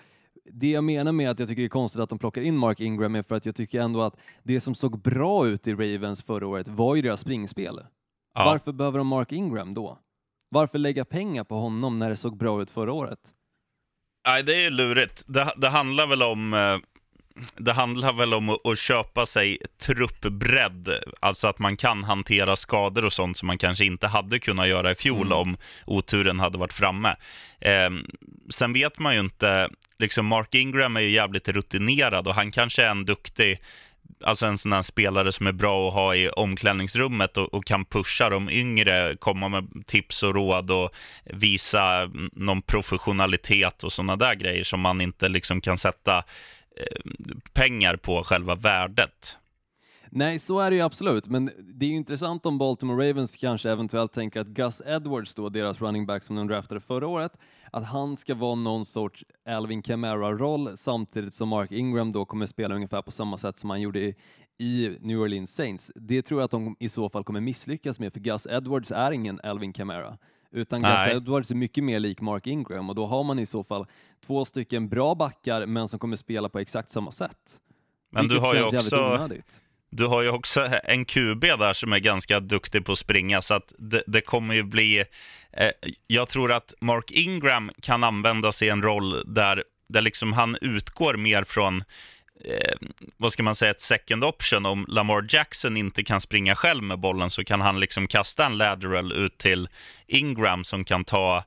det 0.52 0.70
jag 0.70 0.84
menar 0.84 1.12
med 1.12 1.30
att 1.30 1.38
jag 1.38 1.48
tycker 1.48 1.62
det 1.62 1.66
är 1.66 1.68
konstigt 1.68 2.02
att 2.02 2.08
de 2.08 2.18
plockar 2.18 2.42
in 2.42 2.56
Mark 2.56 2.80
Ingram 2.80 3.14
är 3.14 3.22
för 3.22 3.34
att 3.34 3.46
jag 3.46 3.54
tycker 3.54 3.80
ändå 3.80 4.02
att 4.02 4.16
det 4.42 4.60
som 4.60 4.74
såg 4.74 5.00
bra 5.02 5.46
ut 5.46 5.66
i 5.66 5.72
Ravens 5.74 6.22
förra 6.22 6.46
året 6.46 6.68
var 6.68 6.96
ju 6.96 7.02
deras 7.02 7.20
springspel. 7.20 7.80
Ja. 8.34 8.44
Varför 8.44 8.72
behöver 8.72 8.98
de 8.98 9.06
Mark 9.06 9.32
Ingram 9.32 9.74
då? 9.74 9.98
Varför 10.48 10.78
lägga 10.78 11.04
pengar 11.04 11.44
på 11.44 11.54
honom 11.54 11.98
när 11.98 12.10
det 12.10 12.16
såg 12.16 12.36
bra 12.36 12.62
ut 12.62 12.70
förra 12.70 12.92
året? 12.92 13.18
Nej, 14.26 14.42
det 14.42 14.54
är 14.54 14.60
ju 14.60 14.70
lurigt. 14.70 15.24
Det, 15.26 15.52
det 15.56 15.68
handlar 15.68 16.06
väl 16.06 16.22
om... 16.22 16.52
Det 17.56 17.72
handlar 17.72 18.12
väl 18.12 18.34
om 18.34 18.48
att, 18.48 18.66
att 18.66 18.78
köpa 18.78 19.26
sig 19.26 19.58
truppbredd, 19.78 20.88
alltså 21.20 21.48
att 21.48 21.58
man 21.58 21.76
kan 21.76 22.04
hantera 22.04 22.56
skador 22.56 23.04
och 23.04 23.12
sånt 23.12 23.36
som 23.36 23.46
man 23.46 23.58
kanske 23.58 23.84
inte 23.84 24.06
hade 24.06 24.38
kunnat 24.38 24.68
göra 24.68 24.90
i 24.90 24.94
fjol 24.94 25.26
Mm. 25.26 25.38
om 25.38 25.56
oturen 25.86 26.40
hade 26.40 26.58
varit 26.58 26.72
framme. 26.72 27.16
Eh, 27.60 27.90
sen 28.50 28.72
vet 28.72 28.98
man 28.98 29.14
ju 29.14 29.20
inte, 29.20 29.68
liksom 29.98 30.26
Mark 30.26 30.54
Ingram 30.54 30.96
är 30.96 31.00
ju 31.00 31.10
jävligt 31.10 31.48
rutinerad 31.48 32.28
och 32.28 32.34
han 32.34 32.50
kanske 32.52 32.82
är 32.84 32.90
en 32.90 33.04
duktig, 33.04 33.60
alltså 34.24 34.46
en 34.46 34.58
sån 34.58 34.72
här 34.72 34.82
spelare 34.82 35.32
som 35.32 35.46
är 35.46 35.52
bra 35.52 35.88
att 35.88 35.94
ha 35.94 36.14
i 36.14 36.28
omklädningsrummet 36.28 37.36
och, 37.36 37.54
och 37.54 37.64
kan 37.64 37.84
pusha 37.84 38.30
de 38.30 38.50
yngre, 38.50 39.16
komma 39.18 39.48
med 39.48 39.86
tips 39.86 40.22
och 40.22 40.34
råd 40.34 40.70
och 40.70 40.90
visa 41.24 42.10
någon 42.32 42.62
professionalitet 42.62 43.84
och 43.84 43.92
sådana 43.92 44.16
där 44.16 44.34
grejer 44.34 44.64
som 44.64 44.80
man 44.80 45.00
inte 45.00 45.28
liksom 45.28 45.60
kan 45.60 45.78
sätta 45.78 46.24
Eh, 46.76 47.36
pengar 47.52 47.96
på 47.96 48.22
själva 48.24 48.54
värdet. 48.54 49.38
Nej, 50.10 50.38
så 50.38 50.60
är 50.60 50.70
det 50.70 50.76
ju 50.76 50.82
absolut, 50.82 51.26
men 51.26 51.50
det 51.74 51.86
är 51.86 51.90
ju 51.90 51.96
intressant 51.96 52.46
om 52.46 52.58
Baltimore 52.58 53.08
Ravens 53.08 53.36
kanske 53.36 53.70
eventuellt 53.70 54.12
tänker 54.12 54.40
att 54.40 54.46
Gus 54.46 54.82
Edwards, 54.86 55.34
då, 55.34 55.48
deras 55.48 55.80
running 55.80 56.06
back 56.06 56.24
som 56.24 56.36
de 56.36 56.46
draftade 56.46 56.80
förra 56.80 57.06
året, 57.06 57.38
att 57.72 57.84
han 57.84 58.16
ska 58.16 58.34
vara 58.34 58.54
någon 58.54 58.84
sorts 58.84 59.24
Alvin 59.48 59.82
Kamara-roll 59.82 60.76
samtidigt 60.76 61.34
som 61.34 61.48
Mark 61.48 61.72
Ingram 61.72 62.12
då 62.12 62.24
kommer 62.24 62.46
spela 62.46 62.74
ungefär 62.74 63.02
på 63.02 63.10
samma 63.10 63.38
sätt 63.38 63.58
som 63.58 63.70
han 63.70 63.80
gjorde 63.80 64.00
i, 64.00 64.14
i 64.58 64.98
New 65.00 65.20
Orleans 65.20 65.54
Saints. 65.54 65.92
Det 65.94 66.22
tror 66.22 66.40
jag 66.40 66.44
att 66.44 66.50
de 66.50 66.76
i 66.80 66.88
så 66.88 67.08
fall 67.08 67.24
kommer 67.24 67.40
misslyckas 67.40 68.00
med, 68.00 68.12
för 68.12 68.20
Gus 68.20 68.46
Edwards 68.46 68.92
är 68.92 69.12
ingen 69.12 69.40
Alvin 69.42 69.72
Kamara. 69.72 70.18
Utan 70.56 70.82
Nej. 70.82 71.16
Edwards 71.16 71.50
är 71.50 71.54
mycket 71.54 71.84
mer 71.84 72.00
lik 72.00 72.20
Mark 72.20 72.46
Ingram 72.46 72.88
och 72.88 72.94
då 72.94 73.06
har 73.06 73.24
man 73.24 73.38
i 73.38 73.46
så 73.46 73.64
fall 73.64 73.86
två 74.26 74.44
stycken 74.44 74.88
bra 74.88 75.14
backar 75.14 75.66
men 75.66 75.88
som 75.88 75.98
kommer 75.98 76.16
spela 76.16 76.48
på 76.48 76.58
exakt 76.58 76.90
samma 76.90 77.10
sätt. 77.10 77.60
Men 78.12 78.28
du 78.28 78.38
har 78.38 78.54
ju 78.54 78.62
också. 78.62 79.28
Du 79.90 80.06
har 80.06 80.22
ju 80.22 80.28
också 80.30 80.68
en 80.84 81.04
QB 81.04 81.40
där 81.40 81.72
som 81.72 81.92
är 81.92 81.98
ganska 81.98 82.40
duktig 82.40 82.84
på 82.84 82.92
att 82.92 82.98
springa, 82.98 83.42
så 83.42 83.54
att 83.54 83.72
det, 83.78 84.02
det 84.06 84.20
kommer 84.20 84.54
ju 84.54 84.62
bli... 84.62 85.04
Eh, 85.52 85.70
jag 86.06 86.28
tror 86.28 86.52
att 86.52 86.74
Mark 86.80 87.10
Ingram 87.10 87.70
kan 87.82 88.04
användas 88.04 88.62
i 88.62 88.68
en 88.68 88.82
roll 88.82 89.34
där, 89.34 89.64
där 89.88 90.00
liksom 90.00 90.32
han 90.32 90.56
utgår 90.60 91.16
mer 91.16 91.44
från, 91.44 91.84
eh, 92.44 92.88
vad 93.16 93.32
ska 93.32 93.42
man 93.42 93.54
säga, 93.54 93.70
ett 93.70 93.80
second 93.80 94.24
option. 94.24 94.66
Om 94.66 94.84
Lamar 94.88 95.26
Jackson 95.28 95.76
inte 95.76 96.04
kan 96.04 96.20
springa 96.20 96.56
själv 96.56 96.82
med 96.82 96.98
bollen 96.98 97.30
så 97.30 97.44
kan 97.44 97.60
han 97.60 97.80
liksom 97.80 98.06
kasta 98.06 98.46
en 98.46 98.58
lateral 98.58 99.12
ut 99.12 99.38
till 99.38 99.68
Ingram 100.06 100.64
som 100.64 100.84
kan 100.84 101.04
ta 101.04 101.44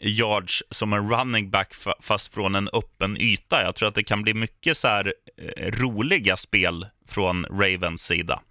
yards 0.00 0.62
som 0.70 0.92
en 0.92 1.10
running 1.10 1.50
back 1.50 1.74
fast 2.00 2.34
från 2.34 2.54
en 2.54 2.68
öppen 2.72 3.16
yta. 3.20 3.62
Jag 3.62 3.74
tror 3.74 3.88
att 3.88 3.94
det 3.94 4.04
kan 4.04 4.22
bli 4.22 4.34
mycket 4.34 4.76
så 4.76 4.88
här 4.88 5.14
eh, 5.36 5.70
roliga 5.70 6.36
spel 6.36 6.86
från 7.08 7.44
Ravens 7.44 8.02
sida. 8.02 8.42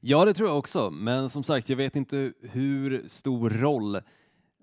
Ja, 0.00 0.24
det 0.24 0.34
tror 0.34 0.48
jag 0.48 0.58
också, 0.58 0.90
men 0.90 1.30
som 1.30 1.44
sagt, 1.44 1.68
jag 1.68 1.76
vet 1.76 1.96
inte 1.96 2.32
hur 2.52 3.08
stor 3.08 3.50
roll 3.50 4.00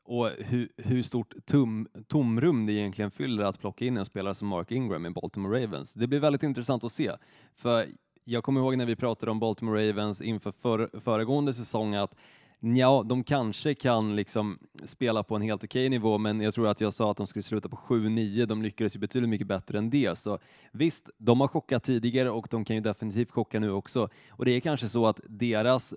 och 0.04 0.30
hur, 0.38 0.70
hur 0.78 1.04
stort 1.04 1.34
tum, 1.46 1.88
tomrum 2.08 2.66
det 2.66 2.74
egentligen 2.74 3.12
fyller 3.12 3.44
att 3.44 3.60
plocka 3.60 3.86
in 3.86 3.98
en 3.98 4.06
spelare 4.06 4.36
som 4.36 4.48
Mark 4.48 4.72
Ingram 4.72 5.06
i 5.06 5.10
Baltimore 5.10 5.64
Ravens. 5.64 5.94
Det 5.94 6.08
blir 6.08 6.20
väldigt 6.20 6.44
intressant 6.44 6.84
att 6.84 6.92
se, 6.92 7.12
för 7.56 7.88
jag 8.24 8.44
kommer 8.44 8.62
ihåg 8.62 8.78
när 8.78 8.86
vi 8.86 8.96
pratade 8.96 9.32
om 9.32 9.40
Baltimore 9.40 9.90
Ravens 9.90 10.22
inför 10.22 10.52
för, 10.52 11.00
föregående 11.00 11.54
säsong 11.54 11.96
att 11.96 12.16
Ja, 12.64 13.04
de 13.10 13.24
kanske 13.24 13.74
kan 13.74 14.16
liksom 14.16 14.60
spela 14.84 15.24
på 15.24 15.36
en 15.36 15.42
helt 15.42 15.64
okej 15.64 15.90
nivå, 15.90 16.18
men 16.18 16.42
jag 16.42 16.54
tror 16.54 16.68
att 16.68 16.82
jag 16.82 16.94
sa 16.94 17.12
att 17.12 17.18
de 17.18 17.28
skulle 17.28 17.44
sluta 17.44 17.70
på 17.70 17.76
7-9. 17.78 18.46
De 18.46 18.62
lyckades 18.62 18.96
ju 18.96 19.00
betydligt 19.00 19.30
mycket 19.30 19.48
bättre 19.48 19.78
än 19.78 19.90
det. 19.90 20.18
Så 20.18 20.40
visst, 20.72 21.10
de 21.18 21.42
har 21.42 21.48
chockat 21.48 21.84
tidigare 21.84 22.30
och 22.30 22.48
de 22.50 22.66
kan 22.66 22.76
ju 22.76 22.82
definitivt 22.82 23.32
chocka 23.32 23.60
nu 23.60 23.72
också. 23.72 24.10
Och 24.30 24.46
det 24.46 24.52
är 24.52 24.60
kanske 24.60 24.88
så 24.88 25.08
att 25.08 25.20
deras, 25.30 25.96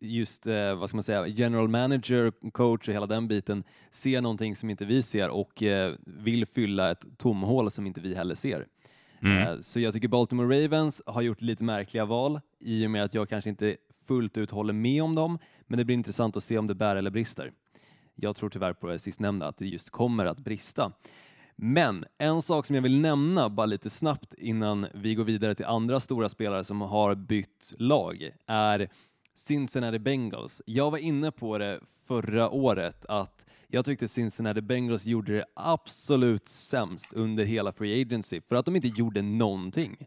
just 0.00 0.46
eh, 0.46 0.74
vad 0.74 0.88
ska 0.88 0.96
man 0.96 1.02
säga, 1.02 1.26
general 1.26 1.68
manager, 1.68 2.50
coach 2.50 2.88
och 2.88 2.94
hela 2.94 3.06
den 3.06 3.28
biten 3.28 3.64
ser 3.90 4.20
någonting 4.20 4.56
som 4.56 4.70
inte 4.70 4.84
vi 4.84 5.02
ser 5.02 5.28
och 5.28 5.62
eh, 5.62 5.94
vill 6.06 6.46
fylla 6.46 6.90
ett 6.90 7.06
tomhål 7.18 7.70
som 7.70 7.86
inte 7.86 8.00
vi 8.00 8.14
heller 8.14 8.34
ser. 8.34 8.66
Mm. 9.22 9.38
Eh, 9.38 9.60
Så 9.60 9.80
jag 9.80 9.92
tycker 9.94 10.08
Baltimore 10.08 10.64
Ravens 10.64 11.02
har 11.06 11.22
gjort 11.22 11.42
lite 11.42 11.64
märkliga 11.64 12.04
val 12.04 12.40
i 12.60 12.86
och 12.86 12.90
med 12.90 13.04
att 13.04 13.14
jag 13.14 13.28
kanske 13.28 13.50
inte 13.50 13.76
fullt 14.06 14.36
ut 14.36 14.50
håller 14.50 14.72
med 14.72 15.02
om 15.02 15.14
dem, 15.14 15.38
men 15.66 15.78
det 15.78 15.84
blir 15.84 15.96
intressant 15.96 16.36
att 16.36 16.44
se 16.44 16.58
om 16.58 16.66
det 16.66 16.74
bär 16.74 16.96
eller 16.96 17.10
brister. 17.10 17.52
Jag 18.14 18.36
tror 18.36 18.50
tyvärr 18.50 18.72
på 18.72 18.86
det 18.86 18.98
sistnämnda, 18.98 19.46
att 19.46 19.56
det 19.56 19.66
just 19.66 19.90
kommer 19.90 20.24
att 20.24 20.38
brista. 20.38 20.92
Men 21.56 22.04
en 22.18 22.42
sak 22.42 22.66
som 22.66 22.74
jag 22.74 22.82
vill 22.82 23.00
nämna 23.00 23.48
bara 23.48 23.66
lite 23.66 23.90
snabbt 23.90 24.34
innan 24.34 24.86
vi 24.94 25.14
går 25.14 25.24
vidare 25.24 25.54
till 25.54 25.64
andra 25.64 26.00
stora 26.00 26.28
spelare 26.28 26.64
som 26.64 26.80
har 26.80 27.14
bytt 27.14 27.74
lag 27.78 28.30
är 28.46 28.88
Cincinnati 29.34 29.98
Bengals. 29.98 30.62
Jag 30.66 30.90
var 30.90 30.98
inne 30.98 31.32
på 31.32 31.58
det 31.58 31.80
förra 32.06 32.50
året 32.50 33.04
att 33.08 33.46
jag 33.68 33.84
tyckte 33.84 34.08
Cincinnati 34.08 34.60
Bengals 34.60 35.06
gjorde 35.06 35.36
det 35.36 35.44
absolut 35.54 36.48
sämst 36.48 37.12
under 37.12 37.44
hela 37.44 37.72
Free 37.72 38.02
Agency 38.02 38.40
för 38.40 38.56
att 38.56 38.64
de 38.64 38.76
inte 38.76 38.88
gjorde 38.88 39.22
någonting. 39.22 40.06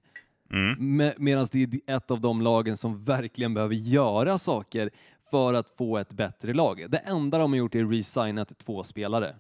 Mm. 0.52 1.02
Me- 1.02 1.14
Medan 1.18 1.48
det 1.52 1.64
är 1.64 1.96
ett 1.96 2.12
av 2.12 2.22
de 2.22 2.42
lagen 2.42 2.78
som 2.78 3.04
verkligen 3.04 3.54
behöver 3.54 3.76
göra 3.76 4.38
saker 4.38 4.90
för 5.32 5.54
att 5.54 5.70
få 5.78 5.98
ett 5.98 6.14
bättre 6.14 6.54
lag. 6.54 6.86
Det 6.90 6.98
enda 6.98 7.38
de 7.38 7.52
har 7.52 7.58
gjort 7.58 7.76
är 7.76 7.86
resignat 7.86 8.58
två 8.58 8.84
spelare. 8.84 9.36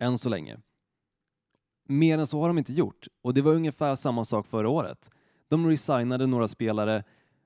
Än 0.00 0.18
så 0.18 0.28
länge. 0.28 0.56
mer 1.88 2.18
än 2.18 2.26
så 2.26 2.40
har 2.40 2.48
de 2.48 2.58
inte 2.58 2.72
gjort. 2.72 3.06
Och 3.22 3.34
det 3.34 3.42
var 3.42 3.52
ungefär 3.54 3.94
samma 3.94 4.24
sak 4.24 4.46
förra 4.46 4.68
året. 4.68 5.10
De 5.48 5.66
resignade 5.68 6.26
några 6.26 6.48
spelare 6.48 7.04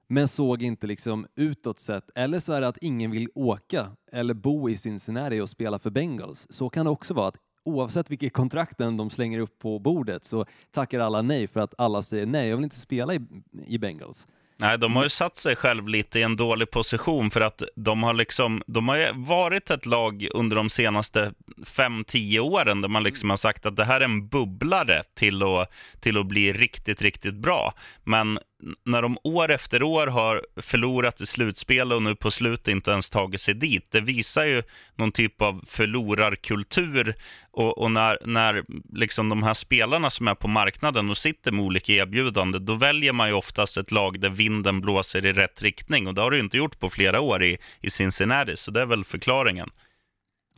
men 0.08 0.28
såg 0.28 0.62
inte 0.62 0.86
liksom 0.86 1.26
utåt 1.36 1.78
sett, 1.78 2.10
eller 2.14 2.38
så 2.38 2.52
är 2.52 2.60
det 2.60 2.68
att 2.68 2.78
ingen 2.78 3.10
vill 3.10 3.28
åka 3.34 3.86
eller 4.12 4.34
bo 4.34 4.68
i 4.68 4.76
Cincinnati 4.76 5.40
och 5.40 5.48
spela 5.50 5.78
för 5.78 5.90
Bengals. 5.90 6.46
Så 6.50 6.70
kan 6.70 6.84
det 6.86 6.90
också 6.90 7.14
vara 7.14 7.28
att 7.28 7.36
oavsett 7.64 8.10
vilket 8.10 8.32
kontrakten 8.32 8.96
de 8.96 9.10
slänger 9.10 9.38
upp 9.38 9.58
på 9.58 9.78
bordet 9.78 10.24
så 10.24 10.46
tackar 10.70 11.00
alla 11.00 11.22
nej 11.22 11.46
för 11.46 11.60
att 11.60 11.74
alla 11.78 12.02
säger 12.02 12.26
nej, 12.26 12.48
jag 12.48 12.56
vill 12.56 12.64
inte 12.64 12.80
spela 12.80 13.14
i, 13.14 13.20
i 13.66 13.78
Bengals. 13.78 14.26
Nej, 14.56 14.78
de 14.78 14.96
har 14.96 15.02
ju 15.02 15.08
satt 15.08 15.36
sig 15.36 15.56
själv 15.56 15.88
lite 15.88 16.18
i 16.18 16.22
en 16.22 16.36
dålig 16.36 16.70
position 16.70 17.30
för 17.30 17.40
att 17.40 17.62
de 17.76 18.02
har 18.02 18.14
liksom, 18.14 18.62
de 18.66 18.88
har 18.88 19.26
varit 19.26 19.70
ett 19.70 19.86
lag 19.86 20.28
under 20.34 20.56
de 20.56 20.70
senaste 20.70 21.32
fem 21.64 22.04
tio 22.04 22.40
åren 22.40 22.80
där 22.80 22.88
man 22.88 23.02
liksom 23.02 23.30
har 23.30 23.36
sagt 23.36 23.66
att 23.66 23.76
det 23.76 23.84
här 23.84 24.00
är 24.00 24.04
en 24.04 24.28
bubblare 24.28 25.02
till 25.14 25.42
att, 25.42 25.70
till 26.00 26.18
att 26.18 26.26
bli 26.26 26.52
riktigt, 26.52 27.02
riktigt 27.02 27.34
bra. 27.34 27.74
Men 28.04 28.38
när 28.84 29.02
de 29.02 29.18
år 29.24 29.50
efter 29.50 29.82
år 29.82 30.06
har 30.06 30.46
förlorat 30.56 31.20
i 31.20 31.26
slutspel 31.26 31.92
och 31.92 32.02
nu 32.02 32.14
på 32.14 32.30
slutet 32.30 32.68
inte 32.68 32.90
ens 32.90 33.10
tagit 33.10 33.40
sig 33.40 33.54
dit, 33.54 33.90
det 33.90 34.00
visar 34.00 34.44
ju 34.44 34.62
någon 34.94 35.12
typ 35.12 35.42
av 35.42 35.64
förlorarkultur. 35.66 37.14
Och, 37.50 37.78
och 37.78 37.90
när, 37.90 38.18
när 38.24 38.64
liksom 38.92 39.28
de 39.28 39.42
här 39.42 39.54
spelarna 39.54 40.10
som 40.10 40.28
är 40.28 40.34
på 40.34 40.48
marknaden 40.48 41.10
och 41.10 41.18
sitter 41.18 41.52
med 41.52 41.64
olika 41.64 41.92
erbjudanden, 41.92 42.66
då 42.66 42.74
väljer 42.74 43.12
man 43.12 43.28
ju 43.28 43.34
oftast 43.34 43.76
ett 43.76 43.90
lag 43.90 44.20
där 44.20 44.30
vinden 44.30 44.80
blåser 44.80 45.26
i 45.26 45.32
rätt 45.32 45.62
riktning. 45.62 46.06
Och 46.06 46.14
det 46.14 46.22
har 46.22 46.30
du 46.30 46.40
inte 46.40 46.56
gjort 46.56 46.80
på 46.80 46.90
flera 46.90 47.20
år 47.20 47.42
i, 47.42 47.58
i 47.80 47.90
Cincinnati, 47.90 48.56
så 48.56 48.70
det 48.70 48.80
är 48.80 48.86
väl 48.86 49.04
förklaringen. 49.04 49.70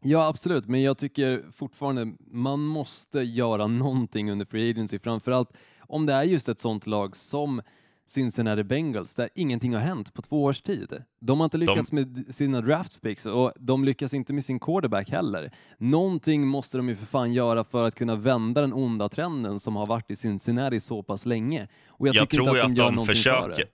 Ja, 0.02 0.28
absolut, 0.28 0.68
men 0.68 0.82
jag 0.82 0.98
tycker 0.98 1.44
fortfarande 1.52 2.16
man 2.32 2.60
måste 2.60 3.20
göra 3.20 3.66
någonting 3.66 4.30
under 4.30 4.46
Free 4.46 4.70
Agency, 4.70 4.98
framförallt 4.98 5.50
om 5.88 6.06
det 6.06 6.12
är 6.12 6.22
just 6.22 6.48
ett 6.48 6.60
sånt 6.60 6.86
lag 6.86 7.16
som 7.16 7.62
Cincinnati 8.06 8.64
Bengals 8.64 9.14
där 9.14 9.28
ingenting 9.34 9.74
har 9.74 9.80
hänt 9.80 10.14
på 10.14 10.22
två 10.22 10.44
års 10.44 10.62
tid. 10.62 11.02
De 11.20 11.40
har 11.40 11.44
inte 11.44 11.58
lyckats 11.58 11.90
de... 11.90 11.96
med 11.96 12.34
sina 12.34 12.60
draft 12.60 13.02
picks 13.02 13.26
och 13.26 13.52
de 13.56 13.84
lyckas 13.84 14.14
inte 14.14 14.32
med 14.32 14.44
sin 14.44 14.60
quarterback 14.60 15.10
heller. 15.10 15.50
Någonting 15.78 16.46
måste 16.46 16.76
de 16.76 16.88
ju 16.88 16.96
för 16.96 17.06
fan 17.06 17.32
göra 17.32 17.64
för 17.64 17.84
att 17.84 17.94
kunna 17.94 18.16
vända 18.16 18.60
den 18.60 18.72
onda 18.72 19.08
trenden 19.08 19.60
som 19.60 19.76
har 19.76 19.86
varit 19.86 20.10
i 20.10 20.16
Cincinnati 20.16 20.80
så 20.80 21.02
pass 21.02 21.26
länge. 21.26 21.68
Och 21.88 22.08
jag, 22.08 22.14
jag 22.14 22.30
tycker 22.30 22.42
inte 22.42 22.50
att 22.50 22.56
de 22.56 22.72
att 22.72 22.78
gör 22.78 22.92
de 22.92 23.06
försöker. 23.06 23.40
för 23.40 23.48
det. 23.48 23.64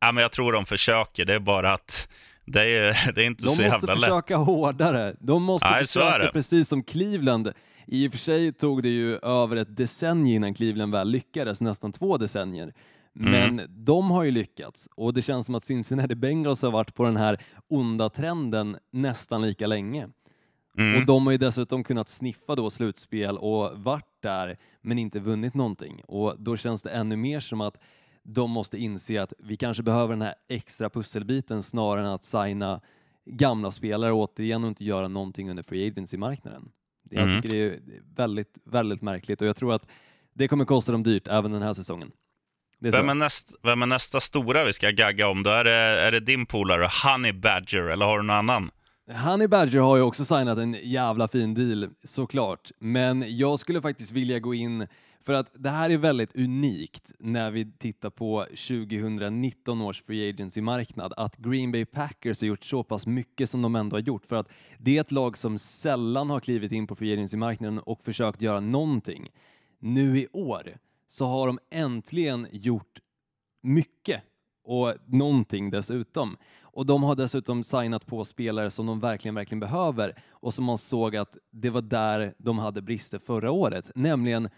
Ja, 0.00 0.12
men 0.12 0.22
jag 0.22 0.32
tror 0.32 0.52
de 0.52 0.66
försöker, 0.66 1.24
det 1.24 1.34
är 1.34 1.40
bara 1.40 1.72
att 1.72 2.08
det 2.44 2.62
är, 2.62 3.12
det 3.14 3.22
är 3.22 3.26
inte 3.26 3.44
de 3.44 3.56
så 3.56 3.62
jävla 3.62 3.72
lätt. 3.72 3.80
De 3.80 3.88
måste 3.88 4.06
försöka 4.06 4.36
hårdare. 4.36 5.14
De 5.20 5.42
måste 5.42 5.70
Nej, 5.70 5.86
försöka 5.86 6.30
precis 6.32 6.68
som 6.68 6.82
Cleveland. 6.82 7.52
I 7.86 8.08
och 8.08 8.12
för 8.12 8.18
sig 8.18 8.52
tog 8.52 8.82
det 8.82 8.88
ju 8.88 9.16
över 9.16 9.56
ett 9.56 9.76
decennium 9.76 10.36
innan 10.36 10.54
Cleveland 10.54 10.92
väl 10.92 11.10
lyckades, 11.10 11.60
nästan 11.60 11.92
två 11.92 12.16
decennier. 12.16 12.72
Mm. 13.18 13.56
Men 13.56 13.66
de 13.84 14.10
har 14.10 14.24
ju 14.24 14.30
lyckats 14.30 14.88
och 14.96 15.14
det 15.14 15.22
känns 15.22 15.46
som 15.46 15.54
att 15.54 15.64
Cincinnati 15.64 16.14
Bengals 16.14 16.62
har 16.62 16.70
varit 16.70 16.94
på 16.94 17.04
den 17.04 17.16
här 17.16 17.42
onda 17.68 18.08
trenden 18.08 18.76
nästan 18.90 19.42
lika 19.42 19.66
länge. 19.66 20.08
Mm. 20.78 21.00
Och 21.00 21.06
de 21.06 21.26
har 21.26 21.32
ju 21.32 21.38
dessutom 21.38 21.84
kunnat 21.84 22.08
sniffa 22.08 22.54
då 22.54 22.70
slutspel 22.70 23.38
och 23.38 23.70
varit 23.82 24.22
där 24.22 24.58
men 24.80 24.98
inte 24.98 25.20
vunnit 25.20 25.54
någonting. 25.54 26.00
Och 26.08 26.34
då 26.38 26.56
känns 26.56 26.82
det 26.82 26.90
ännu 26.90 27.16
mer 27.16 27.40
som 27.40 27.60
att 27.60 27.78
de 28.22 28.50
måste 28.50 28.78
inse 28.78 29.22
att 29.22 29.32
vi 29.38 29.56
kanske 29.56 29.82
behöver 29.82 30.12
den 30.12 30.22
här 30.22 30.34
extra 30.48 30.90
pusselbiten 30.90 31.62
snarare 31.62 32.06
än 32.06 32.12
att 32.12 32.24
signa 32.24 32.80
gamla 33.24 33.70
spelare 33.70 34.12
återigen 34.12 34.64
och 34.64 34.68
inte 34.68 34.84
göra 34.84 35.08
någonting 35.08 35.50
under 35.50 35.62
free 35.62 35.86
agency-marknaden. 35.88 36.70
Jag 37.10 37.22
mm. 37.22 37.42
tycker 37.42 37.54
det 37.54 37.64
är 37.64 37.80
väldigt, 38.14 38.58
väldigt 38.64 39.02
märkligt 39.02 39.42
och 39.42 39.48
jag 39.48 39.56
tror 39.56 39.72
att 39.72 39.86
det 40.34 40.48
kommer 40.48 40.64
kosta 40.64 40.92
dem 40.92 41.02
dyrt 41.02 41.28
även 41.28 41.52
den 41.52 41.62
här 41.62 41.72
säsongen. 41.72 42.12
Vem 42.80 43.08
är, 43.08 43.14
näst, 43.14 43.52
vem 43.62 43.82
är, 43.82 43.86
nästa 43.86 44.20
stora 44.20 44.64
vi 44.64 44.72
ska 44.72 44.90
gagga 44.90 45.28
om? 45.28 45.42
Då 45.42 45.50
är 45.50 45.64
det, 45.64 45.74
är 45.74 46.12
det 46.12 46.20
din 46.20 46.46
polare 46.46 46.88
Honey 47.04 47.32
Badger, 47.32 47.82
eller 47.82 48.06
har 48.06 48.18
du 48.18 48.24
någon 48.24 48.36
annan? 48.36 48.70
Honey 49.24 49.48
Badger 49.48 49.80
har 49.80 49.96
ju 49.96 50.02
också 50.02 50.24
signat 50.24 50.58
en 50.58 50.76
jävla 50.82 51.28
fin 51.28 51.54
deal, 51.54 51.88
såklart. 52.04 52.70
Men 52.78 53.24
jag 53.38 53.58
skulle 53.58 53.82
faktiskt 53.82 54.12
vilja 54.12 54.38
gå 54.38 54.54
in, 54.54 54.86
för 55.26 55.32
att 55.32 55.52
det 55.54 55.70
här 55.70 55.90
är 55.90 55.96
väldigt 55.96 56.36
unikt 56.36 57.12
när 57.18 57.50
vi 57.50 57.72
tittar 57.72 58.10
på 58.10 58.44
2019 58.44 59.82
års 59.82 60.02
Free 60.02 60.30
Agency-marknad, 60.30 61.12
att 61.16 61.36
Green 61.36 61.72
Bay 61.72 61.84
Packers 61.84 62.40
har 62.40 62.48
gjort 62.48 62.64
så 62.64 62.84
pass 62.84 63.06
mycket 63.06 63.50
som 63.50 63.62
de 63.62 63.76
ändå 63.76 63.96
har 63.96 64.02
gjort. 64.02 64.26
För 64.26 64.36
att 64.36 64.48
det 64.78 64.96
är 64.96 65.00
ett 65.00 65.12
lag 65.12 65.38
som 65.38 65.58
sällan 65.58 66.30
har 66.30 66.40
klivit 66.40 66.72
in 66.72 66.86
på 66.86 66.96
Free 66.96 67.12
Agency-marknaden 67.12 67.78
och 67.78 68.02
försökt 68.02 68.42
göra 68.42 68.60
någonting. 68.60 69.28
Nu 69.80 70.18
i 70.18 70.26
år 70.32 70.72
så 71.10 71.26
har 71.26 71.46
de 71.46 71.58
äntligen 71.70 72.46
gjort 72.52 72.98
mycket 73.62 74.22
och 74.64 74.94
någonting 75.06 75.70
dessutom. 75.70 76.36
Och 76.60 76.86
de 76.86 77.02
har 77.02 77.14
dessutom 77.14 77.64
signat 77.64 78.06
på 78.06 78.24
spelare 78.24 78.70
som 78.70 78.86
de 78.86 79.00
verkligen, 79.00 79.34
verkligen 79.34 79.60
behöver 79.60 80.22
och 80.30 80.54
som 80.54 80.64
man 80.64 80.78
såg 80.78 81.16
att 81.16 81.38
det 81.52 81.70
var 81.70 81.82
där 81.82 82.34
de 82.38 82.58
hade 82.58 82.82
brister 82.82 83.18
förra 83.18 83.50
året, 83.50 83.90
nämligen 83.94 84.48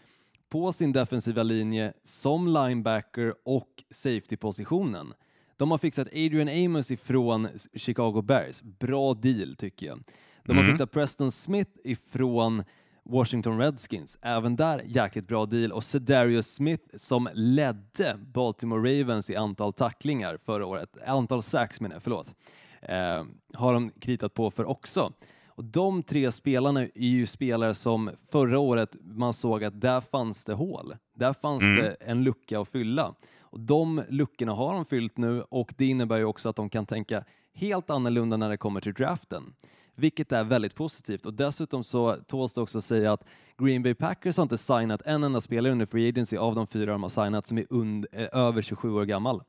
på 0.49 0.73
sin 0.73 0.93
defensiva 0.93 1.43
linje 1.43 1.93
som 2.03 2.47
linebacker 2.47 3.35
och 3.45 3.85
safety-positionen. 3.91 5.15
De 5.57 5.71
har 5.71 5.79
fixat 5.79 6.09
Adrian 6.09 6.49
Amos 6.49 6.91
ifrån 6.91 7.49
Chicago 7.75 8.23
Bears, 8.23 8.63
bra 8.63 9.15
deal 9.15 9.57
tycker 9.57 9.87
jag. 9.87 10.03
De 10.45 10.57
har 10.57 10.63
mm. 10.63 10.75
fixat 10.75 10.91
Preston 10.91 11.33
Smith 11.33 11.71
ifrån 11.85 12.65
Washington 13.05 13.59
Redskins, 13.59 14.19
även 14.23 14.57
där 14.57 14.83
jäkligt 14.87 15.29
bra 15.29 15.47
deal 15.47 15.73
och 15.73 15.85
Cedarius 15.85 16.55
Smith 16.55 16.85
som 16.97 17.29
ledde 17.35 18.17
Baltimore 18.35 19.01
Ravens 19.01 19.31
i 19.31 19.37
antal 19.37 19.73
tacklingar 19.73 20.39
förra 20.45 20.67
året, 20.67 20.99
antal 21.07 21.43
sacks 21.43 21.81
menar 21.81 21.97
jag, 21.97 22.03
förlåt, 22.03 22.35
eh, 22.83 23.25
har 23.55 23.73
de 23.75 23.91
kritat 24.01 24.35
på 24.35 24.51
för 24.51 24.65
också. 24.65 25.13
Och 25.55 25.65
de 25.65 26.03
tre 26.03 26.33
spelarna 26.33 26.83
är 26.83 26.91
ju 26.95 27.27
spelare 27.27 27.75
som 27.75 28.11
förra 28.31 28.59
året 28.59 28.97
man 29.01 29.33
såg 29.33 29.65
att 29.65 29.81
där 29.81 30.01
fanns 30.01 30.45
det 30.45 30.55
hål. 30.55 30.95
Där 31.15 31.33
fanns 31.33 31.63
mm. 31.63 31.77
det 31.77 31.91
en 32.01 32.25
lucka 32.25 32.61
att 32.61 32.69
fylla. 32.69 33.15
Och 33.41 33.61
de 33.61 34.03
luckorna 34.09 34.53
har 34.53 34.75
de 34.75 34.85
fyllt 34.85 35.17
nu 35.17 35.43
och 35.43 35.75
det 35.77 35.87
innebär 35.87 36.19
ju 36.19 36.25
också 36.25 36.49
att 36.49 36.57
de 36.57 36.71
kan 36.71 36.87
tänka 36.87 37.25
helt 37.55 37.91
annorlunda 37.91 38.37
när 38.37 38.49
det 38.49 38.57
kommer 38.57 38.81
till 38.81 38.93
draften 38.95 39.55
vilket 39.97 40.33
är 40.33 40.45
väldigt 40.45 40.75
positivt. 40.75 41.27
Och 41.27 41.35
dessutom 41.35 41.85
så 41.85 42.17
tåls 42.17 42.55
det 42.55 42.61
också 42.61 42.79
att 42.79 42.85
säga 42.85 43.13
att 43.13 43.25
Green 43.59 43.83
Bay 43.83 43.95
Packers 43.95 44.37
har 44.37 44.43
inte 44.43 44.59
signat 44.59 45.03
en 45.03 45.25
enda 45.25 45.41
spelare 45.41 45.73
under 45.73 45.87
Free 45.87 46.09
Agency 46.09 46.37
av 46.37 46.55
de 46.55 46.67
fyra 46.67 46.93
de 46.93 47.03
har 47.03 47.11
signat 47.11 47.47
som 47.47 47.59
är 47.59 47.73
und, 47.73 48.07
eh, 48.13 48.29
över 48.33 48.63
27 48.63 48.93
år 48.93 49.05
gammal, 49.05 49.43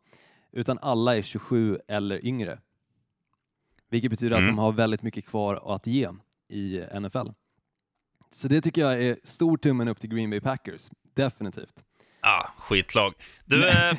utan 0.52 0.80
alla 0.82 1.18
är 1.18 1.22
27 1.22 1.80
eller 1.88 2.26
yngre. 2.26 2.60
Vilket 3.90 4.12
betyder 4.12 4.38
mm. 4.38 4.50
att 4.50 4.56
de 4.56 4.60
har 4.60 4.72
väldigt 4.72 5.02
mycket 5.02 5.26
kvar 5.26 5.76
att 5.76 5.88
ge 5.88 6.10
i 6.50 6.84
NFL. 7.00 7.28
Så 8.32 8.48
det 8.48 8.62
tycker 8.62 8.82
jag 8.82 9.04
är 9.04 9.18
stor 9.24 9.58
tummen 9.58 9.88
upp 9.88 10.00
till 10.00 10.10
Green 10.10 10.30
Bay 10.30 10.42
Packers, 10.42 10.90
definitivt. 11.14 11.84
Ah, 12.26 12.48
skitlag. 12.58 13.14
Du, 13.46 13.68
eh, 13.70 13.90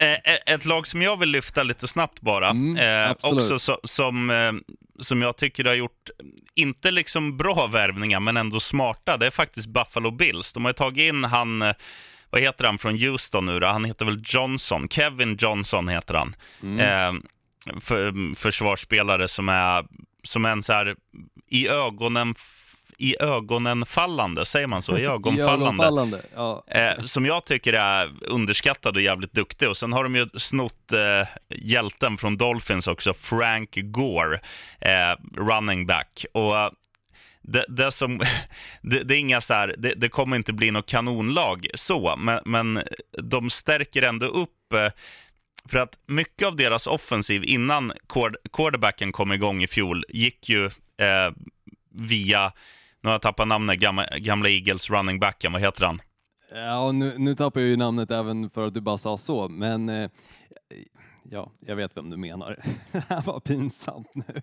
eh, 0.00 0.38
ett 0.46 0.64
lag 0.64 0.86
som 0.86 1.02
jag 1.02 1.16
vill 1.16 1.28
lyfta 1.28 1.62
lite 1.62 1.88
snabbt 1.88 2.20
bara, 2.20 2.50
mm, 2.50 2.76
eh, 3.08 3.16
också 3.20 3.58
so, 3.58 3.76
som, 3.84 4.30
eh, 4.30 4.52
som 5.02 5.22
jag 5.22 5.36
tycker 5.36 5.64
har 5.64 5.74
gjort, 5.74 6.10
inte 6.54 6.90
liksom 6.90 7.36
bra 7.36 7.66
värvningar, 7.66 8.20
men 8.20 8.36
ändå 8.36 8.60
smarta, 8.60 9.16
det 9.16 9.26
är 9.26 9.30
faktiskt 9.30 9.66
Buffalo 9.66 10.10
Bills. 10.10 10.52
De 10.52 10.64
har 10.64 10.72
tagit 10.72 11.12
in 11.12 11.24
han, 11.24 11.62
eh, 11.62 11.74
vad 12.30 12.40
heter 12.40 12.64
han 12.64 12.78
från 12.78 12.98
Houston 12.98 13.46
nu 13.46 13.60
då? 13.60 13.66
Han 13.66 13.84
heter 13.84 14.04
väl 14.04 14.22
Johnson, 14.24 14.88
Kevin 14.88 15.36
Johnson 15.36 15.88
heter 15.88 16.14
han. 16.14 16.36
Mm. 16.62 16.78
Eh, 16.80 17.22
för, 17.80 18.34
försvarsspelare 18.34 19.28
som 19.28 19.48
är, 19.48 19.84
som 20.22 20.44
en 20.44 20.62
så 20.62 20.72
här, 20.72 20.96
i 21.48 21.68
ögonen 21.68 22.34
i 22.98 23.16
ögonen 23.20 23.86
fallande, 23.86 24.44
säger 24.44 24.66
man 24.66 24.82
så? 24.82 24.98
I 24.98 25.06
ögonfallande. 25.06 25.64
I 25.64 25.66
ögonfallande 25.66 26.22
ja. 26.34 26.64
eh, 26.66 27.04
som 27.04 27.26
jag 27.26 27.44
tycker 27.44 27.72
är 27.72 28.12
underskattad 28.20 28.96
och 28.96 29.02
jävligt 29.02 29.32
duktig. 29.32 29.68
Och 29.68 29.76
sen 29.76 29.92
har 29.92 30.04
de 30.04 30.16
ju 30.16 30.28
snott 30.36 30.92
eh, 30.92 31.28
hjälten 31.48 32.18
från 32.18 32.36
Dolphins 32.36 32.86
också, 32.86 33.14
Frank 33.14 33.70
Gore, 33.74 34.40
eh, 34.80 35.16
running 35.36 35.86
back. 35.86 36.24
Och 36.32 36.54
det, 37.42 37.64
det, 37.68 37.92
som, 37.92 38.18
det, 38.82 39.02
det, 39.02 39.14
är 39.14 39.18
inga 39.18 39.40
så 39.40 39.54
här, 39.54 39.74
det, 39.78 39.94
det, 39.94 40.08
kommer 40.08 40.36
inte 40.36 40.52
bli 40.52 40.70
något 40.70 40.86
kanonlag 40.86 41.66
så, 41.74 42.16
men, 42.16 42.40
men 42.44 42.82
de 43.22 43.50
stärker 43.50 44.02
ändå 44.02 44.26
upp 44.26 44.72
eh, 44.74 44.88
för 45.68 45.78
att 45.78 45.98
mycket 46.06 46.48
av 46.48 46.56
deras 46.56 46.86
offensiv 46.86 47.44
innan 47.44 47.92
quarterbacken 48.52 49.12
kom 49.12 49.32
igång 49.32 49.62
i 49.62 49.66
fjol 49.66 50.04
gick 50.08 50.48
ju 50.48 50.66
eh, 50.66 51.32
via 51.90 52.52
nu 53.02 53.08
har 53.08 53.14
jag 53.14 53.22
tappat 53.22 53.48
namnet, 53.48 53.78
gamla, 53.78 54.06
gamla 54.18 54.48
Eagles 54.48 54.90
running 54.90 55.20
backen, 55.20 55.52
vad 55.52 55.60
heter 55.60 55.84
han? 55.84 56.02
Ja, 56.54 56.92
nu, 56.92 57.14
nu 57.18 57.34
tappar 57.34 57.60
jag 57.60 57.70
ju 57.70 57.76
namnet 57.76 58.10
även 58.10 58.50
för 58.50 58.66
att 58.66 58.74
du 58.74 58.80
bara 58.80 58.98
sa 58.98 59.18
så, 59.18 59.48
men 59.48 59.88
eh, 59.88 60.10
ja, 61.30 61.52
jag 61.60 61.76
vet 61.76 61.96
vem 61.96 62.10
du 62.10 62.16
menar. 62.16 62.56
det 62.92 63.04
här 63.08 63.22
var 63.22 63.40
pinsamt 63.40 64.08
nu. 64.14 64.42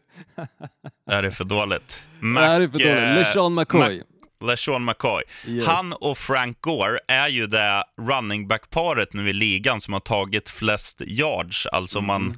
är 1.06 1.22
det 1.22 1.32
för 1.32 1.44
dåligt? 1.44 2.00
Mac, 2.20 2.42
är 2.42 2.60
det 2.60 2.70
för 2.70 2.80
dåligt? 2.80 3.28
LeSean 3.28 3.54
McCoy. 3.54 3.98
Mac, 3.98 4.06
LeSean 4.48 4.86
McCoy. 4.86 5.24
Yes. 5.48 5.68
Han 5.68 5.94
och 5.94 6.18
Frank 6.18 6.62
Gore 6.62 7.00
är 7.08 7.28
ju 7.28 7.48
det 7.48 7.84
running 8.02 8.48
back-paret 8.48 9.14
nu 9.14 9.30
i 9.30 9.34
ligan 9.34 9.82
som 9.82 9.94
har 9.94 10.02
tagit 10.02 10.50
flest 10.50 11.02
yards. 11.02 11.66
Alltså 11.66 12.02
man, 12.02 12.30
eh, 12.32 12.38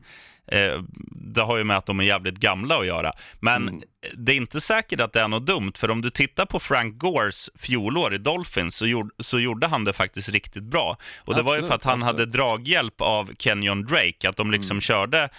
det 1.11 1.41
har 1.41 1.57
ju 1.57 1.63
med 1.63 1.77
att 1.77 1.85
de 1.85 1.99
är 1.99 2.03
jävligt 2.03 2.37
gamla 2.37 2.77
att 2.77 2.85
göra. 2.85 3.13
Men 3.39 3.83
det 4.13 4.31
är 4.31 4.35
inte 4.35 4.61
säkert 4.61 4.99
att 4.99 5.13
det 5.13 5.21
är 5.21 5.27
något 5.27 5.45
dumt, 5.45 5.71
för 5.75 5.91
om 5.91 6.01
du 6.01 6.09
tittar 6.09 6.45
på 6.45 6.59
Frank 6.59 6.97
Gores 6.97 7.49
fjolår 7.59 8.13
i 8.13 8.17
Dolphins 8.17 8.75
så 8.75 8.87
gjorde, 8.87 9.09
så 9.19 9.39
gjorde 9.39 9.67
han 9.67 9.83
det 9.83 9.93
faktiskt 9.93 10.29
riktigt 10.29 10.63
bra. 10.63 10.97
Och 11.19 11.35
det 11.35 11.41
var 11.41 11.55
ju 11.55 11.61
för 11.61 11.65
Absolut, 11.65 11.85
att 11.85 11.91
han 11.91 12.01
hade 12.01 12.23
absolut. 12.23 12.33
draghjälp 12.33 13.01
av 13.01 13.29
Kenyon 13.39 13.85
Drake, 13.85 14.29
att 14.29 14.37
de 14.37 14.51
liksom 14.51 14.81
körde 14.81 15.29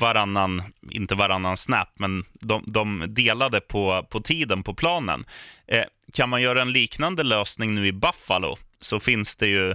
varannan, 0.00 0.62
inte 0.90 1.14
varannan 1.14 1.56
snap, 1.56 1.88
men 1.94 2.24
de, 2.32 2.64
de 2.66 3.04
delade 3.08 3.60
på, 3.60 4.06
på 4.10 4.20
tiden 4.20 4.62
på 4.62 4.74
planen. 4.74 5.24
Eh, 5.66 5.84
kan 6.12 6.28
man 6.28 6.42
göra 6.42 6.62
en 6.62 6.72
liknande 6.72 7.22
lösning 7.22 7.74
nu 7.74 7.86
i 7.86 7.92
Buffalo 7.92 8.56
så 8.80 9.00
finns 9.00 9.36
det 9.36 9.46
ju 9.46 9.74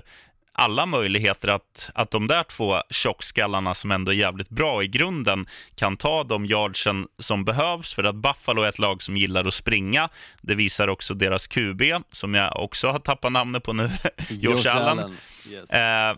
alla 0.58 0.86
möjligheter 0.86 1.48
att, 1.48 1.90
att 1.94 2.12
de 2.12 2.28
där 2.28 2.44
två 2.44 2.82
tjockskallarna 2.90 3.74
som 3.74 3.92
ändå 3.92 4.12
är 4.12 4.16
jävligt 4.16 4.50
bra 4.50 4.84
i 4.84 4.88
grunden 4.88 5.48
kan 5.76 5.98
ta 5.98 6.24
de 6.24 6.46
yardsen 6.46 7.08
som 7.20 7.46
behövs 7.46 7.94
för 7.94 8.04
att 8.04 8.16
Buffalo 8.16 8.62
är 8.62 8.70
ett 8.70 8.80
lag 8.80 9.04
som 9.04 9.18
gillar 9.18 9.48
att 9.48 9.54
springa. 9.54 10.10
Det 10.42 10.56
visar 10.56 10.88
också 10.88 11.14
deras 11.14 11.48
QB 11.48 11.82
som 12.12 12.34
jag 12.34 12.60
också 12.64 12.88
har 12.88 13.00
tappat 13.00 13.32
namnet 13.32 13.64
på 13.64 13.74
nu, 13.74 13.90
Josh 14.30 14.76
Allen. 14.76 15.18
Yes. 15.50 15.70
Eh, 15.70 16.16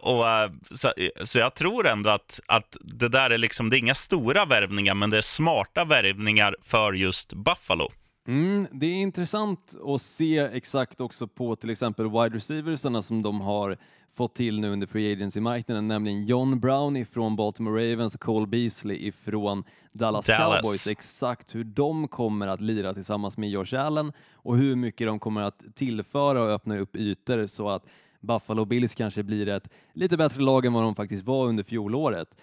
och, 0.00 0.28
eh, 0.28 0.50
så, 0.70 0.92
så 1.24 1.38
jag 1.38 1.54
tror 1.54 1.86
ändå 1.86 2.10
att, 2.10 2.40
att 2.46 2.76
det 2.80 3.08
där 3.08 3.30
är 3.30 3.38
liksom, 3.38 3.70
det 3.70 3.76
är 3.76 3.78
inga 3.78 3.94
stora 3.94 4.44
värvningar, 4.44 4.94
men 4.94 5.10
det 5.10 5.16
är 5.16 5.22
smarta 5.22 5.84
värvningar 5.84 6.56
för 6.62 6.92
just 6.92 7.32
Buffalo. 7.32 7.92
Mm, 8.26 8.66
det 8.72 8.86
är 8.86 8.94
intressant 8.94 9.74
att 9.86 10.02
se 10.02 10.38
exakt 10.38 11.00
också 11.00 11.26
på 11.28 11.56
till 11.56 11.70
exempel 11.70 12.10
wide 12.10 12.36
receiversarna 12.36 13.02
som 13.02 13.22
de 13.22 13.40
har 13.40 13.76
fått 14.14 14.34
till 14.34 14.60
nu 14.60 14.70
under 14.70 14.86
free 14.86 15.12
agency-marknaden, 15.12 15.88
nämligen 15.88 16.26
John 16.26 16.60
Brown 16.60 16.96
ifrån 16.96 17.36
Baltimore 17.36 17.92
Ravens 17.92 18.14
och 18.14 18.20
Cole 18.20 18.46
Beasley 18.46 19.06
ifrån 19.06 19.64
Dallas, 19.92 20.26
Dallas. 20.26 20.62
Cowboys. 20.62 20.86
Exakt 20.86 21.54
hur 21.54 21.64
de 21.64 22.08
kommer 22.08 22.46
att 22.46 22.60
lira 22.60 22.94
tillsammans 22.94 23.38
med 23.38 23.50
Josh 23.50 23.74
Allen 23.74 24.12
och 24.32 24.56
hur 24.56 24.76
mycket 24.76 25.06
de 25.06 25.18
kommer 25.18 25.42
att 25.42 25.64
tillföra 25.74 26.42
och 26.42 26.50
öppna 26.50 26.78
upp 26.78 26.96
ytor 26.96 27.46
så 27.46 27.68
att 27.68 27.86
Buffalo 28.20 28.64
Bills 28.64 28.94
kanske 28.94 29.22
blir 29.22 29.48
ett 29.48 29.68
lite 29.94 30.16
bättre 30.16 30.42
lag 30.42 30.66
än 30.66 30.72
vad 30.72 30.82
de 30.82 30.94
faktiskt 30.94 31.24
var 31.24 31.46
under 31.46 31.64
fjolåret. 31.64 32.36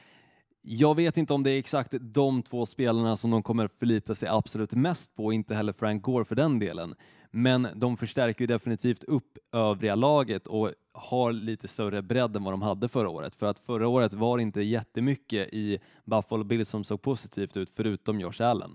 Jag 0.62 0.96
vet 0.96 1.18
inte 1.18 1.34
om 1.34 1.44
det 1.44 1.52
är 1.52 1.60
exakt 1.60 1.94
de 2.02 2.44
två 2.44 2.66
spelarna 2.66 3.16
som 3.16 3.32
de 3.32 3.44
kommer 3.44 3.68
förlita 3.68 4.16
sig 4.16 4.30
absolut 4.30 4.74
mest 4.74 5.16
på, 5.16 5.34
inte 5.34 5.56
heller 5.56 5.74
Frank 5.74 6.04
Gore 6.04 6.26
för 6.26 6.36
den 6.36 6.60
delen. 6.60 6.96
Men 7.32 7.68
de 7.76 7.98
förstärker 7.98 8.42
ju 8.42 8.48
definitivt 8.48 9.04
upp 9.04 9.38
övriga 9.54 9.96
laget 9.96 10.48
och 10.48 10.72
har 10.94 11.32
lite 11.32 11.68
större 11.68 12.02
bredd 12.02 12.36
än 12.36 12.44
vad 12.44 12.54
de 12.54 12.62
hade 12.62 12.90
förra 12.90 13.10
året. 13.10 13.36
För 13.36 13.46
att 13.46 13.60
förra 13.60 13.88
året 13.88 14.14
var 14.14 14.38
det 14.38 14.44
inte 14.44 14.62
jättemycket 14.62 15.54
i 15.54 15.80
Buffalo 16.06 16.44
Bills 16.44 16.70
som 16.70 16.84
såg 16.84 17.02
positivt 17.02 17.58
ut, 17.58 17.70
förutom 17.76 18.20
Josh 18.20 18.42
Allen. 18.42 18.72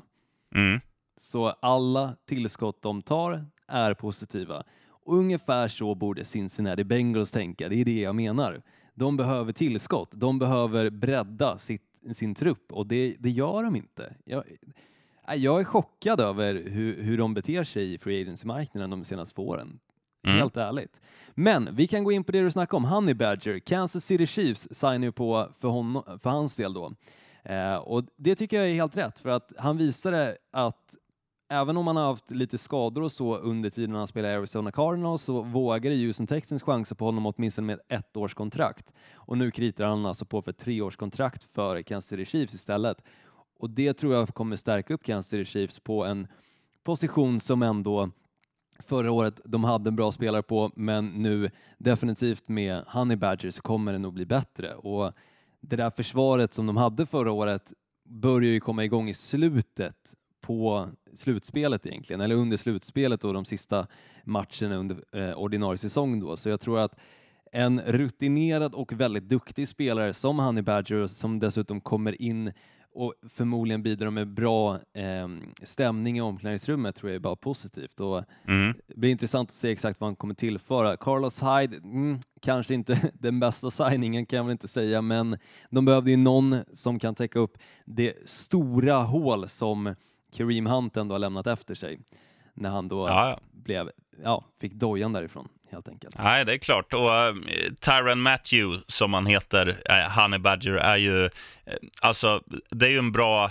Mm. 0.55 0.81
Så 1.17 1.47
alla 1.49 2.17
tillskott 2.27 2.83
de 2.83 3.03
tar 3.03 3.47
är 3.69 3.95
positiva. 3.95 4.63
Och 5.05 5.15
ungefär 5.15 5.69
så 5.69 5.95
borde 5.95 6.25
Cincinnati 6.25 6.85
Bengals 6.85 7.33
tänka, 7.33 7.69
det 7.69 7.77
är 7.77 7.85
det 7.85 8.01
jag 8.01 8.15
menar. 8.15 8.63
De 8.95 9.17
behöver 9.17 9.53
tillskott, 9.53 10.11
de 10.13 10.39
behöver 10.39 10.91
bredda 10.91 11.59
sitt, 11.59 11.83
sin 12.13 12.35
trupp 12.35 12.73
och 12.73 12.87
det, 12.87 13.17
det 13.19 13.31
gör 13.31 13.63
de 13.63 13.77
inte. 13.77 14.15
Jag, 14.25 14.45
nej, 15.29 15.39
jag 15.39 15.61
är 15.61 15.65
chockad 15.65 16.21
över 16.21 16.55
hur, 16.55 17.03
hur 17.03 17.19
de 17.19 17.35
beter 17.35 17.65
sig 17.65 17.95
i 17.95 17.99
free 17.99 18.23
agency-marknaden 18.23 18.91
de 18.91 19.05
senaste 19.05 19.35
två 19.35 19.49
åren. 19.49 19.79
Mm. 20.27 20.39
Helt 20.39 20.57
ärligt. 20.57 21.01
Men 21.35 21.77
vi 21.77 21.87
kan 21.87 22.05
gå 22.05 22.13
in 22.13 22.25
på 22.25 22.33
det 22.33 22.43
du 22.43 22.51
snackade 22.51 22.77
om, 22.77 22.85
Honey 22.85 23.15
Badger. 23.15 23.59
Kansas 23.59 24.05
City 24.05 24.27
Chiefs 24.27 24.69
signar 24.71 24.99
ju 24.99 25.13
på 25.13 25.49
för, 25.59 25.69
honom, 25.69 26.19
för 26.23 26.31
hans 26.31 26.57
del 26.57 26.75
då. 26.75 26.93
Eh, 27.45 27.77
och 27.77 28.05
det 28.17 28.35
tycker 28.35 28.57
jag 28.57 28.71
är 28.71 28.75
helt 28.75 28.97
rätt, 28.97 29.19
för 29.19 29.29
att 29.29 29.53
han 29.59 29.77
visade 29.77 30.37
att 30.53 30.97
även 31.53 31.77
om 31.77 31.87
han 31.87 31.97
har 31.97 32.07
haft 32.07 32.31
lite 32.31 32.59
skador 32.59 33.03
och 33.03 33.13
så 33.13 33.37
under 33.37 33.71
tiden 33.71 33.95
han 33.95 34.07
spelar 34.07 34.29
i 34.29 34.35
Arizona 34.35 34.73
Cardinals 34.73 35.23
så 35.23 35.43
vågade 35.43 35.97
Houston 35.97 36.27
Texans 36.27 36.63
chansa 36.63 36.95
på 36.95 37.05
honom 37.05 37.27
åtminstone 37.27 37.67
med 37.67 37.81
ett 37.89 38.17
års 38.17 38.35
kontrakt. 38.35 38.93
Och 39.15 39.39
nu 39.39 39.51
kritar 39.51 39.87
han 39.87 40.07
alltså 40.07 40.25
på 40.25 40.43
för 40.43 40.51
ett 40.51 40.59
treårskontrakt 40.59 41.45
för 41.45 41.83
Kansas 41.83 42.09
City 42.09 42.25
Chiefs 42.25 42.55
istället. 42.55 43.05
Och 43.59 43.71
det 43.71 43.95
tror 43.95 44.15
jag 44.15 44.29
kommer 44.29 44.57
stärka 44.57 44.95
upp 44.95 45.05
Kansas 45.05 45.31
City 45.31 45.45
Chiefs 45.45 45.81
på 45.81 46.05
en 46.05 46.29
position 46.85 47.41
som 47.41 47.63
ändå 47.63 48.11
förra 48.79 49.13
året 49.13 49.41
de 49.45 49.65
hade 49.65 49.89
en 49.89 49.97
bra 49.97 50.13
spelare 50.13 50.43
på, 50.43 50.71
men 50.77 51.07
nu 51.07 51.51
definitivt 51.79 52.49
med 52.49 52.85
Honey 52.87 53.17
Badger 53.17 53.51
så 53.51 53.63
kommer 53.63 53.93
det 53.93 53.99
nog 53.99 54.13
bli 54.13 54.27
bättre. 54.27 54.75
Och 54.75 55.13
det 55.61 55.77
där 55.77 55.91
försvaret 55.91 56.55
som 56.55 56.67
de 56.67 56.77
hade 56.77 57.07
förra 57.07 57.33
året 57.33 57.73
börjar 58.05 58.51
ju 58.51 58.61
komma 58.61 58.85
igång 58.85 59.09
i 59.09 59.15
slutet 59.15 60.15
på 60.43 60.89
slutspelet 61.15 61.87
egentligen, 61.87 62.21
eller 62.21 62.35
under 62.35 62.57
slutspelet 62.57 63.25
och 63.25 63.35
de 63.35 63.45
sista 63.45 63.87
matcherna 64.25 64.77
under 64.77 64.97
eh, 65.13 65.35
ordinarie 65.39 65.79
säsong 65.79 66.21
då. 66.21 66.37
Så 66.37 66.49
jag 66.49 66.61
tror 66.61 66.79
att 66.79 66.97
en 67.53 67.81
rutinerad 67.81 68.75
och 68.75 68.93
väldigt 68.93 69.29
duktig 69.29 69.69
spelare 69.69 70.15
som 70.15 70.39
Honey 70.39 70.63
Badger 70.63 71.07
som 71.07 71.39
dessutom 71.39 71.81
kommer 71.81 72.23
in 72.23 72.53
och 72.95 73.15
förmodligen 73.29 73.83
bidrar 73.83 74.11
med 74.11 74.29
bra 74.35 74.75
eh, 74.75 75.29
stämning 75.63 76.19
i 76.19 76.21
omklädningsrummet 76.21 76.97
tror 76.97 77.11
jag 77.11 77.17
är 77.17 77.21
bara 77.21 77.37
positivt. 77.37 78.01
Och 78.01 78.25
Mm. 78.49 78.75
det 78.87 78.97
blir 78.97 79.11
intressant 79.11 79.49
att 79.51 79.55
se 79.55 79.71
exakt 79.71 80.01
vad 80.01 80.07
han 80.09 80.17
kommer 80.17 80.35
tillföra. 80.35 80.97
Carlos 80.97 81.43
Hyde, 81.43 81.77
mm, 81.77 82.19
kanske 82.41 82.75
inte 82.75 83.11
den 83.15 83.41
bästa 83.41 83.71
signingen 83.71 84.27
kan 84.27 84.37
jag 84.37 84.45
väl 84.45 84.53
inte 84.53 84.69
säga, 84.69 85.03
men 85.03 85.39
de 85.71 85.85
behövde 85.85 86.11
ju 86.11 86.17
någon 86.17 86.57
som 86.73 86.99
kan 86.99 87.15
täcka 87.15 87.39
upp 87.39 87.59
det 87.85 88.29
stora 88.29 88.95
hål 88.95 89.49
som 89.49 89.95
Kareem 90.37 90.67
Hunt 90.67 90.97
ändå 90.97 91.15
har 91.15 91.19
lämnat 91.19 91.47
efter 91.47 91.75
sig 91.75 91.99
när 92.55 92.71
han 92.71 92.89
då 92.89 93.09
Ja, 93.09 93.29
ja. 93.29 93.41
blev, 93.53 93.91
ja, 94.25 94.45
fick 94.61 94.73
dojan 94.73 95.13
därifrån 95.13 95.49
helt 95.71 95.89
enkelt. 95.89 96.19
Nej, 96.19 96.45
det 96.45 96.55
är 96.55 96.59
klart. 96.59 96.93
Och 96.95 97.11
uh, 97.11 97.35
Tyron 97.81 98.21
Matthew, 98.21 98.83
som 98.87 99.15
han 99.15 99.27
heter, 99.27 99.69
uh, 99.69 100.21
Honey 100.23 100.39
Badger, 100.39 100.73
är 100.75 100.97
ju... 100.97 101.25
eh, 101.25 101.31
alltså, 102.01 102.43
det 102.71 102.87
är 102.87 102.91
ju 102.91 102.99
en 102.99 103.13
bra... 103.13 103.51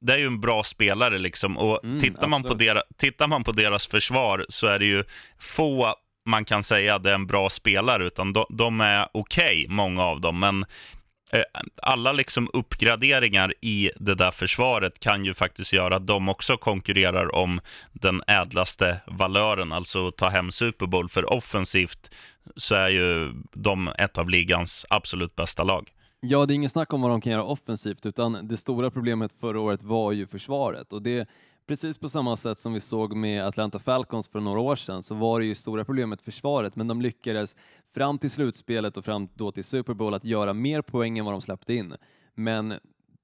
Det 0.00 0.12
är 0.12 0.16
ju 0.16 0.26
en 0.26 0.40
bra 0.40 0.62
spelare 0.64 1.18
liksom. 1.18 1.58
Och 1.58 1.84
Mm, 1.84 2.00
tittar, 2.00 2.26
man 2.28 2.42
på 2.42 2.48
absolut. 2.48 2.66
dera, 2.66 2.82
tittar 2.96 3.26
man 3.26 3.44
på 3.44 3.52
deras 3.52 3.86
försvar 3.86 4.46
så 4.48 4.66
är 4.66 4.78
det 4.78 4.84
ju 4.86 5.04
få 5.38 5.94
man 6.26 6.44
kan 6.44 6.62
säga 6.62 6.98
det 6.98 7.10
är 7.10 7.14
en 7.14 7.26
bra 7.26 7.50
spelare, 7.50 8.06
utan 8.06 8.32
de, 8.32 8.46
de 8.50 8.80
är 8.80 9.08
okej, 9.12 9.66
många 9.68 10.02
av 10.02 10.20
dem. 10.20 10.38
Men 10.40 10.62
eh, 10.62 10.68
Eh, 11.30 11.42
alla 11.82 12.12
liksom 12.12 12.50
uppgraderingar 12.52 13.54
i 13.60 13.90
det 13.96 14.14
där 14.14 14.30
försvaret 14.30 15.00
kan 15.00 15.24
ju 15.24 15.34
faktiskt 15.34 15.72
göra 15.72 15.96
att 15.96 16.06
de 16.06 16.28
också 16.28 16.56
konkurrerar 16.56 17.34
om 17.34 17.60
den 17.92 18.22
ädlaste 18.26 19.00
valören, 19.06 19.72
alltså 19.72 20.10
ta 20.10 20.28
hem 20.28 20.50
Super 20.50 20.86
Bowl. 20.86 21.08
För 21.08 21.32
offensivt 21.32 22.10
så 22.56 22.74
är 22.74 22.88
ju 22.88 23.32
de 23.52 23.88
ett 23.88 24.18
av 24.18 24.28
ligans 24.28 24.86
absolut 24.90 25.36
bästa 25.36 25.64
lag. 25.64 25.90
Ja, 26.20 26.46
det 26.46 26.52
är 26.52 26.54
ingen 26.54 26.70
snack 26.70 26.92
om 26.92 27.00
vad 27.00 27.10
de 27.10 27.20
kan 27.20 27.32
göra 27.32 27.44
offensivt, 27.44 28.06
utan 28.06 28.48
det 28.48 28.56
stora 28.56 28.90
problemet 28.90 29.32
förra 29.40 29.60
året 29.60 29.82
var 29.82 30.12
ju 30.12 30.26
försvaret. 30.26 30.92
Och 30.92 31.02
det 31.02 31.28
precis 31.68 31.98
på 31.98 32.08
samma 32.08 32.36
sätt 32.36 32.58
som 32.58 32.72
vi 32.72 32.80
såg 32.80 33.16
med 33.16 33.46
Atlanta 33.46 33.78
Falcons 33.78 34.28
för 34.28 34.40
några 34.40 34.60
år 34.60 34.76
sedan 34.76 35.02
så 35.02 35.14
var 35.14 35.40
det 35.40 35.46
ju 35.46 35.54
stora 35.54 35.84
problemet 35.84 36.22
försvaret, 36.22 36.76
men 36.76 36.88
de 36.88 37.02
lyckades 37.02 37.56
fram 37.94 38.18
till 38.18 38.30
slutspelet 38.30 38.96
och 38.96 39.04
fram 39.04 39.28
då 39.34 39.52
till 39.52 39.64
Super 39.64 39.94
Bowl 39.94 40.14
att 40.14 40.24
göra 40.24 40.54
mer 40.54 40.82
poäng 40.82 41.18
än 41.18 41.24
vad 41.24 41.34
de 41.34 41.40
släppte 41.40 41.74
in. 41.74 41.94
Men 42.34 42.74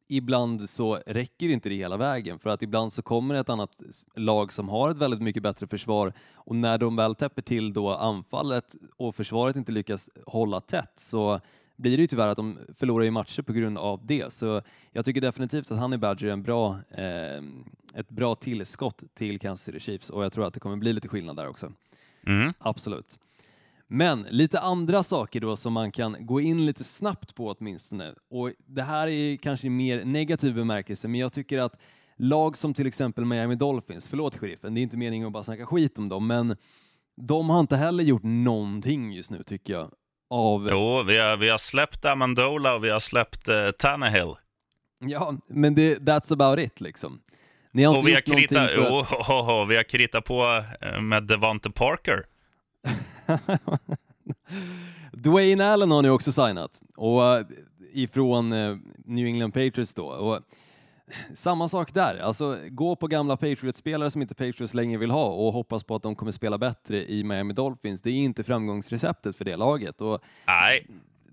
ibland 0.08 0.70
så 0.70 0.98
räcker 1.06 1.48
inte 1.48 1.68
det 1.68 1.74
hela 1.74 1.96
vägen 1.96 2.38
för 2.38 2.50
att 2.50 2.62
ibland 2.62 2.92
så 2.92 3.02
kommer 3.02 3.34
ett 3.34 3.48
annat 3.48 3.82
lag 4.16 4.52
som 4.52 4.68
har 4.68 4.90
ett 4.90 4.96
väldigt 4.96 5.22
mycket 5.22 5.42
bättre 5.42 5.66
försvar 5.66 6.12
och 6.34 6.56
när 6.56 6.78
de 6.78 6.96
väl 6.96 7.14
täpper 7.14 7.42
till 7.42 7.72
då 7.72 7.90
anfallet 7.90 8.76
och 8.96 9.14
försvaret 9.14 9.56
inte 9.56 9.72
lyckas 9.72 10.10
hålla 10.26 10.60
tätt 10.60 10.92
så 10.96 11.40
blir 11.76 11.96
det 11.96 12.00
ju 12.00 12.06
tyvärr 12.06 12.28
att 12.28 12.36
de 12.36 12.58
förlorar 12.78 13.04
i 13.04 13.10
matcher 13.10 13.42
på 13.42 13.52
grund 13.52 13.78
av 13.78 14.06
det. 14.06 14.32
Så 14.32 14.62
jag 14.92 15.04
tycker 15.04 15.20
definitivt 15.20 15.70
att 15.70 16.00
Badger 16.00 16.28
är 16.28 16.32
en 16.32 16.42
bra, 16.42 16.78
eh, 16.90 17.42
ett 17.94 18.08
bra 18.08 18.34
tillskott 18.34 19.04
till 19.14 19.38
Kansas 19.40 19.64
City 19.64 19.80
Chiefs 19.80 20.10
och 20.10 20.24
jag 20.24 20.32
tror 20.32 20.46
att 20.46 20.54
det 20.54 20.60
kommer 20.60 20.76
bli 20.76 20.92
lite 20.92 21.08
skillnad 21.08 21.36
där 21.36 21.48
också. 21.48 21.72
Mm. 22.26 22.52
Absolut. 22.58 23.18
Men 23.86 24.26
lite 24.30 24.60
andra 24.60 25.02
saker 25.02 25.40
då 25.40 25.56
som 25.56 25.72
man 25.72 25.92
kan 25.92 26.26
gå 26.26 26.40
in 26.40 26.66
lite 26.66 26.84
snabbt 26.84 27.34
på 27.34 27.54
åtminstone. 27.58 28.14
Och 28.30 28.50
det 28.66 28.82
här 28.82 29.08
är 29.08 29.36
kanske 29.36 29.70
mer 29.70 30.04
negativ 30.04 30.54
bemärkelse, 30.54 31.08
men 31.08 31.20
jag 31.20 31.32
tycker 31.32 31.58
att 31.58 31.78
lag 32.16 32.56
som 32.56 32.74
till 32.74 32.86
exempel 32.86 33.24
Miami 33.24 33.54
Dolphins, 33.54 34.08
förlåt 34.08 34.36
sheriffen, 34.36 34.74
det 34.74 34.80
är 34.80 34.82
inte 34.82 34.96
meningen 34.96 35.26
att 35.26 35.32
bara 35.32 35.44
snacka 35.44 35.66
skit 35.66 35.98
om 35.98 36.08
dem, 36.08 36.26
men 36.26 36.56
de 37.16 37.50
har 37.50 37.60
inte 37.60 37.76
heller 37.76 38.04
gjort 38.04 38.22
någonting 38.22 39.12
just 39.12 39.30
nu 39.30 39.42
tycker 39.42 39.72
jag. 39.72 39.90
Av, 40.30 40.68
Jo, 40.70 41.02
vi 41.02 41.18
har, 41.18 41.36
vi 41.36 41.48
har 41.48 41.58
släppt 41.58 42.04
Amendola 42.04 42.74
och 42.74 42.84
vi 42.84 42.90
har 42.90 43.00
släppt 43.00 43.48
uh, 43.48 43.70
Tannehill. 43.70 44.34
Ja, 45.00 45.34
men 45.48 45.74
det, 45.74 45.98
that's 45.98 46.32
about 46.32 46.58
it 46.58 46.80
liksom. 46.80 47.20
Ni 47.72 47.84
har 47.84 47.92
inte 47.92 48.00
Och 48.00 48.08
vi 48.08 48.12
har, 48.12 48.18
gjort 48.18 48.28
någonting 48.28 48.48
krita, 48.48 48.68
för 48.68 48.82
att... 48.82 49.12
oh, 49.12 49.30
oh, 49.30 49.62
oh, 49.62 49.66
vi 49.66 49.76
har 49.76 49.82
kritat 49.82 50.24
på 50.24 50.64
eh, 50.80 51.00
med 51.00 51.22
Devante 51.22 51.70
Parker. 51.70 52.26
Dwayne 55.12 55.66
Allen 55.66 55.90
har 55.90 56.02
ni 56.02 56.08
också 56.08 56.32
signat, 56.32 56.80
och 56.96 57.24
eh, 57.24 57.46
ifrån 57.92 58.50
New 59.04 59.26
England 59.26 59.52
Patriots 59.52 59.94
då. 59.94 60.06
Och 60.06 60.40
samma 61.34 61.68
sak 61.68 61.94
där, 61.94 62.18
alltså 62.18 62.58
gå 62.68 62.96
på 62.96 63.06
gamla 63.06 63.36
Patriots-spelare 63.36 64.10
som 64.10 64.22
inte 64.22 64.34
Patriots 64.34 64.74
längre 64.74 64.98
vill 64.98 65.10
ha 65.10 65.26
och 65.26 65.52
hoppas 65.52 65.84
på 65.84 65.94
att 65.94 66.02
de 66.02 66.16
kommer 66.16 66.32
spela 66.32 66.58
bättre 66.58 67.10
i 67.10 67.24
Miami 67.24 67.54
Dolphins. 67.54 68.02
Det 68.02 68.10
är 68.10 68.14
inte 68.14 68.44
framgångsreceptet 68.44 69.36
för 69.36 69.44
det 69.44 69.56
laget. 69.56 70.00
Och 70.00 70.20
Nej, 70.46 70.86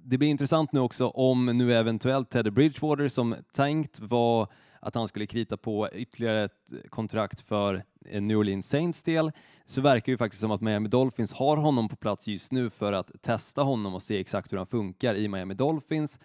det 0.03 0.17
blir 0.17 0.29
intressant 0.29 0.71
nu 0.71 0.79
också 0.79 1.07
om 1.07 1.45
nu 1.45 1.73
eventuellt 1.73 2.29
Teddy 2.29 2.49
Bridgewater 2.49 3.07
som 3.07 3.35
tänkt 3.53 3.99
var 3.99 4.47
att 4.79 4.95
han 4.95 5.07
skulle 5.07 5.25
krita 5.25 5.57
på 5.57 5.89
ytterligare 5.93 6.43
ett 6.43 6.73
kontrakt 6.89 7.41
för 7.41 7.83
eh, 8.05 8.21
New 8.21 8.37
Orleans 8.37 8.69
Saints 8.69 9.03
del 9.03 9.31
så 9.65 9.81
verkar 9.81 10.05
det 10.05 10.11
ju 10.11 10.17
faktiskt 10.17 10.41
som 10.41 10.51
att 10.51 10.61
Miami 10.61 10.89
Dolphins 10.89 11.33
har 11.33 11.57
honom 11.57 11.89
på 11.89 11.95
plats 11.95 12.27
just 12.27 12.51
nu 12.51 12.69
för 12.69 12.93
att 12.93 13.11
testa 13.21 13.61
honom 13.61 13.95
och 13.95 14.01
se 14.01 14.19
exakt 14.19 14.53
hur 14.53 14.57
han 14.57 14.67
funkar 14.67 15.15
i 15.15 15.27
Miami 15.27 15.53
Dolphins. 15.53 16.19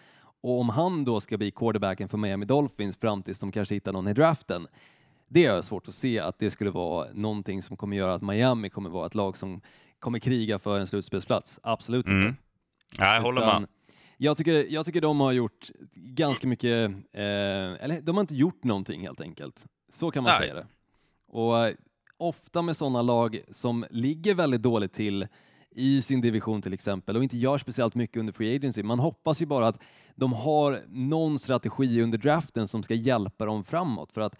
Och 0.47 0.59
om 0.59 0.69
han 0.69 1.05
då 1.05 1.19
ska 1.19 1.37
bli 1.37 1.51
quarterbacken 1.51 2.07
för 2.09 2.17
Miami 2.17 2.45
Dolphins 2.45 2.97
fram 2.97 3.23
tills 3.23 3.39
de 3.39 3.51
kanske 3.51 3.75
hittar 3.75 3.93
någon 3.93 4.07
i 4.07 4.13
draften, 4.13 4.67
det 5.27 5.45
är 5.45 5.61
svårt 5.61 5.87
att 5.87 5.95
se 5.95 6.19
att 6.19 6.39
det 6.39 6.49
skulle 6.49 6.69
vara 6.69 7.07
någonting 7.13 7.61
som 7.61 7.77
kommer 7.77 7.97
göra 7.97 8.13
att 8.13 8.21
Miami 8.21 8.69
kommer 8.69 8.89
vara 8.89 9.05
ett 9.05 9.15
lag 9.15 9.37
som 9.37 9.61
kommer 9.99 10.19
kriga 10.19 10.59
för 10.59 10.79
en 10.79 10.87
slutspelsplats. 10.87 11.59
Absolut 11.63 12.07
Mm. 12.07 12.27
inte. 12.27 12.39
Nej, 12.99 13.15
jag 13.15 13.21
håller 13.21 13.41
Utan 13.41 13.61
med. 13.61 13.69
Jag 14.17 14.37
tycker, 14.37 14.65
jag 14.69 14.85
tycker 14.85 15.01
de 15.01 15.19
har 15.19 15.31
gjort 15.31 15.71
ganska 15.93 16.47
mycket, 16.47 16.89
eh, 17.13 17.23
eller 17.83 18.01
de 18.01 18.15
har 18.15 18.21
inte 18.21 18.35
gjort 18.35 18.63
någonting 18.63 19.01
helt 19.01 19.21
enkelt. 19.21 19.65
Så 19.91 20.11
kan 20.11 20.23
man 20.23 20.29
Nej. 20.31 20.39
säga 20.39 20.53
det. 20.53 20.67
Och 21.27 21.67
eh, 21.67 21.73
ofta 22.17 22.61
med 22.61 22.77
sådana 22.77 23.01
lag 23.01 23.41
som 23.51 23.85
ligger 23.89 24.35
väldigt 24.35 24.61
dåligt 24.61 24.93
till 24.93 25.27
i 25.77 26.01
sin 26.01 26.21
division 26.21 26.61
till 26.61 26.73
exempel 26.73 27.17
och 27.17 27.23
inte 27.23 27.37
gör 27.37 27.57
speciellt 27.57 27.95
mycket 27.95 28.17
under 28.17 28.33
free 28.33 28.55
agency. 28.55 28.83
Man 28.83 28.99
hoppas 28.99 29.41
ju 29.41 29.45
bara 29.45 29.67
att 29.67 29.79
de 30.15 30.33
har 30.33 30.81
någon 30.87 31.39
strategi 31.39 32.01
under 32.01 32.17
draften 32.17 32.67
som 32.67 32.83
ska 32.83 32.93
hjälpa 32.93 33.45
dem 33.45 33.63
framåt 33.63 34.11
för 34.11 34.21
att 34.21 34.35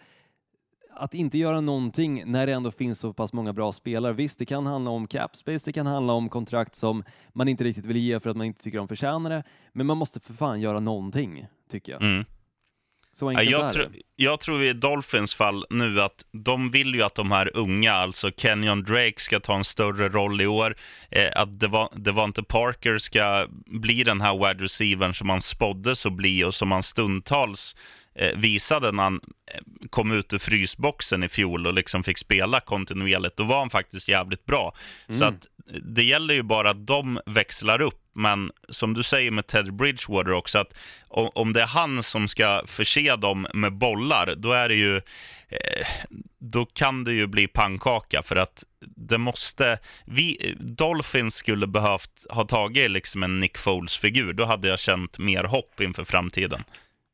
att 1.00 1.14
inte 1.14 1.38
göra 1.38 1.60
någonting 1.60 2.22
när 2.26 2.46
det 2.46 2.52
ändå 2.52 2.70
finns 2.70 2.98
så 2.98 3.12
pass 3.12 3.32
många 3.32 3.52
bra 3.52 3.72
spelare. 3.72 4.12
Visst, 4.12 4.38
det 4.38 4.46
kan 4.46 4.66
handla 4.66 4.90
om 4.90 5.06
cap 5.06 5.36
space, 5.36 5.64
det 5.64 5.72
kan 5.72 5.86
handla 5.86 6.12
om 6.12 6.28
kontrakt 6.28 6.74
som 6.74 7.04
man 7.32 7.48
inte 7.48 7.64
riktigt 7.64 7.86
vill 7.86 7.96
ge 7.96 8.20
för 8.20 8.30
att 8.30 8.36
man 8.36 8.46
inte 8.46 8.62
tycker 8.62 8.78
de 8.78 8.88
förtjänar 8.88 9.30
det, 9.30 9.42
men 9.72 9.86
man 9.86 9.96
måste 9.96 10.20
för 10.20 10.34
fan 10.34 10.60
göra 10.60 10.80
någonting, 10.80 11.46
tycker 11.70 11.92
jag. 11.92 12.02
Mm. 12.02 12.24
Så 13.18 13.28
enkelt 13.28 13.50
jag, 13.50 13.68
är 13.68 13.72
tro, 13.72 13.82
det. 13.84 13.98
jag 14.16 14.40
tror 14.40 14.62
i 14.64 14.72
Dolphins 14.72 15.34
fall 15.34 15.66
nu 15.70 16.00
att 16.02 16.24
de 16.32 16.70
vill 16.70 16.94
ju 16.94 17.02
att 17.02 17.14
de 17.14 17.30
här 17.30 17.50
unga, 17.56 17.92
alltså 17.92 18.30
Kenyon 18.36 18.82
Drake 18.84 19.14
ska 19.20 19.40
ta 19.40 19.54
en 19.56 19.64
större 19.64 20.08
roll 20.08 20.40
i 20.40 20.46
år, 20.46 20.76
eh, 21.10 21.28
att 21.34 21.48
Deva- 21.48 21.88
Devante 21.96 22.42
Parker 22.42 22.98
ska 22.98 23.46
bli 23.66 24.04
den 24.04 24.20
här 24.20 24.34
wide 24.48 24.64
receivern 24.64 25.14
som 25.14 25.28
han 25.28 25.40
spåddes 25.40 26.06
att 26.06 26.12
bli 26.12 26.44
och 26.44 26.54
som 26.54 26.72
han 26.72 26.82
stundtals 26.82 27.76
eh, 28.14 28.36
visade 28.38 28.92
när 28.92 29.02
han 29.02 29.20
eh, 29.54 29.60
kom 29.90 30.12
ut 30.12 30.32
ur 30.32 30.38
frysboxen 30.38 31.22
i 31.22 31.28
fjol 31.28 31.66
och 31.66 31.74
liksom 31.74 32.02
fick 32.04 32.18
spela 32.18 32.60
kontinuerligt. 32.60 33.36
Då 33.36 33.44
var 33.44 33.58
han 33.58 33.70
faktiskt 33.70 34.08
jävligt 34.08 34.46
bra. 34.46 34.74
Så 35.08 35.24
Mm. 35.24 35.28
att 35.28 35.46
eh, 35.74 35.80
det 35.82 36.02
gäller 36.02 36.34
ju 36.34 36.42
bara 36.42 36.70
att 36.70 36.86
de 36.86 37.20
växlar 37.26 37.80
upp. 37.80 38.00
Men 38.18 38.50
som 38.68 38.94
du 38.94 39.02
säger 39.02 39.30
med 39.30 39.46
Ted 39.46 39.74
Bridgewater 39.74 40.32
också, 40.32 40.58
att 40.58 40.74
om 41.08 41.52
det 41.52 41.62
är 41.62 41.66
han 41.66 42.02
som 42.02 42.28
ska 42.28 42.62
förse 42.66 43.16
dem 43.16 43.46
med 43.54 43.72
bollar, 43.72 44.34
då 44.34 44.52
är 44.52 44.68
det 44.68 44.74
ju 44.74 44.96
eh, 45.48 45.86
då 46.38 46.66
kan 46.66 47.04
det 47.04 47.12
ju 47.12 47.26
bli 47.26 47.46
pannkaka 47.46 48.22
för 48.22 48.36
att 48.36 48.64
det 48.80 49.18
måste, 49.18 49.78
vi, 50.04 50.54
Dolphins 50.60 51.34
skulle 51.34 51.66
behövt 51.66 52.26
ha 52.30 52.44
tagit 52.44 52.90
liksom 52.90 53.22
en 53.22 53.40
Nick 53.40 53.58
Foles-figur, 53.58 54.32
då 54.32 54.44
hade 54.44 54.68
jag 54.68 54.80
känt 54.80 55.18
mer 55.18 55.44
hopp 55.44 55.80
inför 55.80 56.04
framtiden. 56.04 56.64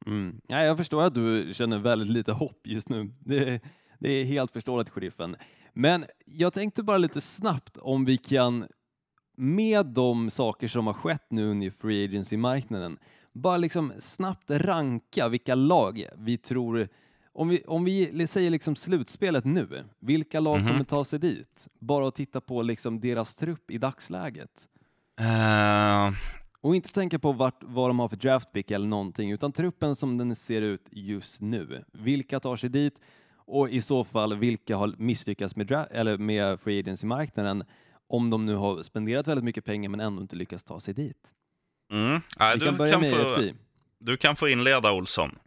Mm. 0.07 0.41
Ja, 0.47 0.63
jag 0.63 0.77
förstår 0.77 1.03
att 1.03 1.15
du 1.15 1.51
känner 1.55 1.79
väldigt 1.79 2.09
lite 2.09 2.33
hopp 2.33 2.61
just 2.65 2.89
nu. 2.89 3.13
Det, 3.19 3.61
det 3.99 4.11
är 4.11 4.25
helt 4.25 4.53
förståeligt, 4.53 4.91
sheriffen. 4.91 5.37
Men 5.75 6.05
jag 6.27 6.53
tänkte 6.53 6.83
bara 6.83 6.99
lite 6.99 7.21
snabbt 7.21 7.77
om 7.77 8.05
vi 8.05 8.17
kan, 8.17 8.67
med 9.37 9.87
de 9.87 10.31
saker 10.31 10.69
som 10.69 10.87
har 10.87 10.95
skett 10.95 11.27
nu 11.31 11.51
under 11.51 11.71
free 11.71 12.05
agency-marknaden, 12.05 12.99
bara 13.33 13.57
liksom 13.57 13.93
snabbt 13.99 14.51
ranka 14.51 15.29
vilka 15.29 15.55
lag 15.55 16.05
vi 16.19 16.39
tror 16.39 16.89
om 17.33 17.49
vi, 17.49 17.63
om 17.67 17.85
vi 17.85 18.27
säger 18.27 18.51
liksom 18.51 18.77
slutspelet 18.77 19.45
nu, 19.45 19.85
vilka 20.01 20.41
lag 20.41 20.59
Mhm. 20.61 20.69
kommer 20.69 20.85
ta 20.85 21.05
sig 21.05 21.19
dit? 21.19 21.69
Bara 21.79 22.09
att 22.09 22.15
titta 22.15 22.41
på 22.41 22.63
liksom 22.63 23.01
deras 23.01 23.35
trupp 23.35 23.71
i 23.71 23.79
dagsläget. 23.79 24.69
Eh, 25.21 26.13
Och 26.61 26.77
inte 26.77 26.89
tänka 26.93 27.19
på 27.19 27.33
vart, 27.33 27.63
vad 27.63 27.91
de 27.91 27.99
har 27.99 28.09
för 28.09 28.17
draftpick 28.17 28.71
eller 28.71 28.87
någonting, 28.87 29.31
utan 29.33 29.53
truppen 29.53 29.97
som 29.97 30.19
den 30.19 30.37
ser 30.37 30.63
ut 30.63 30.89
just 30.93 31.41
nu. 31.41 31.85
Vilka 31.93 32.41
tar 32.41 32.57
sig 32.57 32.71
dit 32.71 33.01
och 33.37 33.71
i 33.71 33.81
så 33.81 34.05
fall 34.05 34.37
vilka 34.37 34.77
har 34.77 34.95
misslyckats 34.99 35.57
med, 35.57 35.87
eller 35.91 36.19
med 36.19 36.61
free 36.61 36.79
agency-marknaden 36.81 37.65
om 38.09 38.31
de 38.31 38.47
nu 38.47 38.55
har 38.55 38.83
spenderat 38.83 39.29
väldigt 39.29 39.45
mycket 39.45 39.65
pengar 39.65 39.91
men 39.91 40.01
ändå 40.01 40.23
inte 40.23 40.37
lyckats 40.37 40.65
ta 40.65 40.81
sig 40.81 40.95
dit. 40.95 41.33
mm. 41.93 42.21
Nej, 42.39 42.59
du, 42.59 42.65
kan 42.65 42.91
kan 42.91 43.11
få, 43.11 43.41
du 43.99 44.17
kan 44.17 44.37
få 44.37 44.49
inleda, 44.49 44.93
Olsson. 44.93 45.39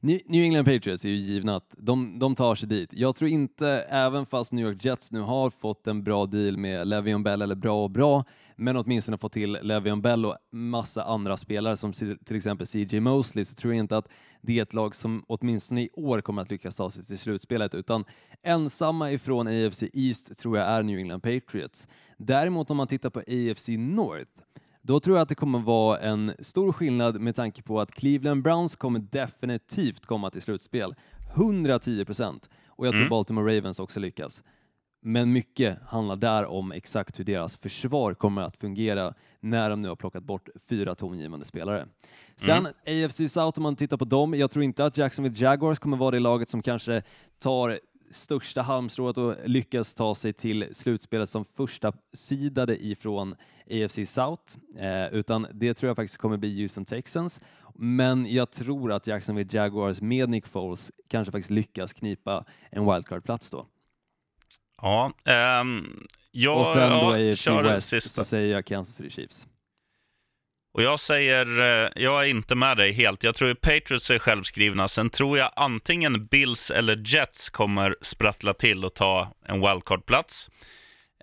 New 0.00 0.20
New 0.26 0.42
England 0.42 0.64
Patriots 0.64 1.04
är 1.04 1.08
ju 1.08 1.14
givna 1.14 1.56
att 1.56 1.74
de, 1.78 2.18
de 2.18 2.34
tar 2.34 2.54
sig 2.54 2.68
dit. 2.68 2.90
Jag 2.92 3.16
tror 3.16 3.30
inte, 3.30 3.68
även 3.88 4.26
fast 4.26 4.52
New 4.52 4.66
York 4.66 4.84
Jets 4.84 5.12
nu 5.12 5.20
har 5.20 5.50
fått 5.50 5.86
en 5.86 6.04
bra 6.04 6.26
deal 6.26 6.56
med 6.56 6.86
Le'Veon 6.86 7.22
Bell, 7.22 7.42
eller 7.42 7.54
bra 7.54 7.84
och 7.84 7.90
bra, 7.90 8.24
men 8.56 8.76
åtminstone 8.76 9.18
fått 9.18 9.32
till 9.32 9.56
Le'Veon 9.56 10.00
Bell 10.00 10.26
och 10.26 10.36
massa 10.52 11.04
andra 11.04 11.36
spelare 11.36 11.76
som 11.76 11.92
till 11.92 12.36
exempel 12.36 12.66
CJ 12.66 13.00
Mosley, 13.00 13.44
så 13.44 13.54
tror 13.54 13.72
jag 13.74 13.78
inte 13.78 13.96
att 13.96 14.08
det 14.40 14.58
är 14.58 14.62
ett 14.62 14.74
lag 14.74 14.94
som 14.94 15.24
åtminstone 15.28 15.82
i 15.82 15.90
år 15.92 16.20
kommer 16.20 16.42
att 16.42 16.50
lyckas 16.50 16.76
ta 16.76 16.90
sig 16.90 17.04
till 17.04 17.18
slutspelet, 17.18 17.74
utan 17.74 18.04
ensamma 18.42 19.12
ifrån 19.12 19.46
AFC 19.46 19.82
East 19.92 20.38
tror 20.38 20.58
jag 20.58 20.68
är 20.68 20.82
New 20.82 20.98
England 20.98 21.20
Patriots. 21.20 21.88
Däremot 22.18 22.70
om 22.70 22.76
man 22.76 22.86
tittar 22.86 23.10
på 23.10 23.20
AFC 23.20 23.68
North, 23.68 24.30
då 24.82 25.00
tror 25.00 25.16
jag 25.16 25.22
att 25.22 25.28
det 25.28 25.34
kommer 25.34 25.58
vara 25.58 25.98
en 25.98 26.32
stor 26.38 26.72
skillnad 26.72 27.20
med 27.20 27.34
tanke 27.34 27.62
på 27.62 27.80
att 27.80 27.92
Cleveland 27.92 28.42
Browns 28.42 28.76
kommer 28.76 28.98
definitivt 28.98 30.06
komma 30.06 30.30
till 30.30 30.42
slutspel. 30.42 30.94
110 31.34 32.04
procent. 32.04 32.50
Och 32.66 32.86
jag 32.86 32.92
tror 32.92 33.02
Mm. 33.02 33.10
Baltimore 33.10 33.56
Ravens 33.56 33.78
också 33.78 34.00
lyckas. 34.00 34.42
Men 35.04 35.32
mycket 35.32 35.78
handlar 35.86 36.16
där 36.16 36.46
om 36.46 36.72
exakt 36.72 37.18
hur 37.18 37.24
deras 37.24 37.56
försvar 37.56 38.14
kommer 38.14 38.42
att 38.42 38.56
fungera 38.56 39.14
när 39.40 39.70
de 39.70 39.82
nu 39.82 39.88
har 39.88 39.96
plockat 39.96 40.22
bort 40.22 40.48
fyra 40.68 40.94
tongivande 40.94 41.46
spelare. 41.46 41.86
Sen 42.36 42.66
AFC 42.66 43.32
South, 43.32 43.58
om 43.58 43.62
man 43.62 43.76
tittar 43.76 43.96
på 43.96 44.04
dem, 44.04 44.34
jag 44.34 44.50
tror 44.50 44.64
inte 44.64 44.84
att 44.84 44.96
Jacksonville 44.96 45.36
Jaguars 45.38 45.78
kommer 45.78 45.96
vara 45.96 46.10
det 46.10 46.18
laget 46.20 46.48
som 46.48 46.62
kanske 46.62 47.02
tar 47.38 47.80
största 48.10 48.62
halmstrået 48.62 49.18
och 49.18 49.34
lyckas 49.44 49.94
ta 49.94 50.14
sig 50.14 50.32
till 50.32 50.68
slutspelet 50.72 51.30
som 51.30 51.44
första 51.44 51.92
sidade 52.12 52.84
ifrån 52.84 53.34
AFC 53.70 53.98
South, 54.06 54.56
eh, 54.78 55.14
utan 55.14 55.46
det 55.52 55.74
tror 55.74 55.88
jag 55.88 55.96
faktiskt 55.96 56.18
kommer 56.18 56.36
bli 56.36 56.60
Houston 56.62 56.84
Texans. 56.84 57.40
Men 57.74 58.26
jag 58.34 58.50
tror 58.50 58.92
att 58.92 59.06
Jacksonville 59.06 59.50
Jaguars 59.52 60.00
med 60.00 60.28
Nick 60.28 60.46
Foles 60.46 60.92
kanske 61.08 61.32
faktiskt 61.32 61.50
lyckas 61.50 61.92
knipa 61.92 62.44
en 62.70 62.84
wildcard-plats 62.84 63.50
då. 63.50 63.66
Ja, 64.82 65.12
ehm, 65.24 66.06
jag 66.30 66.60
och 66.60 66.66
sen 66.66 66.90
då 66.90 67.18
ja, 67.18 67.32
AFC 67.32 67.42
kör 67.42 67.62
den 67.62 67.74
West 67.74 68.10
så 68.10 68.24
säger 68.24 68.54
jag 68.54 68.66
Kansas 68.66 68.94
City 68.96 69.10
Chiefs. 69.10 69.46
Och 70.74 70.82
jag 70.82 71.00
säger, 71.00 71.60
eh, 71.60 71.90
jag 71.96 72.22
är 72.22 72.26
inte 72.26 72.54
med 72.54 72.76
dig 72.76 72.92
helt. 72.92 73.24
Jag 73.24 73.34
tror 73.34 73.50
att 73.50 73.60
Patriots 73.60 74.10
är 74.10 74.18
självskrivna. 74.18 74.88
Sen 74.88 75.10
tror 75.10 75.38
jag 75.38 75.50
antingen 75.56 76.26
Bills 76.26 76.70
eller 76.70 77.02
Jets 77.06 77.50
kommer 77.50 77.96
sprattla 78.00 78.54
till 78.54 78.84
och 78.84 78.94
ta 78.94 79.32
en 79.46 79.60
wildcard-plats. 79.60 80.50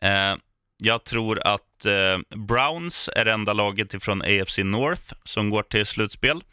Eh, 0.01 0.35
jag 0.77 1.03
tror 1.03 1.47
att 1.47 1.85
eh, 1.85 2.37
Browns 2.37 3.09
är 3.15 3.25
det 3.25 3.31
enda 3.31 3.53
laget 3.53 3.93
ifrån 3.93 4.21
AFC 4.21 4.57
North 4.57 5.13
som 5.23 5.49
går 5.49 5.63
till 5.63 5.85
slutspel. 5.85 6.43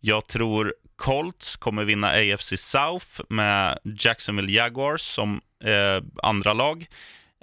Jag 0.00 0.26
tror 0.26 0.74
Colts 1.02 1.56
kommer 1.56 1.84
vinna 1.84 2.08
AFC 2.08 2.52
South 2.56 3.20
med 3.28 3.78
Jacksonville 3.84 4.52
Jaguars 4.52 5.00
som 5.00 5.40
eh, 5.64 6.04
andra 6.22 6.52
lag. 6.52 6.86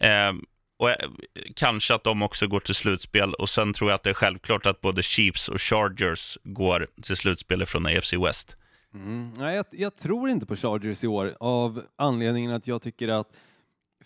Eh, 0.01 0.33
och 0.77 0.89
eh, 0.89 1.09
kanske 1.55 1.93
att 1.93 2.03
de 2.03 2.21
också 2.21 2.47
går 2.47 2.59
till 2.59 2.75
slutspel. 2.75 3.33
Och 3.33 3.49
sen 3.49 3.73
tror 3.73 3.89
jag 3.89 3.95
att 3.95 4.03
det 4.03 4.09
är 4.09 4.13
självklart 4.13 4.65
att 4.65 4.81
både 4.81 5.03
Chiefs 5.03 5.49
och 5.49 5.61
Chargers 5.61 6.37
går 6.43 6.87
till 7.01 7.15
slutspel 7.15 7.65
från 7.65 7.85
AFC 7.85 8.13
West. 8.13 8.55
Mm. 8.93 9.29
Nej, 9.37 9.55
jag, 9.55 9.65
jag 9.71 9.95
tror 9.95 10.29
inte 10.29 10.45
på 10.45 10.55
Chargers 10.55 11.03
i 11.03 11.07
år 11.07 11.35
av 11.39 11.81
anledningen 11.95 12.51
att 12.51 12.67
jag 12.67 12.81
tycker 12.81 13.07
att 13.07 13.27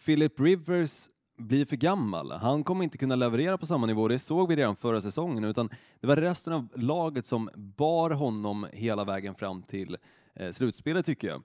Philip 0.06 0.40
Rivers 0.40 1.08
blir 1.38 1.66
för 1.66 1.76
gammal. 1.76 2.32
Han 2.32 2.64
kommer 2.64 2.84
inte 2.84 2.98
kunna 2.98 3.16
leverera 3.16 3.58
på 3.58 3.66
samma 3.66 3.86
nivå, 3.86 4.08
det 4.08 4.20
såg 4.20 4.50
vi 4.50 4.56
redan 4.56 4.76
förra 4.76 5.02
säsongen, 5.02 5.44
utan 5.44 5.70
det 6.02 6.08
var 6.08 6.16
resten 6.16 6.54
av 6.54 6.68
laget 6.76 7.26
som 7.26 7.50
bar 7.56 8.10
honom 8.10 8.68
hela 8.74 9.04
vägen 9.04 9.36
fram 9.36 9.64
till 9.64 9.98
eh, 10.36 10.52
slutspelet 10.52 11.06
tycker 11.06 11.28
jag. 11.28 11.44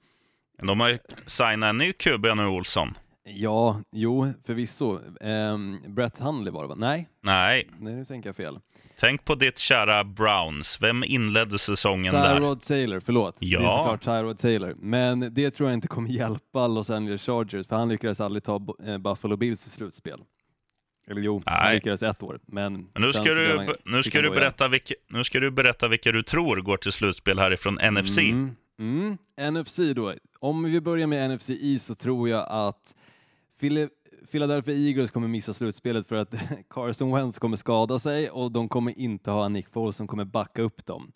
De 0.62 0.80
har 0.80 0.88
ju 0.88 0.98
signat 1.26 1.70
en 1.70 1.78
ny 1.78 1.92
QB 1.92 2.24
nu, 2.36 2.46
Olsson. 2.46 2.94
Ja, 3.24 3.80
jo, 3.92 4.32
förvisso. 4.46 4.98
Um, 5.20 5.78
Brett 5.94 6.18
Hundley 6.18 6.52
var 6.52 6.62
det 6.62 6.68
va? 6.68 6.74
Nej, 6.78 7.08
Nej, 7.22 7.68
nej, 7.78 7.94
nu 7.94 8.04
tänker 8.04 8.28
jag 8.28 8.36
fel. 8.36 8.58
tänk 9.00 9.24
på 9.24 9.34
ditt 9.34 9.58
kära 9.58 10.04
Browns. 10.04 10.78
Vem 10.80 11.04
inledde 11.04 11.58
säsongen 11.58 12.14
där? 12.14 12.34
Tyrod 12.36 12.60
Taylor, 12.60 13.00
förlåt. 13.00 13.36
Ja. 13.40 13.58
Det 13.58 13.64
är 13.64 13.68
såklart 13.68 14.02
Tyrod 14.04 14.38
Taylor. 14.38 14.74
Men 14.78 15.34
det 15.34 15.50
tror 15.50 15.68
jag 15.68 15.74
inte 15.76 15.88
kommer 15.88 16.08
hjälpa 16.10 16.66
Los 16.66 16.90
Angeles 16.90 17.22
Chargers, 17.26 17.66
för 17.66 17.76
han 17.76 17.88
lyckades 17.88 18.20
aldrig 18.20 18.42
ta 18.42 18.60
eh, 18.86 18.98
Buffalo 18.98 19.36
Bills 19.36 19.66
i 19.66 19.70
slutspel. 19.70 20.20
Eller 21.10 21.20
jo, 21.20 21.42
han 21.46 21.64
Nej. 21.64 21.74
lyckades 21.74 22.02
ett 22.02 22.22
år. 22.22 22.40
Men, 22.46 22.72
Men 22.72 23.02
nu 23.02 23.12
ska, 23.12 23.22
du, 23.22 23.56
han- 23.56 23.74
nu, 23.84 24.02
ska 24.02 24.18
han 24.18 24.24
du 24.24 24.30
berätta 24.30 24.68
vilka, 24.68 24.94
nu 25.10 25.24
ska 25.24 25.40
du 25.40 25.50
berätta 25.50 25.88
vilka 25.88 26.12
du 26.12 26.22
tror 26.22 26.56
går 26.56 26.76
till 26.76 26.92
slutspel 26.92 27.38
härifrån 27.38 27.74
NFC. 27.92 28.18
Mm, 28.18 28.50
mm. 28.78 29.18
NFC 29.54 29.78
då. 29.96 30.14
Om 30.40 30.62
vi 30.64 30.80
börjar 30.80 31.06
med 31.06 31.30
NFC 31.30 31.50
East 31.50 31.86
så 31.86 31.94
tror 31.94 32.28
jag 32.28 32.46
att 32.50 32.94
Philadelphia 34.30 34.74
Eagles 34.74 35.10
kommer 35.10 35.28
missa 35.28 35.52
slutspelet 35.54 36.06
för 36.06 36.16
att 36.16 36.34
Carson 36.70 37.12
Wentz 37.12 37.38
kommer 37.38 37.56
skada 37.56 37.98
sig 37.98 38.30
och 38.30 38.52
de 38.52 38.68
kommer 38.68 38.98
inte 38.98 39.30
ha 39.30 39.48
Nick 39.48 39.68
Foles 39.68 39.96
som 39.96 40.06
kommer 40.06 40.24
backa 40.24 40.62
upp 40.62 40.86
dem. 40.86 41.12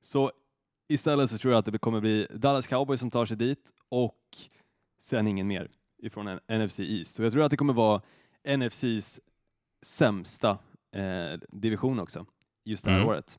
Så 0.00 0.30
istället 0.88 1.30
så 1.30 1.38
tror 1.38 1.52
jag 1.52 1.58
att 1.58 1.72
det 1.72 1.78
kommer 1.78 2.00
bli 2.00 2.26
Dallas 2.34 2.66
Cowboys 2.66 3.00
som 3.00 3.10
tar 3.10 3.26
sig 3.26 3.36
dit 3.36 3.70
och 3.88 4.18
sen 5.00 5.26
ingen 5.26 5.46
mer 5.48 5.70
ifrån 6.02 6.38
NFC 6.50 6.80
East. 6.80 7.18
Och 7.18 7.24
jag 7.24 7.32
tror 7.32 7.42
att 7.44 7.50
det 7.50 7.56
kommer 7.56 7.72
vara 7.74 8.02
NFCs 8.58 9.20
sämsta 9.84 10.50
eh, 10.96 11.38
division 11.48 12.00
också, 12.00 12.26
just 12.64 12.84
det 12.84 12.90
här 12.90 12.98
Mm. 12.98 13.08
året. 13.08 13.38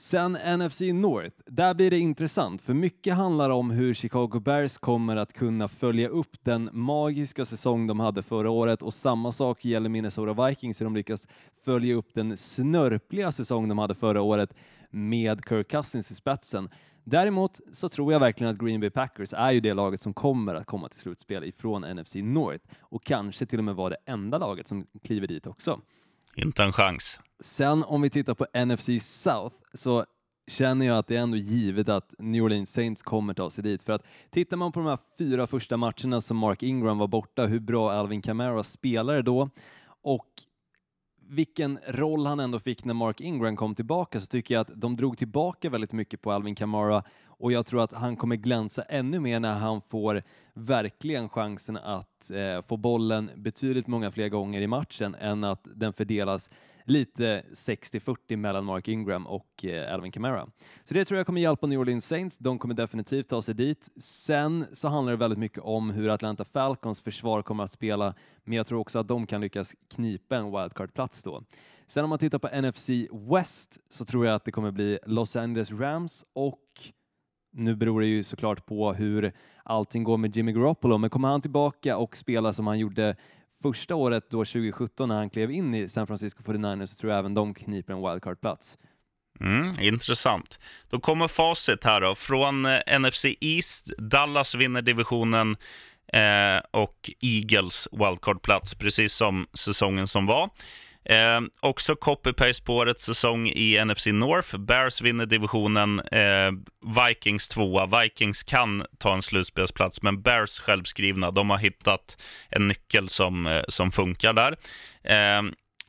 Sen 0.00 0.32
NFC 0.32 0.80
North, 0.80 1.36
där 1.46 1.74
blir 1.74 1.90
det 1.90 1.98
intressant 1.98 2.62
för 2.62 2.74
mycket 2.74 3.14
handlar 3.14 3.50
om 3.50 3.70
hur 3.70 3.94
Chicago 3.94 4.40
Bears 4.40 4.78
kommer 4.78 5.16
att 5.16 5.32
kunna 5.32 5.68
följa 5.68 6.08
upp 6.08 6.44
den 6.44 6.70
magiska 6.72 7.44
säsong 7.44 7.86
de 7.86 8.00
hade 8.00 8.22
förra 8.22 8.50
året 8.50 8.82
och 8.82 8.94
samma 8.94 9.32
sak 9.32 9.64
gäller 9.64 9.88
Minnesota 9.88 10.46
Vikings 10.46 10.80
hur 10.80 10.84
de 10.84 10.94
lyckas 10.96 11.26
följa 11.64 11.94
upp 11.94 12.14
den 12.14 12.36
snörpliga 12.36 13.32
säsong 13.32 13.68
de 13.68 13.78
hade 13.78 13.94
förra 13.94 14.22
året 14.22 14.54
med 14.90 15.40
Kirk 15.48 15.70
Cousins 15.70 16.10
i 16.10 16.14
spetsen. 16.14 16.68
Däremot 17.04 17.60
så 17.72 17.88
tror 17.88 18.12
jag 18.12 18.20
verkligen 18.20 18.52
att 18.52 18.60
Green 18.60 18.80
Bay 18.80 18.90
Packers 18.90 19.32
är 19.32 19.52
ju 19.52 19.60
det 19.60 19.74
laget 19.74 20.00
som 20.00 20.14
kommer 20.14 20.54
att 20.54 20.66
komma 20.66 20.88
till 20.88 21.00
slutspel 21.00 21.44
ifrån 21.44 21.82
NFC 21.82 22.14
North 22.14 22.64
och 22.80 23.04
kanske 23.04 23.46
till 23.46 23.58
och 23.58 23.64
med 23.64 23.74
vara 23.74 23.90
det 23.90 24.12
enda 24.12 24.38
laget 24.38 24.68
som 24.68 24.86
kliver 25.02 25.26
dit 25.26 25.46
också. 25.46 25.80
Inte 26.42 26.62
en 26.62 26.72
chans. 26.72 27.18
Sen 27.40 27.84
om 27.84 28.02
vi 28.02 28.10
tittar 28.10 28.34
på 28.34 28.46
NFC 28.66 28.88
South 29.02 29.56
så 29.74 30.04
känner 30.48 30.86
jag 30.86 30.98
att 30.98 31.06
det 31.06 31.16
är 31.16 31.20
ändå 31.20 31.36
givet 31.36 31.88
att 31.88 32.14
New 32.18 32.44
Orleans 32.44 32.72
Saints 32.72 33.02
kommer 33.02 33.34
ta 33.34 33.50
sig 33.50 33.64
dit. 33.64 33.82
För 33.82 33.92
att 33.92 34.02
tittar 34.30 34.56
man 34.56 34.72
på 34.72 34.80
de 34.80 34.86
här 34.86 34.98
fyra 35.18 35.46
första 35.46 35.76
matcherna 35.76 36.20
som 36.20 36.36
Mark 36.36 36.62
Ingram 36.62 36.98
var 36.98 37.06
borta, 37.06 37.46
hur 37.46 37.60
bra 37.60 37.92
Alvin 37.92 38.22
Kamara 38.22 38.62
spelade 38.62 39.22
då 39.22 39.50
och 40.02 40.26
vilken 41.28 41.78
roll 41.86 42.26
han 42.26 42.40
ändå 42.40 42.60
fick 42.60 42.84
när 42.84 42.94
Mark 42.94 43.20
Ingram 43.20 43.56
kom 43.56 43.74
tillbaka 43.74 44.20
så 44.20 44.26
tycker 44.26 44.54
jag 44.54 44.60
att 44.60 44.70
de 44.74 44.96
drog 44.96 45.18
tillbaka 45.18 45.70
väldigt 45.70 45.92
mycket 45.92 46.22
på 46.22 46.32
Alvin 46.32 46.54
Kamara 46.54 47.02
och 47.38 47.52
jag 47.52 47.66
tror 47.66 47.82
att 47.82 47.92
han 47.92 48.16
kommer 48.16 48.36
glänsa 48.36 48.82
ännu 48.82 49.20
mer 49.20 49.40
när 49.40 49.54
han 49.54 49.80
får 49.80 50.22
verkligen 50.54 51.28
chansen 51.28 51.76
att 51.76 52.30
eh, 52.30 52.62
få 52.62 52.76
bollen 52.76 53.30
betydligt 53.36 53.86
många 53.86 54.10
fler 54.10 54.28
gånger 54.28 54.60
i 54.60 54.66
matchen 54.66 55.14
än 55.14 55.44
att 55.44 55.68
den 55.74 55.92
fördelas 55.92 56.50
lite 56.84 57.44
60-40 57.52 58.36
mellan 58.36 58.64
Mark 58.64 58.88
Ingram 58.88 59.26
och 59.26 59.64
eh, 59.64 59.94
Alvin 59.94 60.12
Kamara. 60.12 60.48
Så 60.84 60.94
det 60.94 61.04
tror 61.04 61.18
jag 61.18 61.26
kommer 61.26 61.40
hjälpa 61.40 61.66
New 61.66 61.80
Orleans 61.80 62.06
Saints. 62.06 62.38
De 62.38 62.58
kommer 62.58 62.74
definitivt 62.74 63.28
ta 63.28 63.42
sig 63.42 63.54
dit. 63.54 63.88
Sen 63.96 64.66
så 64.72 64.88
handlar 64.88 65.12
det 65.12 65.16
väldigt 65.16 65.38
mycket 65.38 65.58
om 65.58 65.90
hur 65.90 66.08
Atlanta 66.08 66.44
Falcons 66.44 67.00
försvar 67.00 67.42
kommer 67.42 67.64
att 67.64 67.70
spela, 67.70 68.14
men 68.44 68.56
jag 68.56 68.66
tror 68.66 68.80
också 68.80 68.98
att 68.98 69.08
de 69.08 69.26
kan 69.26 69.40
lyckas 69.40 69.74
knipa 69.94 70.36
en 70.36 70.50
wildcard-plats 70.50 71.22
då. 71.22 71.42
Sen 71.86 72.04
om 72.04 72.10
man 72.10 72.18
tittar 72.18 72.38
på 72.38 72.60
NFC 72.60 72.90
West 73.30 73.78
så 73.88 74.04
tror 74.04 74.26
jag 74.26 74.34
att 74.34 74.44
det 74.44 74.52
kommer 74.52 74.70
bli 74.70 74.98
Los 75.06 75.36
Angeles 75.36 75.70
Rams 75.70 76.24
och 76.32 76.60
nu 77.52 77.76
beror 77.76 78.00
det 78.00 78.06
ju 78.06 78.24
såklart 78.24 78.66
på 78.66 78.92
hur 78.92 79.32
allting 79.64 80.04
går 80.04 80.16
med 80.16 80.36
Jimmy 80.36 80.52
Garoppolo, 80.52 80.98
men 80.98 81.10
kommer 81.10 81.28
han 81.28 81.40
tillbaka 81.40 81.96
och 81.96 82.16
spela 82.16 82.52
som 82.52 82.66
han 82.66 82.78
gjorde 82.78 83.16
första 83.62 83.94
året 83.94 84.30
då 84.30 84.38
2017 84.38 85.08
när 85.08 85.16
han 85.16 85.30
klev 85.30 85.50
in 85.50 85.74
i 85.74 85.88
San 85.88 86.06
Francisco 86.06 86.42
49ers 86.42 86.86
så 86.86 86.96
tror 86.96 87.12
jag 87.12 87.18
även 87.18 87.34
de 87.34 87.54
kniper 87.54 87.92
en 87.92 88.00
wildcard-plats. 88.00 88.78
Mm, 89.40 89.80
intressant. 89.80 90.58
Då 90.90 91.00
kommer 91.00 91.28
facit 91.28 91.84
här 91.84 92.00
då. 92.00 92.14
Från 92.14 92.66
eh, 92.66 92.98
NFC 93.00 93.24
East, 93.40 93.90
Dallas 93.98 94.54
vinner 94.54 94.82
divisionen 94.82 95.56
eh, 96.12 96.60
och 96.70 97.10
Eagles 97.20 97.88
wildcard-plats, 97.92 98.74
precis 98.74 99.12
som 99.12 99.46
säsongen 99.52 100.06
som 100.06 100.26
var. 100.26 100.50
Eh, 101.08 101.40
också 101.60 101.94
copy-paste 101.94 102.64
på 102.64 102.76
årets 102.76 103.04
säsong 103.04 103.46
i 103.48 103.84
NFC 103.84 104.06
North. 104.06 104.58
Bears 104.58 105.00
vinner 105.00 105.26
divisionen, 105.26 106.00
eh, 106.00 106.50
Vikings 107.06 107.48
tvåa. 107.48 108.02
Vikings 108.02 108.42
kan 108.42 108.84
ta 108.98 109.14
en 109.14 109.22
slutspelsplats, 109.22 110.02
men 110.02 110.22
Bears 110.22 110.58
självskrivna, 110.60 111.30
de 111.30 111.50
har 111.50 111.58
hittat 111.58 112.16
en 112.50 112.68
nyckel 112.68 113.08
som, 113.08 113.46
eh, 113.46 113.62
som 113.68 113.92
funkar 113.92 114.32
där. 114.32 114.56
Eh, 115.04 115.42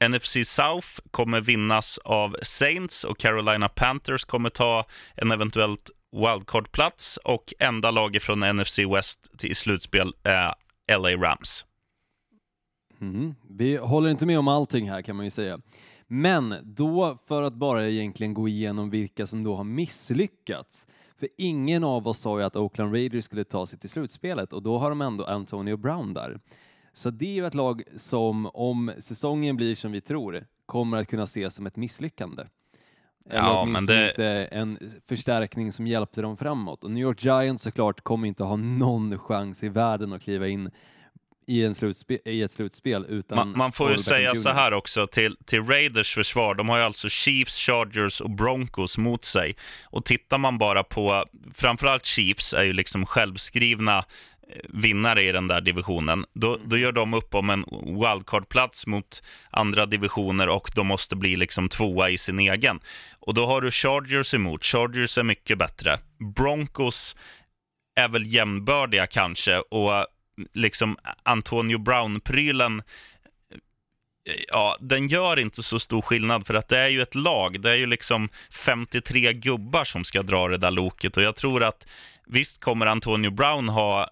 NFC 0.10 0.46
South 0.46 0.88
kommer 1.12 1.42
vinnas 1.42 1.98
av 1.98 2.36
Saints 2.44 3.04
och 3.04 3.20
Carolina 3.20 3.70
Panthers 3.70 4.26
kommer 4.26 4.50
ta 4.50 4.86
en 5.16 5.32
eventuellt 5.32 5.90
wildcard-plats 6.12 7.18
och 7.18 7.54
enda 7.60 7.92
laget 7.92 8.24
från 8.24 8.40
NFC 8.40 8.80
West 8.80 9.44
i 9.44 9.56
slutspel 9.56 10.14
är 10.24 10.54
LA 10.92 11.10
Rams. 11.10 11.66
Mm. 13.02 13.36
Vi 13.50 13.78
håller 13.78 14.10
inte 14.10 14.26
med 14.26 14.40
om 14.40 14.48
allting 14.48 14.90
här 14.90 15.02
kan 15.02 15.16
man 15.16 15.26
ju 15.26 15.30
säga. 15.32 15.60
Men 16.08 16.56
då 16.64 17.18
för 17.28 17.42
att 17.42 17.54
bara 17.54 17.88
egentligen 17.90 18.34
gå 18.34 18.48
igenom 18.48 18.90
vilka 18.90 19.26
som 19.28 19.44
då 19.44 19.56
har 19.56 19.64
misslyckats. 19.64 20.88
För 21.20 21.30
ingen 21.38 21.84
av 21.84 22.08
oss 22.08 22.20
sa 22.20 22.40
ju 22.40 22.46
att 22.46 22.56
Oakland 22.56 22.94
Raiders 22.94 23.26
skulle 23.26 23.44
ta 23.44 23.66
sig 23.68 23.80
till 23.80 23.90
slutspelet 23.90 24.54
och 24.54 24.64
då 24.64 24.78
har 24.78 24.90
de 24.90 25.02
ändå 25.02 25.26
Antonio 25.26 25.78
Brown 25.78 26.14
där. 26.14 26.40
Så 26.94 27.10
det 27.10 27.26
är 27.26 27.34
ju 27.34 27.46
ett 27.46 27.54
lag 27.54 27.84
som 27.96 28.46
om 28.54 28.92
säsongen 29.00 29.56
blir 29.56 29.76
som 29.76 29.92
vi 29.92 30.02
tror 30.02 30.46
kommer 30.66 30.98
att 30.98 31.08
kunna 31.08 31.24
ses 31.24 31.56
som 31.56 31.66
ett 31.66 31.76
misslyckande. 31.78 32.44
Eller 33.30 33.40
Ja, 33.40 33.66
men 33.66 33.76
åtminstone 33.76 34.00
det- 34.00 34.10
inte 34.10 34.26
en 34.46 34.80
förstärkning 35.08 35.72
som 35.72 35.88
hjälpte 35.88 36.22
dem 36.22 36.38
framåt. 36.38 36.84
Och 36.84 36.92
New 36.92 37.02
York 37.02 37.24
Giants 37.24 37.64
såklart 37.64 38.02
kommer 38.02 38.28
inte 38.28 38.44
ha 38.44 38.56
någon 38.56 39.18
chans 39.20 39.64
i 39.64 39.70
världen 39.70 40.14
att 40.14 40.22
kliva 40.22 40.48
in 40.48 40.72
i, 41.50 41.66
en 41.66 41.74
slutspe- 41.74 42.20
i 42.26 42.42
ett 42.42 42.52
slutspel 42.52 43.06
utan 43.10 43.36
Man, 43.36 43.58
man 43.58 43.72
får 43.72 43.92
ju 43.92 43.98
säga 43.98 44.36
så 44.36 44.50
här 44.50 44.74
också 44.74 45.08
till, 45.08 45.38
till 45.46 45.64
Raiders 45.64 46.14
försvar. 46.14 46.56
De 46.56 46.70
har 46.70 46.78
ju 46.78 46.84
alltså 46.84 47.10
Chiefs, 47.10 47.56
Chargers 47.56 48.22
och 48.22 48.30
Broncos 48.30 48.98
mot 48.98 49.26
sig. 49.26 49.56
Och 49.84 50.06
tittar 50.06 50.38
man 50.38 50.58
bara 50.58 50.84
på, 50.84 51.26
framförallt 51.56 52.06
Chiefs 52.06 52.54
är 52.54 52.64
ju 52.64 52.74
liksom 52.74 53.06
självskrivna 53.06 53.98
eh, 53.98 54.04
vinnare 54.70 55.22
i 55.22 55.32
den 55.32 55.48
där 55.48 55.62
divisionen. 55.62 56.26
Då, 56.34 56.60
då 56.66 56.78
gör 56.78 56.92
de 56.92 57.14
upp 57.14 57.36
om 57.36 57.50
en 57.50 57.66
wildcard-plats 57.86 58.88
mot 58.88 59.24
andra 59.50 59.86
divisioner 59.86 60.50
och 60.50 60.72
de 60.76 60.88
måste 60.88 61.16
bli 61.16 61.36
liksom 61.36 61.70
tvåa 61.70 62.10
i 62.10 62.18
sin 62.18 62.40
egen. 62.40 62.80
Och 63.20 63.34
då 63.34 63.46
har 63.46 63.62
du 63.62 63.72
Chargers 63.72 64.34
emot. 64.34 64.66
Chargers 64.66 65.18
är 65.18 65.24
mycket 65.24 65.58
bättre. 65.58 66.00
Broncos 66.36 67.16
är 67.96 68.08
väl 68.08 68.34
jämnbördiga 68.34 69.08
kanske 69.08 69.60
och 69.60 70.08
liksom 70.54 70.98
Antonio 71.24 71.78
Brown-prylen 71.78 72.80
eh, 72.80 74.34
Ja, 74.48 74.78
den 74.80 75.08
gör 75.08 75.40
inte 75.40 75.64
så 75.64 75.80
stor 75.80 76.02
skillnad 76.02 76.48
för 76.48 76.54
att 76.54 76.68
det 76.68 76.78
är 76.78 76.90
ju 76.90 77.02
ett 77.02 77.16
lag. 77.16 77.62
Det 77.62 77.70
är 77.70 77.76
ju 77.76 77.86
liksom 77.86 78.30
53 78.52 79.34
gubbar 79.34 79.84
som 79.84 80.04
ska 80.04 80.24
dra 80.24 80.48
det 80.48 80.58
där 80.58 80.72
loket 80.72 81.18
och 81.18 81.24
jag 81.24 81.36
tror 81.36 81.64
att 81.64 81.88
visst 82.28 82.62
kommer 82.62 82.86
Antonio 82.86 83.32
Brown 83.32 83.70
ha 83.70 84.02
eh, 84.02 84.08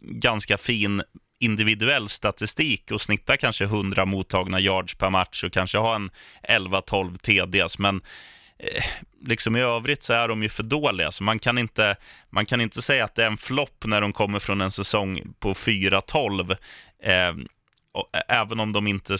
ganska 0.00 0.58
fin 0.58 1.02
individuell 1.38 2.08
statistik 2.08 2.90
och 2.90 3.00
snitta 3.00 3.36
kanske 3.36 3.64
100 3.64 4.04
mottagna 4.04 4.60
yards 4.60 4.94
per 4.94 5.10
match 5.10 5.44
och 5.44 5.52
kanske 5.52 5.78
ha 5.78 5.94
en 5.94 6.10
11-12 6.48 7.18
TDs, 7.18 7.78
men 7.78 8.00
liksom 9.24 9.56
i 9.56 9.60
övrigt 9.60 10.02
så 10.02 10.12
är 10.12 10.28
de 10.28 10.42
ju 10.42 10.48
för 10.48 10.62
dåliga, 10.62 11.10
så 11.10 11.24
man 11.24 11.38
kan 11.38 11.58
inte, 11.58 11.96
man 12.30 12.46
kan 12.46 12.60
inte 12.60 12.82
säga 12.82 13.04
att 13.04 13.14
det 13.14 13.22
är 13.22 13.26
en 13.26 13.36
flopp 13.36 13.84
när 13.86 14.00
de 14.00 14.12
kommer 14.12 14.38
från 14.38 14.60
en 14.60 14.70
säsong 14.70 15.34
på 15.38 15.54
4-12. 15.54 16.56
Eh, 17.02 17.34
även 18.28 18.60
om 18.60 18.72
de 18.72 18.86
inte... 18.86 19.16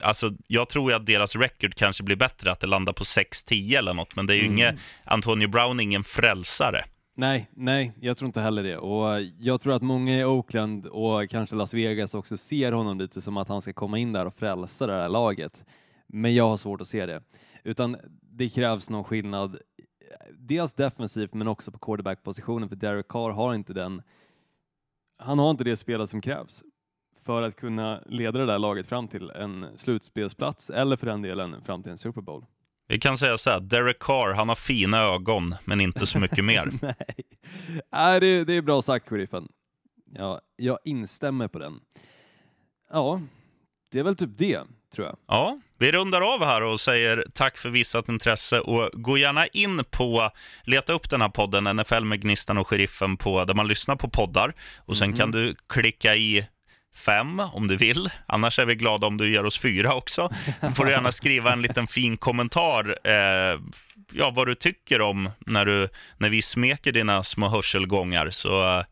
Alltså, 0.00 0.30
jag 0.46 0.68
tror 0.68 0.90
ju 0.90 0.96
att 0.96 1.06
deras 1.06 1.36
record 1.36 1.74
kanske 1.74 2.02
blir 2.02 2.16
bättre, 2.16 2.52
att 2.52 2.60
det 2.60 2.66
landar 2.66 2.92
på 2.92 3.04
6-10 3.04 3.78
eller 3.78 3.94
något, 3.94 4.16
men 4.16 4.26
det 4.26 4.34
är 4.34 4.36
ju 4.36 4.42
Mm. 4.46 4.52
inget, 4.52 4.74
Antonio 5.04 5.48
Brown 5.48 5.80
är 5.80 5.84
ingen 5.84 6.04
frälsare. 6.04 6.84
Nej, 7.16 7.50
nej, 7.56 7.92
jag 8.00 8.18
tror 8.18 8.26
inte 8.26 8.40
heller 8.40 8.62
det. 8.62 8.76
Och 8.76 9.22
jag 9.38 9.60
tror 9.60 9.72
att 9.74 9.82
många 9.82 10.20
i 10.20 10.24
Oakland 10.24 10.86
och 10.86 11.30
kanske 11.30 11.56
Las 11.56 11.74
Vegas 11.74 12.14
också 12.14 12.36
ser 12.36 12.72
honom 12.72 12.98
lite 12.98 13.20
som 13.20 13.36
att 13.36 13.48
han 13.48 13.62
ska 13.62 13.72
komma 13.72 13.98
in 13.98 14.12
där 14.12 14.26
och 14.26 14.34
frälsa 14.34 14.86
det 14.86 14.92
här 14.92 15.08
laget. 15.08 15.64
Men 16.12 16.34
jag 16.34 16.48
har 16.48 16.56
svårt 16.56 16.80
att 16.80 16.88
se 16.88 17.06
det. 17.06 17.22
Utan 17.64 17.96
det 18.22 18.48
krävs 18.48 18.90
någon 18.90 19.04
skillnad, 19.04 19.58
dels 20.38 20.74
defensivt 20.74 21.34
men 21.34 21.48
också 21.48 21.70
på 21.70 21.78
quarterback-positionen 21.78 22.68
för 22.68 22.76
Derek 22.76 23.08
Carr 23.08 23.30
har 23.30 23.54
inte 23.54 23.72
den 23.72 24.02
han 25.22 25.38
har 25.38 25.50
inte 25.50 25.64
det 25.64 25.76
spelet 25.76 26.10
som 26.10 26.20
krävs 26.20 26.62
för 27.24 27.42
att 27.42 27.56
kunna 27.56 28.02
leda 28.06 28.38
det 28.38 28.46
där 28.46 28.58
laget 28.58 28.86
fram 28.86 29.08
till 29.08 29.30
en 29.30 29.66
slutspelsplats 29.76 30.70
eller 30.70 30.96
för 30.96 31.06
den 31.06 31.22
delen 31.22 31.62
fram 31.62 31.82
till 31.82 31.92
en 31.92 31.98
Super 31.98 32.20
Bowl. 32.20 32.44
Vi 32.88 32.98
kan 32.98 33.18
säga 33.18 33.38
så 33.38 33.50
här, 33.50 33.60
Derek 33.60 33.98
Carr, 33.98 34.32
han 34.32 34.48
har 34.48 34.56
fina 34.56 34.98
ögon, 34.98 35.54
men 35.64 35.80
inte 35.80 36.06
så 36.06 36.18
mycket 36.18 36.44
mer. 36.44 36.72
Nej, 36.82 36.94
Nej 37.92 38.20
det, 38.20 38.44
det 38.44 38.52
är 38.52 38.62
bra 38.62 38.82
sagt, 38.82 39.08
sheriffen. 39.08 39.48
Ja, 40.12 40.40
jag 40.56 40.78
instämmer 40.84 41.48
på 41.48 41.58
den. 41.58 41.80
Ja, 42.90 43.20
det 43.92 43.98
är 43.98 44.02
väl 44.02 44.16
typ 44.16 44.38
det, 44.38 44.60
tror 44.94 45.06
jag. 45.06 45.16
Ja, 45.28 45.58
vi 45.78 45.92
rundar 45.92 46.34
av 46.34 46.44
här 46.44 46.62
och 46.62 46.80
säger 46.80 47.26
tack 47.34 47.56
för 47.56 47.68
visat 47.68 48.08
intresse 48.08 48.60
och 48.60 48.90
gå 48.92 49.18
gärna 49.18 49.46
in 49.46 49.84
på, 49.90 50.30
leta 50.64 50.92
upp 50.92 51.10
den 51.10 51.20
här 51.20 51.28
podden 51.28 51.76
NFL 51.76 52.04
med 52.04 52.20
Gnistan 52.20 52.58
och 52.58 52.68
Sheriffen 52.68 53.16
på 53.16 53.44
där 53.44 53.54
man 53.54 53.68
lyssnar 53.68 53.96
på 53.96 54.10
poddar 54.10 54.54
och 54.76 54.96
sen 54.96 55.12
kan 55.16 55.30
du 55.30 55.54
klicka 55.68 56.16
i 56.16 56.46
fem 56.94 57.40
om 57.40 57.66
du 57.66 57.76
vill. 57.76 58.10
Annars 58.26 58.58
är 58.58 58.64
vi 58.64 58.74
glada 58.74 59.06
om 59.06 59.16
du 59.16 59.32
ger 59.32 59.44
oss 59.44 59.58
fyra 59.58 59.94
också. 59.94 60.30
Då 60.60 60.70
får 60.70 60.84
du 60.84 60.90
gärna 60.90 61.12
skriva 61.12 61.52
en 61.52 61.62
liten 61.62 61.86
fin 61.86 62.16
kommentar 62.16 62.98
eh, 63.04 63.60
ja, 64.12 64.30
vad 64.30 64.46
du 64.46 64.54
tycker 64.54 65.00
om 65.00 65.30
när, 65.38 65.66
du, 65.66 65.88
när 66.18 66.28
vi 66.28 66.42
smeker 66.42 66.92
dina 66.92 67.22
små 67.22 67.48
hörselgångar. 67.48 68.30
Så, 68.30 68.78
eh, 68.78 68.84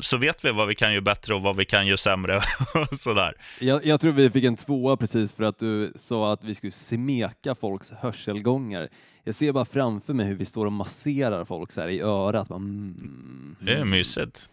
så 0.00 0.16
vet 0.16 0.44
vi 0.44 0.52
vad 0.52 0.68
vi 0.68 0.74
kan 0.74 0.92
göra 0.92 1.02
bättre 1.02 1.34
och 1.34 1.42
vad 1.42 1.56
vi 1.56 1.64
kan 1.64 1.86
göra 1.86 1.96
sämre. 1.96 2.36
och 2.74 2.94
sådär. 2.98 3.34
Jag, 3.60 3.86
jag 3.86 4.00
tror 4.00 4.12
vi 4.12 4.30
fick 4.30 4.44
en 4.44 4.56
tvåa 4.56 4.96
precis 4.96 5.32
för 5.32 5.44
att 5.44 5.58
du 5.58 5.92
sa 5.96 6.32
att 6.32 6.44
vi 6.44 6.54
skulle 6.54 6.72
smeka 6.72 7.54
folks 7.54 7.90
hörselgångar. 7.90 8.88
Jag 9.24 9.34
ser 9.34 9.52
bara 9.52 9.64
framför 9.64 10.12
mig 10.14 10.26
hur 10.26 10.34
vi 10.34 10.44
står 10.44 10.66
och 10.66 10.72
masserar 10.72 11.44
folk 11.44 11.72
så 11.72 11.80
här 11.80 11.88
i 11.88 12.00
örat. 12.00 12.48
Bara, 12.48 12.56
mm, 12.56 13.56
Det 13.60 13.72
är 13.74 13.84
mysigt. 13.84 14.48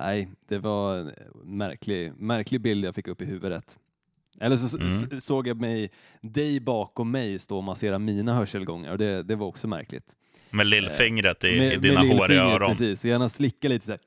Nej, 0.00 0.28
det 0.48 0.58
var 0.58 0.96
en 0.96 1.12
märklig, 1.44 2.12
märklig 2.18 2.60
bild 2.60 2.84
jag 2.84 2.94
fick 2.94 3.08
upp 3.08 3.22
i 3.22 3.24
huvudet. 3.24 3.78
Eller 4.40 4.56
så 4.56 4.78
Mm. 4.78 5.20
såg 5.20 5.46
jag 5.48 5.60
mig, 5.60 5.90
dig 6.20 6.60
bakom 6.60 7.10
mig 7.10 7.38
stå 7.38 7.56
och 7.56 7.64
massera 7.64 7.98
mina 7.98 8.34
hörselgångar 8.34 8.92
och 8.92 8.98
det, 8.98 9.22
det 9.22 9.36
var 9.36 9.46
också 9.46 9.68
märkligt. 9.68 10.14
Med 10.50 10.66
lillfingret 10.66 11.44
i, 11.44 11.48
i 11.48 11.58
Med- 11.58 11.80
dina 11.80 12.02
med 12.02 12.16
håriga 12.16 12.42
öron. 12.42 12.68
Precis, 12.70 13.00
så 13.00 13.08
gärna 13.08 13.28
slicka 13.28 13.68
lite 13.68 13.84
så 13.86 13.90
här, 13.92 14.00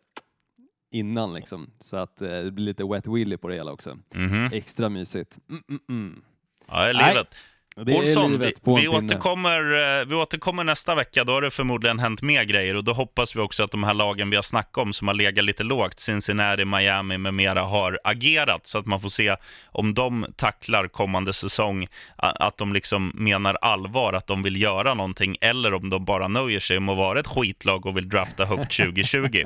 innan 0.91 1.33
liksom, 1.33 1.71
så 1.79 1.97
att 1.97 2.21
eh, 2.21 2.29
det 2.29 2.51
blir 2.51 2.65
lite 2.65 2.83
wet 2.83 3.07
willy 3.07 3.37
på 3.37 3.47
det 3.47 3.55
hela 3.55 3.71
också. 3.71 3.97
Mhm. 4.15 4.49
Extra 4.53 4.89
mysigt. 4.89 5.37
Mm, 5.49 5.63
mm, 5.69 5.81
mm. 5.89 6.21
Ja, 6.67 6.83
det 6.83 6.89
är 6.89 6.93
Nej, 6.93 7.13
livet. 7.13 7.35
Det 7.75 7.97
Olsson, 7.97 8.39
vi, 8.39 8.53
vi, 8.63 8.87
återkommer, 8.87 9.59
eh, 9.99 10.05
vi 10.05 10.15
återkommer 10.15 10.63
nästa 10.63 10.95
vecka. 10.95 11.23
Då 11.23 11.33
har 11.33 11.41
det 11.41 11.51
förmodligen 11.51 11.99
hänt 11.99 12.21
mer 12.21 12.43
grejer 12.43 12.75
och 12.75 12.83
då 12.83 12.93
hoppas 12.93 13.35
vi 13.35 13.39
också 13.39 13.63
att 13.63 13.71
de 13.71 13.83
här 13.83 13.93
lagen 13.93 14.29
vi 14.29 14.35
har 14.35 14.43
snackat 14.43 14.77
om 14.77 14.93
som 14.93 15.07
har 15.07 15.15
legat 15.15 15.45
lite 15.45 15.63
lågt, 15.63 15.99
Cincinnati, 15.99 16.65
Miami 16.65 17.17
med 17.17 17.33
mera, 17.33 17.61
har 17.61 17.99
agerat 18.03 18.67
så 18.67 18.77
att 18.77 18.85
man 18.85 19.01
får 19.01 19.09
se 19.09 19.35
om 19.65 19.93
de 19.93 20.25
tacklar 20.35 20.87
kommande 20.87 21.33
säsong, 21.33 21.87
att 22.15 22.57
de 22.57 22.73
liksom 22.73 23.11
menar 23.15 23.57
allvar, 23.61 24.13
att 24.13 24.27
de 24.27 24.43
vill 24.43 24.61
göra 24.61 24.93
någonting 24.93 25.35
eller 25.41 25.73
om 25.73 25.89
de 25.89 26.05
bara 26.05 26.27
nöjer 26.27 26.59
sig 26.59 26.79
med 26.79 26.91
att 26.93 26.97
vara 26.97 27.19
ett 27.19 27.27
skitlag 27.27 27.85
och 27.85 27.97
vill 27.97 28.09
drafta 28.09 28.45
högt 28.45 28.77
2020. 28.77 29.43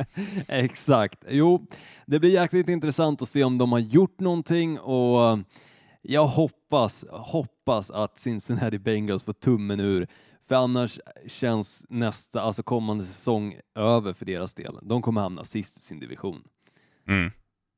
Exakt. 0.47 1.19
Jo, 1.29 1.67
det 2.05 2.19
blir 2.19 2.33
jäkligt 2.33 2.69
intressant 2.69 3.21
att 3.21 3.29
se 3.29 3.43
om 3.43 3.57
de 3.57 3.71
har 3.71 3.79
gjort 3.79 4.19
någonting 4.19 4.79
och 4.79 5.39
jag 6.07 6.27
hoppas, 6.27 7.05
hoppas 7.09 7.91
att 7.91 8.19
Cincinnati 8.19 8.79
Bengals 8.79 9.23
får 9.23 9.33
tummen 9.33 9.79
ur. 9.79 10.07
För 10.47 10.55
annars 10.55 10.99
känns 11.27 11.85
nästa, 11.89 12.41
alltså 12.41 12.63
kommande 12.63 13.03
säsong 13.05 13.59
över 13.75 14.13
för 14.13 14.25
deras 14.25 14.53
del. 14.53 14.79
De 14.81 15.01
kommer 15.01 15.21
hamna 15.21 15.43
sist 15.45 15.77
i 15.77 15.81
sin 15.81 15.99
division. 15.99 16.43
Mm. 17.07 17.31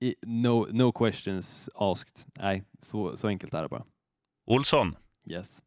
I, 0.04 0.16
no, 0.26 0.68
no 0.72 0.92
questions 0.92 1.70
asked. 1.76 2.26
Nej, 2.40 2.64
så, 2.82 3.18
så 3.18 3.28
enkelt 3.28 3.54
är 3.54 3.62
det 3.64 3.70
bara. 3.70 3.84
Olsson, 4.48 4.96
Yes. 5.30 5.62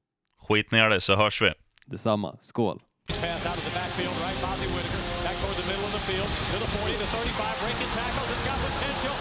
skit 0.48 0.70
ner 0.70 0.88
det 0.90 1.00
så 1.00 1.16
hörs 1.16 1.42
vi. 1.42 1.52
Detsamma. 1.86 2.36
Skål! 2.40 2.82
Pass 3.08 3.46
out 3.46 3.56
of 3.56 3.64
the 3.64 3.74
backfield, 3.78 4.14
right? 4.24 4.38
Bozzy 4.42 4.66
Whitaker 4.74 5.02
back 5.24 5.36
toward 5.42 5.56
the 5.60 5.66
middle 5.70 5.84
of 5.88 5.92
the 5.98 6.04
field 6.10 6.28
to 6.52 6.56
the 6.64 6.70
40, 6.78 6.92
the 7.02 7.08
35, 7.16 7.60
breaking 7.62 7.90
tackles. 7.98 8.28
It's 8.34 8.44
got 8.48 8.58
potential. 8.68 9.14